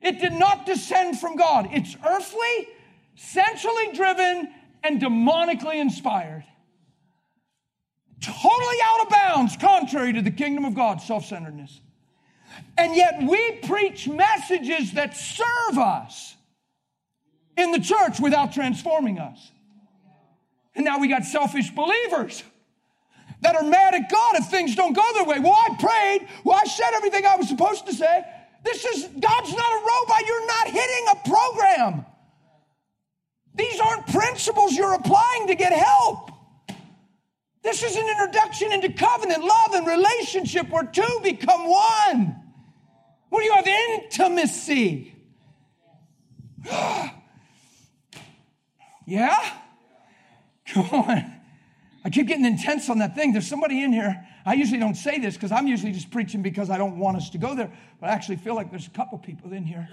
it 0.00 0.20
did 0.20 0.32
not 0.32 0.66
descend 0.66 1.18
from 1.18 1.36
God. 1.36 1.68
It's 1.72 1.96
earthly, 2.04 2.68
sensually 3.14 3.92
driven, 3.94 4.52
and 4.82 5.00
demonically 5.00 5.76
inspired. 5.76 6.44
Totally 8.22 8.76
out 8.84 9.02
of 9.02 9.08
bounds, 9.10 9.56
contrary 9.56 10.12
to 10.12 10.22
the 10.22 10.30
kingdom 10.30 10.64
of 10.64 10.74
God, 10.74 11.02
self 11.02 11.26
centeredness. 11.26 11.80
And 12.78 12.94
yet 12.94 13.22
we 13.22 13.52
preach 13.64 14.08
messages 14.08 14.92
that 14.92 15.16
serve 15.16 15.78
us 15.78 16.36
in 17.56 17.72
the 17.72 17.80
church 17.80 18.20
without 18.20 18.52
transforming 18.52 19.18
us. 19.18 19.50
And 20.74 20.84
now 20.84 20.98
we 20.98 21.08
got 21.08 21.24
selfish 21.24 21.70
believers 21.70 22.42
that 23.42 23.56
are 23.56 23.64
mad 23.64 23.94
at 23.94 24.10
God 24.10 24.36
if 24.36 24.46
things 24.46 24.74
don't 24.74 24.94
go 24.94 25.02
their 25.14 25.24
way. 25.24 25.38
Well, 25.38 25.54
I 25.56 25.76
prayed. 25.78 26.28
Well, 26.44 26.58
I 26.58 26.64
said 26.64 26.90
everything 26.94 27.26
I 27.26 27.36
was 27.36 27.48
supposed 27.48 27.86
to 27.86 27.92
say. 27.92 28.24
This 28.64 28.84
is, 28.84 29.04
God's 29.04 29.52
not 29.52 29.72
a 29.72 29.84
robot. 29.84 30.26
You're 30.26 30.46
not 30.46 30.66
hitting 30.68 31.06
a 31.10 31.28
program. 31.28 32.06
These 33.54 33.80
aren't 33.80 34.06
principles 34.06 34.72
you're 34.72 34.94
applying 34.94 35.48
to 35.48 35.54
get 35.54 35.72
help. 35.72 36.31
This 37.62 37.82
is 37.82 37.96
an 37.96 38.08
introduction 38.08 38.72
into 38.72 38.92
covenant, 38.92 39.44
love, 39.44 39.74
and 39.74 39.86
relationship 39.86 40.68
where 40.70 40.84
two 40.84 41.20
become 41.22 41.68
one. 41.68 42.36
Where 43.28 43.44
you 43.44 43.52
have 43.54 43.66
intimacy. 43.66 45.14
yeah? 49.06 49.52
Come 50.66 50.86
on. 50.90 51.40
I 52.04 52.10
keep 52.10 52.26
getting 52.26 52.44
intense 52.44 52.90
on 52.90 52.98
that 52.98 53.14
thing. 53.14 53.32
There's 53.32 53.46
somebody 53.46 53.82
in 53.82 53.92
here. 53.92 54.26
I 54.44 54.54
usually 54.54 54.80
don't 54.80 54.96
say 54.96 55.20
this 55.20 55.34
because 55.34 55.52
I'm 55.52 55.68
usually 55.68 55.92
just 55.92 56.10
preaching 56.10 56.42
because 56.42 56.68
I 56.68 56.78
don't 56.78 56.98
want 56.98 57.16
us 57.16 57.30
to 57.30 57.38
go 57.38 57.54
there. 57.54 57.72
But 58.00 58.10
I 58.10 58.12
actually 58.12 58.36
feel 58.36 58.56
like 58.56 58.70
there's 58.70 58.88
a 58.88 58.90
couple 58.90 59.18
people 59.18 59.52
in 59.52 59.64
here. 59.64 59.88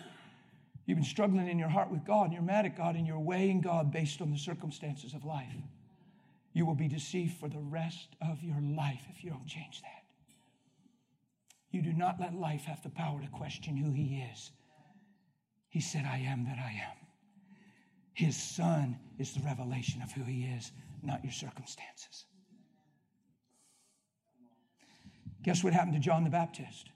You've 0.88 0.98
been 0.98 1.06
struggling 1.06 1.48
in 1.48 1.60
your 1.60 1.70
heart 1.70 1.92
with 1.92 2.04
God 2.04 2.26
and 2.26 2.34
you're 2.34 2.42
mad 2.42 2.66
at 2.66 2.76
God 2.76 2.96
and 2.96 3.06
you're 3.06 3.20
weighing 3.20 3.62
God 3.62 3.92
based 3.92 4.22
on 4.22 4.32
the 4.32 4.40
circumstances 4.40 5.14
of 5.14 5.24
life. 5.24 5.54
You 6.54 6.66
will 6.66 6.76
be 6.76 6.88
deceived 6.88 7.38
for 7.38 7.48
the 7.48 7.60
rest 7.60 8.16
of 8.22 8.42
your 8.44 8.62
life 8.62 9.02
if 9.10 9.24
you 9.24 9.30
don't 9.30 9.48
change 9.48 9.82
that. 9.82 10.04
You 11.72 11.82
do 11.82 11.94
not 11.94 12.20
let 12.20 12.34
life 12.34 12.64
have 12.64 12.82
the 12.82 12.90
power 12.90 13.22
to 13.22 13.28
question 13.28 13.78
who 13.78 13.92
He 13.92 14.26
is. 14.34 14.52
He 15.70 15.80
said, 15.80 16.06
I 16.06 16.18
am 16.18 16.46
that 16.46 16.58
I 16.58 16.72
am. 16.72 16.98
His 18.14 18.36
Son 18.36 18.98
is 19.20 19.34
the 19.34 19.42
revelation 19.42 20.02
of 20.02 20.12
who 20.12 20.24
He 20.24 20.44
is, 20.44 20.72
not 21.04 21.24
your 21.24 21.32
circumstances. 21.32 22.26
Guess 25.44 25.64
what 25.64 25.74
happened 25.74 25.94
to 25.94 26.00
John 26.00 26.24
the 26.24 26.30
Baptist? 26.30 26.90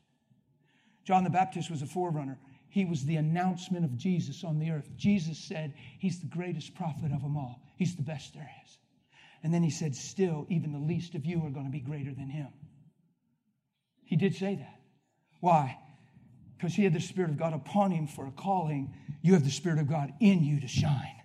John 1.05 1.23
the 1.23 1.29
Baptist 1.29 1.69
was 1.69 1.81
a 1.81 1.85
forerunner. 1.85 2.39
He 2.69 2.85
was 2.85 3.05
the 3.05 3.17
announcement 3.17 3.85
of 3.85 3.95
Jesus 3.95 4.43
on 4.43 4.57
the 4.57 4.71
earth. 4.71 4.89
Jesus 4.97 5.37
said, 5.37 5.75
He's 5.99 6.19
the 6.19 6.27
greatest 6.27 6.73
prophet 6.75 7.11
of 7.13 7.21
them 7.21 7.37
all. 7.37 7.61
He's 7.77 7.95
the 7.95 8.01
best 8.01 8.33
there 8.33 8.49
is. 8.65 8.77
And 9.43 9.53
then 9.53 9.61
he 9.61 9.69
said, 9.69 9.93
Still, 9.95 10.47
even 10.49 10.71
the 10.71 10.79
least 10.79 11.15
of 11.15 11.25
you 11.25 11.37
are 11.45 11.49
going 11.49 11.65
to 11.65 11.71
be 11.71 11.81
greater 11.81 12.13
than 12.13 12.29
him. 12.29 12.47
He 14.05 14.15
did 14.15 14.35
say 14.35 14.55
that. 14.55 14.79
Why? 15.41 15.77
Because 16.57 16.73
he 16.73 16.85
had 16.85 16.93
the 16.93 17.01
Spirit 17.01 17.29
of 17.31 17.37
God 17.37 17.53
upon 17.53 17.91
him 17.91 18.07
for 18.07 18.25
a 18.25 18.31
calling. 18.31 18.95
You 19.21 19.33
have 19.33 19.43
the 19.43 19.51
Spirit 19.51 19.79
of 19.79 19.89
God 19.89 20.13
in 20.21 20.43
you 20.43 20.61
to 20.61 20.67
shine. 20.67 21.21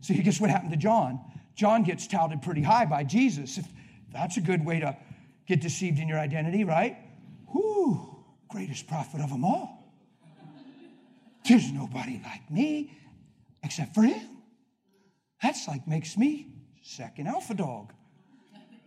So, 0.00 0.14
guess 0.14 0.40
what 0.40 0.50
happened 0.50 0.70
to 0.70 0.76
John? 0.76 1.20
John 1.56 1.82
gets 1.82 2.06
touted 2.06 2.42
pretty 2.42 2.62
high 2.62 2.86
by 2.86 3.02
Jesus. 3.02 3.58
If 3.58 3.66
that's 4.12 4.36
a 4.36 4.40
good 4.40 4.64
way 4.64 4.78
to 4.78 4.96
get 5.48 5.60
deceived 5.60 5.98
in 5.98 6.06
your 6.06 6.18
identity, 6.20 6.62
right? 6.62 6.96
Whoo, 7.52 8.24
greatest 8.48 8.86
prophet 8.86 9.20
of 9.20 9.30
them 9.30 9.44
all. 9.44 9.92
There's 11.48 11.72
nobody 11.72 12.20
like 12.22 12.48
me 12.50 12.92
except 13.64 13.94
for 13.94 14.02
him. 14.02 14.20
That's 15.42 15.66
like 15.66 15.88
makes 15.88 16.16
me 16.16 16.57
second 16.88 17.26
alpha 17.26 17.54
dog. 17.54 17.92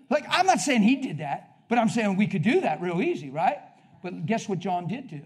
Like, 0.09 0.25
I'm 0.29 0.45
not 0.45 0.59
saying 0.59 0.81
he 0.81 0.97
did 0.97 1.19
that, 1.19 1.67
but 1.69 1.77
I'm 1.77 1.89
saying 1.89 2.17
we 2.17 2.27
could 2.27 2.41
do 2.43 2.61
that 2.61 2.81
real 2.81 3.01
easy, 3.01 3.29
right? 3.29 3.59
But 4.03 4.25
guess 4.25 4.49
what 4.49 4.59
John 4.59 4.87
did 4.87 5.09
do? 5.09 5.21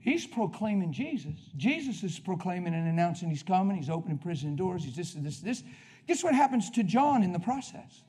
He's 0.00 0.26
proclaiming 0.26 0.92
Jesus. 0.92 1.38
Jesus 1.56 2.02
is 2.02 2.18
proclaiming 2.18 2.74
and 2.74 2.88
announcing 2.88 3.28
he's 3.28 3.42
coming. 3.42 3.76
He's 3.76 3.90
opening 3.90 4.18
prison 4.18 4.56
doors. 4.56 4.84
He's 4.84 4.96
this, 4.96 5.12
this, 5.14 5.40
this. 5.40 5.62
Guess 6.06 6.24
what 6.24 6.34
happens 6.34 6.70
to 6.70 6.82
John 6.82 7.22
in 7.22 7.32
the 7.32 7.38
process? 7.38 8.02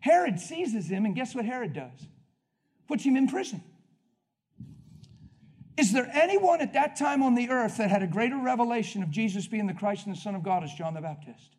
Herod 0.00 0.40
seizes 0.40 0.88
him, 0.88 1.04
and 1.04 1.14
guess 1.14 1.34
what 1.34 1.44
Herod 1.44 1.72
does? 1.72 2.06
puts 2.86 3.04
him 3.04 3.16
in 3.16 3.28
prison. 3.28 3.62
Is 5.76 5.92
there 5.92 6.08
anyone 6.12 6.60
at 6.60 6.72
that 6.72 6.96
time 6.96 7.22
on 7.22 7.34
the 7.34 7.50
earth 7.50 7.76
that 7.78 7.90
had 7.90 8.02
a 8.02 8.06
greater 8.06 8.38
revelation 8.38 9.02
of 9.02 9.10
Jesus 9.10 9.46
being 9.46 9.66
the 9.66 9.74
Christ 9.74 10.06
and 10.06 10.14
the 10.14 10.20
Son 10.20 10.34
of 10.34 10.42
God 10.42 10.64
as 10.64 10.72
John 10.72 10.94
the 10.94 11.02
Baptist? 11.02 11.56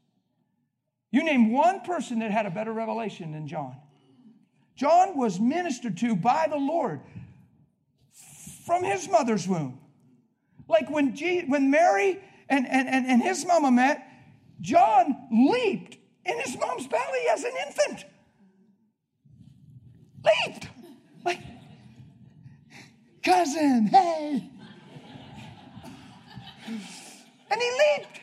You 1.11 1.23
name 1.23 1.51
one 1.51 1.81
person 1.81 2.19
that 2.19 2.31
had 2.31 2.45
a 2.45 2.51
better 2.51 2.73
revelation 2.73 3.31
than 3.31 3.47
John. 3.47 3.75
John 4.75 5.17
was 5.17 5.39
ministered 5.39 5.97
to 5.97 6.15
by 6.15 6.47
the 6.49 6.57
Lord 6.57 7.01
from 8.65 8.83
his 8.83 9.09
mother's 9.09 9.47
womb. 9.47 9.79
Like 10.67 10.89
when, 10.89 11.15
when 11.47 11.71
Mary 11.71 12.19
and, 12.49 12.67
and, 12.67 12.87
and, 12.87 13.05
and 13.05 13.21
his 13.21 13.45
mama 13.45 13.71
met, 13.71 14.05
John 14.61 15.15
leaped 15.31 15.97
in 16.25 16.39
his 16.41 16.57
mom's 16.59 16.87
belly 16.87 17.21
as 17.31 17.43
an 17.43 17.53
infant. 17.65 18.05
Leaped. 20.25 20.67
Like, 21.23 21.39
cousin, 23.23 23.87
hey. 23.87 24.49
And 27.49 27.61
he 27.61 27.71
leaped. 27.71 28.21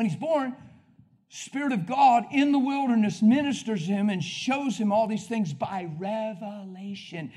When 0.00 0.08
he's 0.08 0.18
born, 0.18 0.56
Spirit 1.28 1.72
of 1.72 1.84
God 1.86 2.24
in 2.32 2.52
the 2.52 2.58
wilderness 2.58 3.20
ministers 3.20 3.86
him 3.86 4.08
and 4.08 4.24
shows 4.24 4.78
him 4.78 4.92
all 4.92 5.06
these 5.06 5.26
things 5.26 5.52
by 5.52 5.90
revelation. 5.98 7.30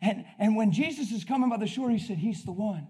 And, 0.00 0.24
and 0.38 0.54
when 0.54 0.70
Jesus 0.70 1.10
is 1.10 1.24
coming 1.24 1.50
by 1.50 1.56
the 1.56 1.66
shore, 1.66 1.90
he 1.90 1.98
said, 1.98 2.18
He's 2.18 2.44
the 2.44 2.52
one. 2.52 2.86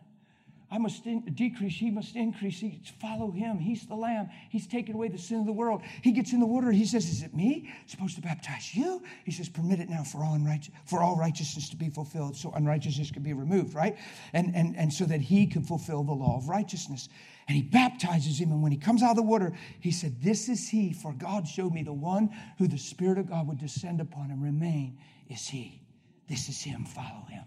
I 0.71 0.77
must 0.77 1.07
in- 1.07 1.23
decrease, 1.23 1.75
he 1.75 1.91
must 1.91 2.17
increase. 2.17 2.61
He, 2.61 2.83
follow 3.01 3.31
him. 3.31 3.59
He's 3.59 3.87
the 3.87 3.95
lamb. 3.95 4.29
He's 4.51 4.67
taken 4.67 4.95
away 4.95 5.09
the 5.09 5.17
sin 5.17 5.41
of 5.41 5.47
the 5.47 5.53
world. 5.53 5.81
He 6.03 6.13
gets 6.13 6.35
in 6.35 6.41
the 6.41 6.47
water. 6.47 6.71
He 6.71 6.85
says, 6.85 7.09
Is 7.09 7.23
it 7.23 7.35
me 7.35 7.73
supposed 7.87 8.17
to 8.17 8.21
baptize 8.21 8.75
you? 8.75 9.03
He 9.25 9.33
says, 9.33 9.49
Permit 9.49 9.81
it 9.81 9.89
now 9.89 10.03
for 10.03 10.23
all, 10.23 10.37
unright- 10.37 10.69
for 10.85 11.01
all 11.01 11.17
righteousness 11.17 11.71
to 11.71 11.77
be 11.77 11.89
fulfilled, 11.89 12.37
so 12.37 12.53
unrighteousness 12.53 13.11
can 13.11 13.23
be 13.23 13.33
removed, 13.33 13.75
right? 13.75 13.97
And, 14.35 14.55
and, 14.55 14.77
and 14.77 14.93
so 14.93 15.07
that 15.07 15.23
he 15.23 15.47
can 15.47 15.63
fulfill 15.63 16.05
the 16.05 16.13
law 16.13 16.37
of 16.37 16.51
righteousness. 16.51 17.09
And 17.47 17.57
he 17.57 17.63
baptizes 17.63 18.41
him. 18.41 18.53
And 18.53 18.63
when 18.63 18.73
he 18.73 18.79
comes 18.79 19.03
out 19.03 19.11
of 19.11 19.17
the 19.17 19.23
water, 19.23 19.53
he 19.81 19.91
said, 19.91 20.23
This 20.23 20.49
is 20.49 20.69
he, 20.69 20.93
for 20.93 21.13
God 21.13 21.47
showed 21.47 21.75
me 21.75 21.83
the 21.83 21.93
one 21.93 22.31
who 22.59 22.67
the 22.67 22.79
Spirit 22.79 23.19
of 23.19 23.29
God 23.29 23.47
would 23.49 23.59
descend 23.59 24.01
upon 24.01 24.31
and 24.31 24.43
remain 24.43 24.99
is 25.29 25.47
he. 25.49 25.81
This 26.29 26.49
is 26.49 26.63
him. 26.63 26.85
Follow 26.85 27.27
him. 27.29 27.45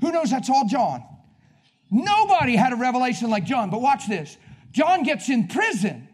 Who 0.00 0.12
knows 0.12 0.30
that's 0.30 0.48
all 0.48 0.66
John? 0.68 1.02
Nobody 1.90 2.56
had 2.56 2.72
a 2.72 2.76
revelation 2.76 3.30
like 3.30 3.44
John, 3.44 3.68
but 3.68 3.80
watch 3.82 4.08
this. 4.08 4.36
John 4.70 5.02
gets 5.02 5.28
in 5.28 5.48
prison. 5.48 6.08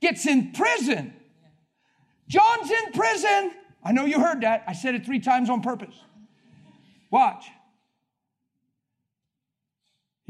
Gets 0.00 0.26
in 0.26 0.52
prison. 0.52 1.14
John's 2.28 2.70
in 2.70 2.92
prison. 2.92 3.52
I 3.84 3.92
know 3.92 4.04
you 4.04 4.20
heard 4.20 4.42
that. 4.42 4.64
I 4.66 4.72
said 4.72 4.94
it 4.94 5.06
three 5.06 5.20
times 5.20 5.48
on 5.48 5.62
purpose. 5.62 5.94
Watch. 7.10 7.46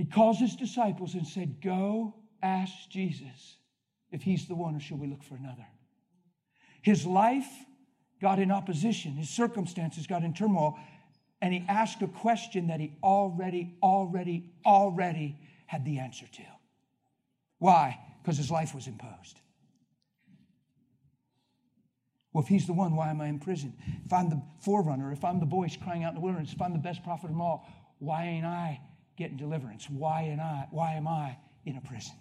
He 0.02 0.08
calls 0.08 0.40
his 0.40 0.56
disciples 0.56 1.14
and 1.14 1.24
said, 1.24 1.60
Go 1.62 2.16
ask 2.42 2.72
Jesus 2.90 3.54
if 4.10 4.20
he's 4.20 4.48
the 4.48 4.54
one 4.56 4.74
or 4.74 4.80
should 4.80 4.98
we 4.98 5.06
look 5.06 5.22
for 5.22 5.36
another. 5.36 5.64
His 6.82 7.06
life 7.06 7.46
got 8.20 8.40
in 8.40 8.50
opposition, 8.50 9.12
his 9.12 9.30
circumstances 9.30 10.08
got 10.08 10.24
in 10.24 10.34
turmoil, 10.34 10.76
and 11.40 11.54
he 11.54 11.64
asked 11.68 12.02
a 12.02 12.08
question 12.08 12.66
that 12.66 12.80
he 12.80 12.96
already, 13.00 13.76
already, 13.80 14.50
already 14.66 15.38
had 15.68 15.84
the 15.84 16.00
answer 16.00 16.26
to. 16.32 16.42
Why? 17.60 17.96
Because 18.24 18.36
his 18.36 18.50
life 18.50 18.74
was 18.74 18.88
imposed. 18.88 19.38
Well, 22.32 22.42
if 22.42 22.48
he's 22.48 22.66
the 22.66 22.72
one, 22.72 22.96
why 22.96 23.10
am 23.10 23.20
I 23.20 23.28
in 23.28 23.38
prison? 23.38 23.72
If 24.04 24.12
I'm 24.12 24.30
the 24.30 24.42
forerunner, 24.62 25.12
if 25.12 25.22
I'm 25.22 25.38
the 25.38 25.46
voice 25.46 25.76
crying 25.76 26.02
out 26.02 26.08
in 26.08 26.14
the 26.16 26.22
wilderness, 26.22 26.52
if 26.52 26.60
I'm 26.60 26.72
the 26.72 26.80
best 26.80 27.04
prophet 27.04 27.26
of 27.26 27.30
them 27.30 27.40
all, 27.40 27.68
why 28.00 28.24
ain't 28.24 28.44
I 28.44 28.80
getting 29.16 29.36
deliverance? 29.36 29.88
Why 29.88 30.22
am 30.22 30.40
I, 30.40 30.66
why 30.70 30.94
am 30.94 31.06
I 31.06 31.36
in 31.64 31.76
a 31.76 31.80
prison? 31.80 32.14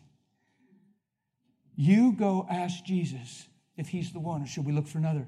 You 1.76 2.14
go 2.14 2.46
ask 2.50 2.84
Jesus 2.84 3.48
if 3.78 3.88
he's 3.88 4.12
the 4.12 4.20
one, 4.20 4.44
or 4.44 4.46
should 4.46 4.66
we 4.66 4.74
look 4.74 4.88
for 4.88 4.98
another? 4.98 5.28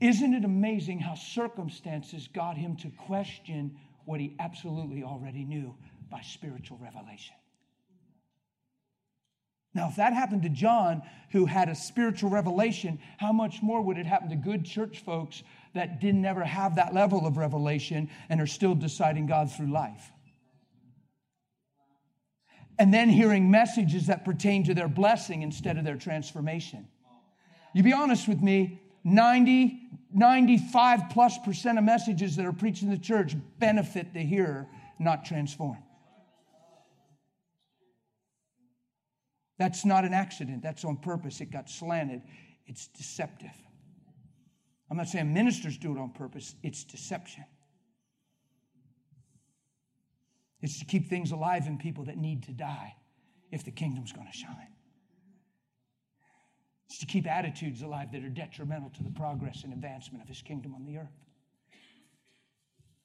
Isn't 0.00 0.34
it 0.34 0.44
amazing 0.44 1.00
how 1.00 1.14
circumstances 1.14 2.28
got 2.32 2.56
him 2.56 2.76
to 2.76 2.90
question 2.90 3.76
what 4.04 4.20
he 4.20 4.36
absolutely 4.38 5.02
already 5.02 5.44
knew 5.44 5.74
by 6.10 6.20
spiritual 6.20 6.78
revelation? 6.78 7.34
Now, 9.74 9.88
if 9.88 9.96
that 9.96 10.12
happened 10.12 10.42
to 10.42 10.48
John, 10.48 11.02
who 11.30 11.46
had 11.46 11.68
a 11.68 11.74
spiritual 11.74 12.30
revelation, 12.30 12.98
how 13.18 13.32
much 13.32 13.62
more 13.62 13.82
would 13.82 13.98
it 13.98 14.06
happen 14.06 14.28
to 14.30 14.36
good 14.36 14.64
church 14.64 15.00
folks 15.00 15.42
that 15.74 16.00
didn't 16.00 16.24
ever 16.24 16.42
have 16.42 16.76
that 16.76 16.94
level 16.94 17.26
of 17.26 17.36
revelation 17.36 18.08
and 18.28 18.40
are 18.40 18.46
still 18.46 18.74
deciding 18.74 19.26
God 19.26 19.52
through 19.52 19.70
life? 19.70 20.10
And 22.78 22.94
then 22.94 23.08
hearing 23.08 23.50
messages 23.50 24.06
that 24.06 24.24
pertain 24.24 24.64
to 24.64 24.74
their 24.74 24.88
blessing 24.88 25.42
instead 25.42 25.78
of 25.78 25.84
their 25.84 25.96
transformation. 25.96 26.86
You 27.74 27.82
be 27.82 27.92
honest 27.92 28.28
with 28.28 28.40
me, 28.40 28.80
90, 29.04 29.80
95 30.12 31.00
plus 31.10 31.38
percent 31.38 31.78
of 31.78 31.84
messages 31.84 32.36
that 32.36 32.46
are 32.46 32.52
preached 32.52 32.82
in 32.82 32.90
the 32.90 32.98
church 32.98 33.34
benefit 33.58 34.12
the 34.12 34.20
hearer, 34.20 34.66
not 34.98 35.24
transform. 35.24 35.78
That's 39.58 39.84
not 39.84 40.04
an 40.04 40.14
accident, 40.14 40.62
that's 40.62 40.84
on 40.84 40.98
purpose. 40.98 41.40
It 41.40 41.50
got 41.50 41.68
slanted, 41.68 42.22
it's 42.66 42.86
deceptive. 42.88 43.50
I'm 44.90 44.96
not 44.96 45.08
saying 45.08 45.32
ministers 45.32 45.76
do 45.76 45.94
it 45.94 45.98
on 45.98 46.10
purpose, 46.10 46.54
it's 46.62 46.84
deception. 46.84 47.44
It's 50.60 50.78
to 50.80 50.84
keep 50.84 51.08
things 51.08 51.30
alive 51.30 51.66
in 51.66 51.78
people 51.78 52.04
that 52.04 52.16
need 52.16 52.42
to 52.44 52.52
die 52.52 52.94
if 53.50 53.64
the 53.64 53.70
kingdom's 53.70 54.12
going 54.12 54.26
to 54.26 54.36
shine. 54.36 54.74
It's 56.88 56.98
to 56.98 57.06
keep 57.06 57.26
attitudes 57.26 57.82
alive 57.82 58.12
that 58.12 58.24
are 58.24 58.30
detrimental 58.30 58.90
to 58.96 59.02
the 59.02 59.10
progress 59.10 59.62
and 59.64 59.72
advancement 59.72 60.22
of 60.22 60.28
his 60.28 60.42
kingdom 60.42 60.74
on 60.74 60.84
the 60.84 60.98
earth. 60.98 61.12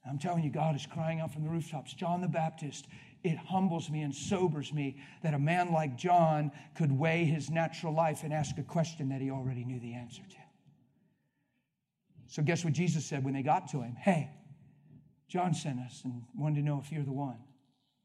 I'm 0.05 0.19
telling 0.19 0.43
you, 0.43 0.49
God 0.49 0.75
is 0.75 0.85
crying 0.85 1.21
out 1.21 1.31
from 1.31 1.43
the 1.43 1.49
rooftops. 1.49 1.93
John 1.93 2.21
the 2.21 2.27
Baptist, 2.27 2.87
it 3.23 3.37
humbles 3.37 3.89
me 3.89 4.01
and 4.01 4.13
sobers 4.13 4.73
me 4.73 5.01
that 5.21 5.33
a 5.33 5.39
man 5.39 5.71
like 5.71 5.97
John 5.97 6.51
could 6.75 6.91
weigh 6.91 7.23
his 7.23 7.49
natural 7.49 7.93
life 7.93 8.23
and 8.23 8.33
ask 8.33 8.57
a 8.57 8.63
question 8.63 9.09
that 9.09 9.21
he 9.21 9.31
already 9.31 9.63
knew 9.63 9.79
the 9.79 9.93
answer 9.93 10.21
to. 10.21 10.37
So, 12.27 12.41
guess 12.41 12.65
what 12.65 12.73
Jesus 12.73 13.05
said 13.05 13.23
when 13.23 13.33
they 13.33 13.43
got 13.43 13.69
to 13.69 13.81
him? 13.81 13.95
Hey, 13.95 14.29
John 15.27 15.53
sent 15.53 15.79
us 15.79 16.01
and 16.03 16.23
wanted 16.35 16.55
to 16.55 16.61
know 16.61 16.79
if 16.83 16.91
you're 16.91 17.03
the 17.03 17.11
one. 17.11 17.39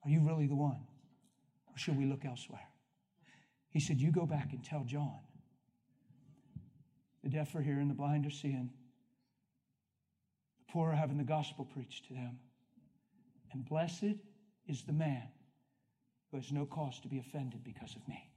Are 0.04 0.10
you 0.10 0.20
really 0.20 0.46
the 0.46 0.54
one? 0.54 0.86
Or 1.66 1.76
should 1.76 1.98
we 1.98 2.06
look 2.06 2.24
elsewhere? 2.24 2.68
He 3.70 3.80
said, 3.80 4.00
You 4.00 4.10
go 4.10 4.26
back 4.26 4.52
and 4.52 4.64
tell 4.64 4.84
John 4.84 5.18
the 7.22 7.28
deaf 7.28 7.54
are 7.54 7.60
hearing, 7.60 7.88
the 7.88 7.94
blind 7.94 8.26
are 8.26 8.30
seeing, 8.30 8.70
the 10.58 10.72
poor 10.72 10.90
are 10.90 10.96
having 10.96 11.18
the 11.18 11.24
gospel 11.24 11.64
preached 11.64 12.06
to 12.06 12.14
them. 12.14 12.38
And 13.52 13.68
blessed 13.68 14.14
is 14.66 14.82
the 14.82 14.92
man 14.92 15.28
who 16.30 16.36
has 16.36 16.52
no 16.52 16.64
cause 16.64 17.00
to 17.00 17.08
be 17.08 17.18
offended 17.18 17.64
because 17.64 17.96
of 17.96 18.06
me. 18.06 18.30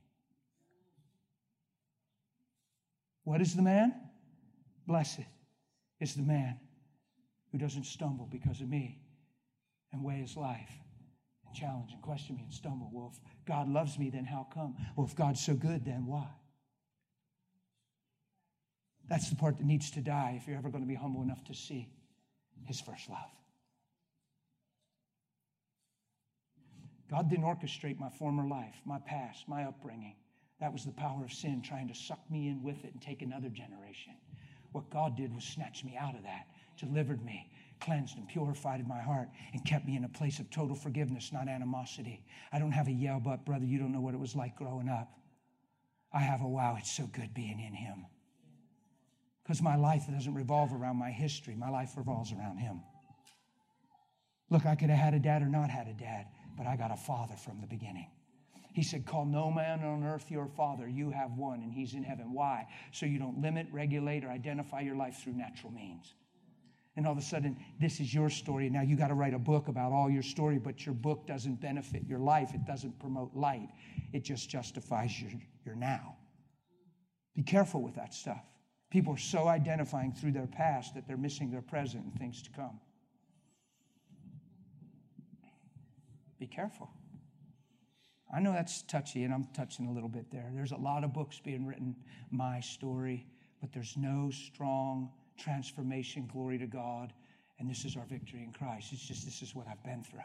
What 3.23 3.41
is 3.41 3.55
the 3.55 3.61
man? 3.61 3.93
Blessed 4.87 5.25
is 5.99 6.15
the 6.15 6.23
man 6.23 6.59
who 7.51 7.57
doesn't 7.57 7.85
stumble 7.85 8.27
because 8.31 8.61
of 8.61 8.69
me 8.69 8.99
and 9.91 10.03
weigh 10.03 10.19
his 10.19 10.37
life 10.37 10.71
and 11.45 11.55
challenge 11.55 11.91
and 11.91 12.01
question 12.01 12.35
me 12.35 12.43
and 12.43 12.53
stumble. 12.53 12.89
Well, 12.93 13.11
if 13.13 13.19
God 13.45 13.67
loves 13.67 13.99
me, 13.99 14.09
then 14.09 14.25
how 14.25 14.47
come? 14.53 14.75
Well, 14.95 15.05
if 15.05 15.15
God's 15.15 15.43
so 15.43 15.53
good, 15.53 15.85
then 15.85 16.05
why? 16.05 16.27
That's 19.09 19.29
the 19.29 19.35
part 19.35 19.57
that 19.57 19.65
needs 19.65 19.91
to 19.91 20.01
die 20.01 20.39
if 20.41 20.47
you're 20.47 20.57
ever 20.57 20.69
going 20.69 20.83
to 20.83 20.87
be 20.87 20.95
humble 20.95 21.21
enough 21.21 21.43
to 21.45 21.53
see 21.53 21.89
his 22.65 22.79
first 22.79 23.09
love. 23.09 23.29
God 27.09 27.29
didn't 27.29 27.43
orchestrate 27.43 27.99
my 27.99 28.09
former 28.09 28.47
life, 28.47 28.75
my 28.85 28.99
past, 28.99 29.49
my 29.49 29.65
upbringing. 29.65 30.15
That 30.61 30.71
was 30.71 30.85
the 30.85 30.91
power 30.91 31.25
of 31.25 31.33
sin 31.33 31.61
trying 31.61 31.89
to 31.89 31.93
suck 31.93 32.19
me 32.31 32.47
in 32.47 32.63
with 32.63 32.85
it 32.85 32.93
and 32.93 33.01
take 33.01 33.21
another 33.21 33.49
generation. 33.49 34.13
What 34.71 34.89
God 34.89 35.17
did 35.17 35.35
was 35.35 35.43
snatch 35.43 35.83
me 35.83 35.97
out 35.99 36.15
of 36.15 36.23
that, 36.23 36.47
delivered 36.81 37.23
me, 37.23 37.49
cleansed 37.79 38.17
and 38.17 38.27
purified 38.27 38.85
my 38.87 39.01
heart, 39.01 39.29
and 39.53 39.63
kept 39.63 39.85
me 39.85 39.95
in 39.95 40.03
a 40.03 40.09
place 40.09 40.39
of 40.39 40.49
total 40.49 40.75
forgiveness, 40.75 41.31
not 41.31 41.47
animosity. 41.47 42.25
I 42.51 42.59
don't 42.59 42.71
have 42.71 42.87
a 42.87 42.91
yell, 42.91 43.19
but 43.19 43.45
brother, 43.45 43.65
you 43.65 43.79
don't 43.79 43.93
know 43.93 44.01
what 44.01 44.13
it 44.13 44.19
was 44.19 44.35
like 44.35 44.55
growing 44.57 44.89
up. 44.89 45.13
I 46.13 46.19
have 46.19 46.41
a 46.41 46.47
wow, 46.47 46.75
it's 46.77 46.91
so 46.91 47.07
good 47.07 47.33
being 47.33 47.59
in 47.59 47.73
Him. 47.73 48.05
Because 49.43 49.61
my 49.61 49.75
life 49.75 50.03
doesn't 50.11 50.33
revolve 50.33 50.73
around 50.73 50.97
my 50.97 51.11
history, 51.11 51.55
my 51.55 51.69
life 51.69 51.91
revolves 51.95 52.33
around 52.33 52.57
Him. 52.57 52.81
Look, 54.49 54.65
I 54.65 54.75
could 54.75 54.89
have 54.89 54.99
had 54.99 55.13
a 55.13 55.19
dad 55.19 55.41
or 55.41 55.47
not 55.47 55.69
had 55.69 55.87
a 55.87 55.93
dad, 55.93 56.27
but 56.57 56.67
I 56.67 56.75
got 56.75 56.91
a 56.91 56.97
father 56.97 57.35
from 57.35 57.61
the 57.61 57.67
beginning. 57.67 58.07
He 58.73 58.83
said, 58.83 59.05
Call 59.05 59.25
no 59.25 59.51
man 59.51 59.83
on 59.83 60.03
earth 60.03 60.31
your 60.31 60.47
father. 60.47 60.87
You 60.87 61.09
have 61.11 61.31
one, 61.33 61.61
and 61.61 61.73
he's 61.73 61.93
in 61.93 62.03
heaven. 62.03 62.33
Why? 62.33 62.67
So 62.91 63.05
you 63.05 63.19
don't 63.19 63.41
limit, 63.41 63.67
regulate, 63.71 64.23
or 64.23 64.29
identify 64.29 64.81
your 64.81 64.95
life 64.95 65.21
through 65.23 65.33
natural 65.33 65.71
means. 65.71 66.13
And 66.97 67.05
all 67.05 67.13
of 67.13 67.17
a 67.17 67.21
sudden, 67.21 67.57
this 67.79 67.99
is 68.01 68.13
your 68.13 68.29
story. 68.29 68.69
Now 68.69 68.81
you 68.81 68.97
got 68.97 69.07
to 69.07 69.13
write 69.13 69.33
a 69.33 69.39
book 69.39 69.69
about 69.69 69.93
all 69.93 70.09
your 70.09 70.23
story, 70.23 70.59
but 70.59 70.85
your 70.85 70.93
book 70.93 71.25
doesn't 71.25 71.61
benefit 71.61 72.03
your 72.05 72.19
life. 72.19 72.53
It 72.53 72.65
doesn't 72.65 72.99
promote 72.99 73.33
light. 73.33 73.69
It 74.11 74.23
just 74.23 74.49
justifies 74.49 75.21
your, 75.21 75.31
your 75.65 75.75
now. 75.75 76.17
Be 77.33 77.43
careful 77.43 77.81
with 77.81 77.95
that 77.95 78.13
stuff. 78.13 78.43
People 78.89 79.13
are 79.13 79.17
so 79.17 79.47
identifying 79.47 80.11
through 80.11 80.33
their 80.33 80.47
past 80.47 80.95
that 80.95 81.07
they're 81.07 81.15
missing 81.15 81.49
their 81.49 81.61
present 81.61 82.03
and 82.03 82.13
things 82.19 82.41
to 82.41 82.49
come. 82.51 82.77
Be 86.39 86.47
careful. 86.47 86.89
I 88.33 88.41
know 88.41 88.51
that's 88.51 88.81
touchy, 88.83 89.23
and 89.23 89.33
I'm 89.33 89.47
touching 89.53 89.87
a 89.87 89.91
little 89.91 90.09
bit 90.09 90.29
there. 90.31 90.51
There's 90.53 90.71
a 90.71 90.77
lot 90.77 91.03
of 91.05 91.13
books 91.13 91.39
being 91.39 91.65
written, 91.65 91.95
my 92.31 92.59
story, 92.59 93.27
but 93.61 93.71
there's 93.71 93.95
no 93.95 94.29
strong 94.29 95.11
transformation, 95.41 96.29
glory 96.31 96.57
to 96.57 96.67
God, 96.67 97.13
and 97.59 97.69
this 97.69 97.85
is 97.85 97.95
our 97.95 98.05
victory 98.05 98.43
in 98.43 98.51
Christ. 98.51 98.93
It's 98.93 99.05
just 99.05 99.25
this 99.25 99.41
is 99.41 99.55
what 99.55 99.67
I've 99.67 99.83
been 99.83 100.03
through. 100.03 100.19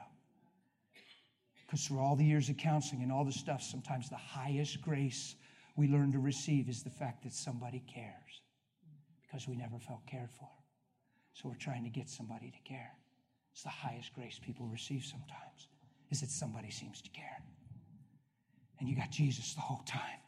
Because 1.67 1.87
through 1.87 1.99
all 1.99 2.17
the 2.17 2.25
years 2.25 2.49
of 2.49 2.57
counseling 2.57 3.03
and 3.03 3.11
all 3.11 3.25
the 3.25 3.33
stuff, 3.33 3.62
sometimes 3.62 4.09
the 4.09 4.17
highest 4.17 4.81
grace 4.81 5.35
we 5.77 5.89
learn 5.89 6.12
to 6.12 6.19
receive 6.19 6.69
is 6.69 6.83
the 6.83 6.91
fact 6.91 7.25
that 7.25 7.33
somebody 7.33 7.83
cares 7.93 8.43
because 9.23 9.49
we 9.49 9.57
never 9.57 9.79
felt 9.79 10.07
cared 10.07 10.31
for. 10.39 10.49
So 11.35 11.49
we're 11.49 11.57
trying 11.57 11.85
to 11.85 11.91
get 11.91 12.09
somebody 12.09 12.51
to 12.51 12.69
care. 12.69 12.93
It's 13.53 13.62
the 13.62 13.69
highest 13.69 14.14
grace 14.14 14.39
people 14.43 14.67
receive 14.67 15.05
sometimes 15.05 15.69
is 16.11 16.21
that 16.21 16.31
somebody 16.31 16.71
seems 16.71 17.03
to 17.03 17.11
care. 17.11 17.43
And 18.79 18.89
you 18.89 18.97
got 18.97 19.11
Jesus 19.11 19.55
the 19.55 19.61
whole 19.61 19.83
time 19.87 20.21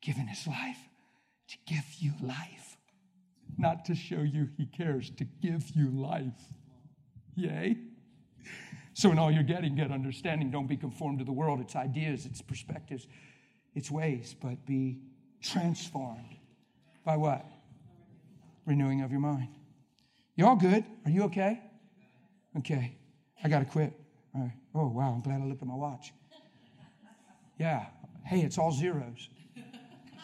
giving 0.00 0.26
his 0.26 0.46
life 0.46 0.78
to 1.48 1.56
give 1.66 1.84
you 1.98 2.12
life, 2.22 2.73
not 3.58 3.84
to 3.86 3.94
show 3.94 4.20
you 4.20 4.48
he 4.56 4.66
cares, 4.66 5.10
to 5.10 5.24
give 5.42 5.70
you 5.74 5.90
life. 5.90 6.32
Yay. 7.36 7.76
So, 8.94 9.10
in 9.10 9.18
all 9.18 9.30
you're 9.30 9.42
getting, 9.42 9.74
get 9.74 9.90
understanding. 9.90 10.50
Don't 10.50 10.68
be 10.68 10.76
conformed 10.76 11.18
to 11.18 11.24
the 11.24 11.32
world, 11.32 11.60
its 11.60 11.74
ideas, 11.74 12.26
its 12.26 12.40
perspectives, 12.40 13.08
its 13.74 13.90
ways, 13.90 14.34
but 14.40 14.64
be 14.66 15.00
transformed 15.42 16.36
by 17.04 17.16
what? 17.16 17.44
Renewing 18.66 19.02
of 19.02 19.10
your 19.10 19.20
mind. 19.20 19.48
You 20.36 20.46
all 20.46 20.56
good? 20.56 20.84
Are 21.04 21.10
you 21.10 21.24
okay? 21.24 21.60
Okay. 22.58 22.96
I 23.42 23.48
got 23.48 23.60
to 23.60 23.64
quit. 23.64 23.92
All 24.34 24.42
right. 24.42 24.52
Oh, 24.74 24.86
wow. 24.88 25.12
I'm 25.12 25.20
glad 25.20 25.40
I 25.40 25.44
looked 25.44 25.62
at 25.62 25.68
my 25.68 25.74
watch. 25.74 26.12
Yeah. 27.58 27.86
Hey, 28.24 28.40
it's 28.40 28.58
all 28.58 28.72
zeros. 28.72 29.28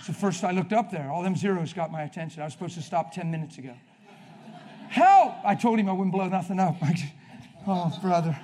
So 0.03 0.13
first 0.15 0.45
I 0.45 0.53
looked 0.53 0.73
up 0.73 0.91
there. 0.91 1.11
All 1.11 1.23
them 1.23 1.37
zeros 1.37 1.73
got 1.73 1.93
my 1.93 2.03
attention. 2.03 2.41
I 2.41 2.47
was 2.47 2.55
supposed 2.55 2.75
to 2.75 2.83
stop 2.83 3.13
10 3.13 3.31
minutes 3.31 3.59
ago. 3.59 3.75
Help! 4.89 5.35
I 5.45 5.55
told 5.55 5.79
him 5.79 5.89
I 5.89 5.93
wouldn't 5.93 6.13
blow 6.13 6.27
nothing 6.27 6.59
up. 6.59 6.77
oh, 7.67 7.99
brother. 8.03 8.39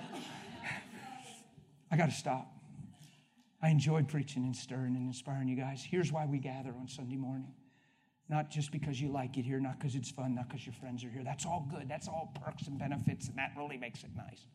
I 1.91 1.97
got 1.97 2.07
to 2.07 2.15
stop. 2.15 2.53
I 3.63 3.71
enjoyed 3.71 4.07
preaching 4.09 4.45
and 4.45 4.55
stirring 4.55 4.97
and 4.97 5.07
inspiring 5.07 5.49
you 5.49 5.57
guys. 5.57 5.83
Here's 5.83 6.13
why 6.13 6.27
we 6.27 6.39
gather 6.39 6.75
on 6.79 6.89
Sunday 6.89 7.17
morning. 7.17 7.53
Not 8.29 8.51
just 8.51 8.71
because 8.71 9.01
you 9.01 9.09
like 9.09 9.39
it 9.39 9.45
here, 9.45 9.61
not 9.61 9.79
because 9.79 9.95
it's 9.95 10.11
fun, 10.11 10.35
not 10.35 10.49
because 10.49 10.67
your 10.67 10.75
friends 10.75 11.05
are 11.05 11.09
here. 11.09 11.23
That's 11.25 11.47
all 11.47 11.67
good. 11.71 11.89
That's 11.89 12.07
all 12.07 12.33
perks 12.45 12.67
and 12.67 12.79
benefits, 12.79 13.29
and 13.29 13.39
that 13.39 13.53
really 13.57 13.77
makes 13.77 14.03
it 14.03 14.11
nice. 14.17 14.47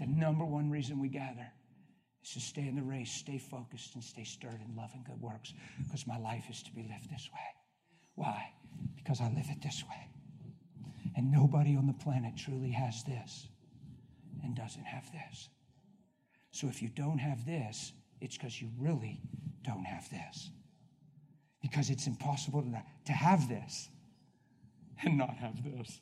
The 0.00 0.06
number 0.06 0.44
one 0.44 0.70
reason 0.70 0.98
we 0.98 1.08
gather 1.08 1.52
is 2.22 2.32
to 2.32 2.40
stay 2.40 2.66
in 2.66 2.76
the 2.76 2.82
race, 2.82 3.10
stay 3.10 3.38
focused, 3.38 3.94
and 3.94 4.02
stay 4.02 4.24
stirred 4.24 4.60
in 4.66 4.76
love 4.76 4.90
and 4.94 5.04
good 5.04 5.20
works 5.20 5.52
because 5.82 6.06
my 6.06 6.18
life 6.18 6.44
is 6.50 6.62
to 6.62 6.72
be 6.72 6.82
lived 6.82 7.10
this 7.10 7.28
way. 7.32 7.48
Why? 8.14 8.52
Because 8.96 9.20
I 9.20 9.28
live 9.28 9.46
it 9.48 9.62
this 9.62 9.82
way. 9.88 10.08
And 11.16 11.30
nobody 11.30 11.76
on 11.76 11.86
the 11.86 11.92
planet 11.92 12.34
truly 12.36 12.70
has 12.70 13.02
this 13.04 13.48
and 14.42 14.54
doesn't 14.54 14.84
have 14.84 15.10
this. 15.12 15.48
So 16.50 16.68
if 16.68 16.82
you 16.82 16.88
don't 16.88 17.18
have 17.18 17.44
this, 17.46 17.92
it's 18.20 18.36
because 18.36 18.60
you 18.60 18.70
really 18.78 19.20
don't 19.62 19.84
have 19.84 20.08
this. 20.10 20.50
Because 21.62 21.90
it's 21.90 22.06
impossible 22.06 22.62
to, 22.62 22.82
to 23.06 23.12
have 23.12 23.48
this 23.48 23.88
and 25.02 25.18
not 25.18 25.36
have 25.36 25.62
this. 25.62 26.00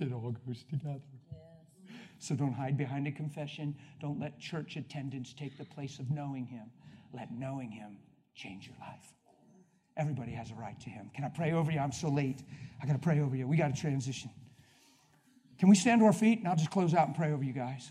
It 0.00 0.12
all 0.12 0.34
goes 0.46 0.64
together. 0.70 1.00
So 2.18 2.34
don't 2.34 2.52
hide 2.52 2.76
behind 2.76 3.06
a 3.06 3.12
confession. 3.12 3.76
Don't 4.00 4.18
let 4.18 4.38
church 4.40 4.76
attendance 4.76 5.32
take 5.32 5.56
the 5.56 5.64
place 5.64 5.98
of 5.98 6.10
knowing 6.10 6.46
Him. 6.46 6.70
Let 7.14 7.32
knowing 7.32 7.70
Him 7.70 7.96
change 8.34 8.66
your 8.66 8.76
life. 8.80 9.12
Everybody 9.96 10.32
has 10.32 10.50
a 10.50 10.54
right 10.54 10.78
to 10.80 10.90
Him. 10.90 11.10
Can 11.14 11.24
I 11.24 11.28
pray 11.28 11.52
over 11.52 11.70
you? 11.70 11.78
I'm 11.78 11.92
so 11.92 12.08
late. 12.08 12.42
I 12.82 12.86
got 12.86 12.94
to 12.94 12.98
pray 12.98 13.20
over 13.20 13.36
you. 13.36 13.46
We 13.46 13.56
got 13.56 13.74
to 13.74 13.80
transition. 13.80 14.30
Can 15.58 15.68
we 15.68 15.74
stand 15.74 16.00
to 16.00 16.06
our 16.06 16.12
feet 16.12 16.38
and 16.38 16.48
I'll 16.48 16.56
just 16.56 16.70
close 16.70 16.94
out 16.94 17.08
and 17.08 17.16
pray 17.16 17.32
over 17.32 17.42
you 17.42 17.52
guys? 17.52 17.90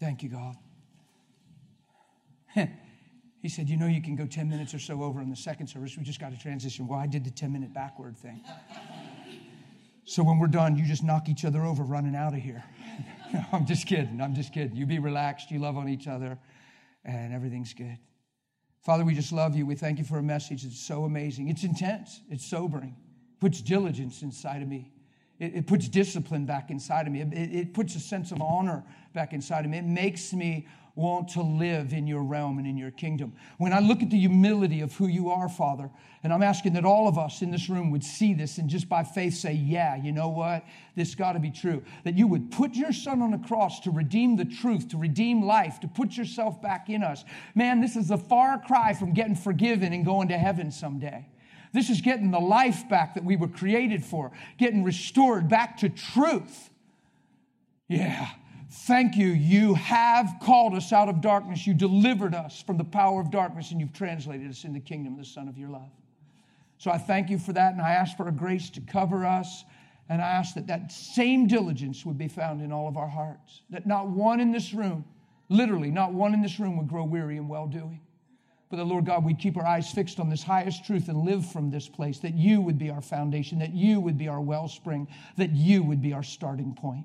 Thank 0.00 0.24
you, 0.24 0.30
God. 0.30 0.56
he 3.42 3.48
said, 3.48 3.68
You 3.68 3.76
know, 3.76 3.86
you 3.86 4.02
can 4.02 4.16
go 4.16 4.26
10 4.26 4.48
minutes 4.48 4.74
or 4.74 4.80
so 4.80 5.02
over 5.02 5.20
in 5.20 5.30
the 5.30 5.36
second 5.36 5.68
service. 5.68 5.96
We 5.96 6.02
just 6.02 6.20
got 6.20 6.32
to 6.32 6.38
transition. 6.38 6.88
Well, 6.88 6.98
I 6.98 7.06
did 7.06 7.24
the 7.24 7.30
10 7.30 7.52
minute 7.52 7.72
backward 7.72 8.18
thing. 8.18 8.42
So 10.12 10.22
when 10.22 10.38
we're 10.38 10.46
done, 10.46 10.76
you 10.76 10.84
just 10.84 11.02
knock 11.02 11.30
each 11.30 11.42
other 11.42 11.64
over 11.64 11.82
running 11.82 12.14
out 12.14 12.34
of 12.34 12.40
here. 12.40 12.62
I'm 13.52 13.64
just 13.64 13.86
kidding. 13.86 14.20
I'm 14.20 14.34
just 14.34 14.52
kidding. 14.52 14.76
You 14.76 14.84
be 14.84 14.98
relaxed. 14.98 15.50
You 15.50 15.58
love 15.58 15.78
on 15.78 15.88
each 15.88 16.06
other, 16.06 16.38
and 17.02 17.32
everything's 17.32 17.72
good. 17.72 17.96
Father, 18.82 19.06
we 19.06 19.14
just 19.14 19.32
love 19.32 19.56
you. 19.56 19.64
We 19.64 19.74
thank 19.74 19.98
you 19.98 20.04
for 20.04 20.18
a 20.18 20.22
message 20.22 20.64
that's 20.64 20.78
so 20.78 21.04
amazing. 21.04 21.48
It's 21.48 21.64
intense, 21.64 22.20
it's 22.28 22.44
sobering, 22.44 22.90
it 22.90 23.40
puts 23.40 23.62
diligence 23.62 24.20
inside 24.20 24.60
of 24.60 24.68
me. 24.68 24.92
It, 25.38 25.66
puts 25.66 25.88
discipline 25.88 26.44
back 26.44 26.70
inside 26.70 27.08
of 27.08 27.12
me. 27.12 27.22
It 27.22 27.74
puts 27.74 27.96
a 27.96 28.00
sense 28.00 28.30
of 28.30 28.40
honor 28.40 28.84
back 29.12 29.32
inside 29.32 29.64
of 29.64 29.72
me. 29.72 29.78
It 29.78 29.84
makes 29.84 30.32
me 30.32 30.68
want 30.94 31.28
to 31.28 31.40
live 31.40 31.92
in 31.92 32.06
your 32.06 32.22
realm 32.22 32.58
and 32.58 32.66
in 32.66 32.76
your 32.76 32.90
kingdom. 32.90 33.32
When 33.56 33.72
I 33.72 33.80
look 33.80 34.02
at 34.02 34.10
the 34.10 34.18
humility 34.18 34.82
of 34.82 34.94
who 34.94 35.06
you 35.06 35.30
are, 35.30 35.48
Father, 35.48 35.88
and 36.22 36.32
I'm 36.32 36.42
asking 36.42 36.74
that 36.74 36.84
all 36.84 37.08
of 37.08 37.18
us 37.18 37.40
in 37.40 37.50
this 37.50 37.68
room 37.68 37.90
would 37.90 38.04
see 38.04 38.34
this 38.34 38.58
and 38.58 38.68
just 38.68 38.88
by 38.88 39.02
faith 39.02 39.34
say, 39.34 39.54
Yeah, 39.54 39.96
you 39.96 40.12
know 40.12 40.28
what? 40.28 40.64
This 40.94 41.14
got 41.14 41.32
to 41.32 41.40
be 41.40 41.50
true. 41.50 41.82
That 42.04 42.16
you 42.16 42.26
would 42.26 42.50
put 42.50 42.74
your 42.74 42.92
son 42.92 43.22
on 43.22 43.30
the 43.30 43.38
cross 43.38 43.80
to 43.80 43.90
redeem 43.90 44.36
the 44.36 44.44
truth, 44.44 44.88
to 44.88 44.98
redeem 44.98 45.42
life, 45.44 45.80
to 45.80 45.88
put 45.88 46.16
yourself 46.16 46.60
back 46.60 46.90
in 46.90 47.02
us. 47.02 47.24
Man, 47.54 47.80
this 47.80 47.96
is 47.96 48.10
a 48.10 48.18
far 48.18 48.58
cry 48.58 48.92
from 48.92 49.14
getting 49.14 49.34
forgiven 49.34 49.92
and 49.92 50.04
going 50.04 50.28
to 50.28 50.38
heaven 50.38 50.70
someday. 50.70 51.26
This 51.72 51.88
is 51.88 52.02
getting 52.02 52.30
the 52.30 52.38
life 52.38 52.86
back 52.90 53.14
that 53.14 53.24
we 53.24 53.36
were 53.36 53.48
created 53.48 54.04
for, 54.04 54.30
getting 54.58 54.84
restored 54.84 55.48
back 55.48 55.78
to 55.78 55.88
truth. 55.88 56.70
Yeah. 57.88 58.28
Thank 58.72 59.16
you. 59.16 59.26
You 59.26 59.74
have 59.74 60.36
called 60.42 60.74
us 60.74 60.94
out 60.94 61.10
of 61.10 61.20
darkness. 61.20 61.66
You 61.66 61.74
delivered 61.74 62.34
us 62.34 62.62
from 62.62 62.78
the 62.78 62.84
power 62.84 63.20
of 63.20 63.30
darkness, 63.30 63.70
and 63.70 63.78
you've 63.78 63.92
translated 63.92 64.48
us 64.48 64.64
in 64.64 64.72
the 64.72 64.80
kingdom 64.80 65.12
of 65.12 65.18
the 65.18 65.26
Son 65.26 65.46
of 65.46 65.58
your 65.58 65.68
love. 65.68 65.90
So 66.78 66.90
I 66.90 66.96
thank 66.96 67.28
you 67.28 67.38
for 67.38 67.52
that, 67.52 67.74
and 67.74 67.82
I 67.82 67.90
ask 67.90 68.16
for 68.16 68.28
a 68.28 68.32
grace 68.32 68.70
to 68.70 68.80
cover 68.80 69.26
us, 69.26 69.64
and 70.08 70.22
I 70.22 70.24
ask 70.24 70.54
that 70.54 70.66
that 70.68 70.90
same 70.90 71.46
diligence 71.46 72.06
would 72.06 72.16
be 72.16 72.28
found 72.28 72.62
in 72.62 72.72
all 72.72 72.88
of 72.88 72.96
our 72.96 73.08
hearts. 73.08 73.60
That 73.68 73.86
not 73.86 74.08
one 74.08 74.40
in 74.40 74.52
this 74.52 74.72
room, 74.72 75.04
literally, 75.50 75.90
not 75.90 76.14
one 76.14 76.32
in 76.32 76.40
this 76.40 76.58
room 76.58 76.78
would 76.78 76.88
grow 76.88 77.04
weary 77.04 77.36
in 77.36 77.48
well 77.48 77.66
doing. 77.66 78.00
But 78.70 78.78
the 78.78 78.84
Lord 78.84 79.04
God, 79.04 79.22
we'd 79.22 79.38
keep 79.38 79.58
our 79.58 79.66
eyes 79.66 79.90
fixed 79.90 80.18
on 80.18 80.30
this 80.30 80.42
highest 80.42 80.86
truth 80.86 81.08
and 81.08 81.26
live 81.26 81.44
from 81.44 81.70
this 81.70 81.88
place, 81.88 82.20
that 82.20 82.34
you 82.34 82.62
would 82.62 82.78
be 82.78 82.88
our 82.88 83.02
foundation, 83.02 83.58
that 83.58 83.74
you 83.74 84.00
would 84.00 84.16
be 84.16 84.28
our 84.28 84.40
wellspring, 84.40 85.08
that 85.36 85.50
you 85.50 85.82
would 85.82 86.00
be 86.00 86.14
our 86.14 86.22
starting 86.22 86.74
point. 86.74 87.04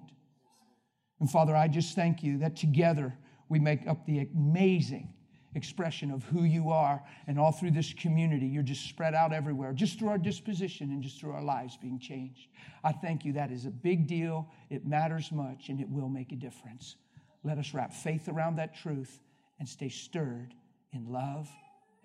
And 1.20 1.30
Father, 1.30 1.55
I 1.55 1.68
just 1.68 1.95
thank 1.95 2.24
you 2.24 2.38
that 2.39 2.55
together 2.55 3.13
we 3.49 3.59
make 3.59 3.88
up 3.88 4.05
the 4.05 4.20
amazing 4.20 5.13
expression 5.55 6.11
of 6.11 6.24
who 6.24 6.43
you 6.43 6.70
are. 6.70 7.03
And 7.28 7.39
all 7.39 7.51
through 7.51 7.72
this 7.72 7.93
community, 7.93 8.45
you're 8.45 8.63
just 8.63 8.88
spread 8.88 9.13
out 9.13 9.34
everywhere, 9.34 9.74
just 9.74 9.99
through 9.99 10.09
our 10.09 10.18
disposition 10.18 10.91
and 10.91 11.01
just 11.01 11.20
through 11.20 11.32
our 11.32 11.43
lives 11.43 11.78
being 11.78 11.99
changed. 11.99 12.47
I 12.84 12.91
thank 12.91 13.26
you. 13.26 13.34
That 13.34 13.51
is 13.51 13.65
a 13.65 13.72
big 13.72 14.07
deal. 14.07 14.47
It 14.70 14.86
matters 14.86 15.32
much 15.32 15.70
and 15.70 15.82
it 15.82 15.89
will 15.89 16.09
make 16.09 16.32
a 16.32 16.36
difference. 16.36 16.95
Let 17.43 17.57
us 17.57 17.74
wrap 17.74 17.93
faith 17.93 18.30
around 18.30 18.57
that 18.57 18.76
truth 18.76 19.20
and 19.59 19.68
stay 19.68 19.89
stirred 19.89 20.53
in 20.93 21.11
love 21.11 21.49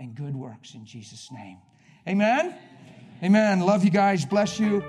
and 0.00 0.14
good 0.14 0.34
works 0.34 0.74
in 0.74 0.84
Jesus' 0.84 1.30
name. 1.30 1.58
Amen. 2.08 2.56
Amen. 3.22 3.60
Love 3.60 3.84
you 3.84 3.90
guys. 3.90 4.24
Bless 4.24 4.58
you. 4.58 4.82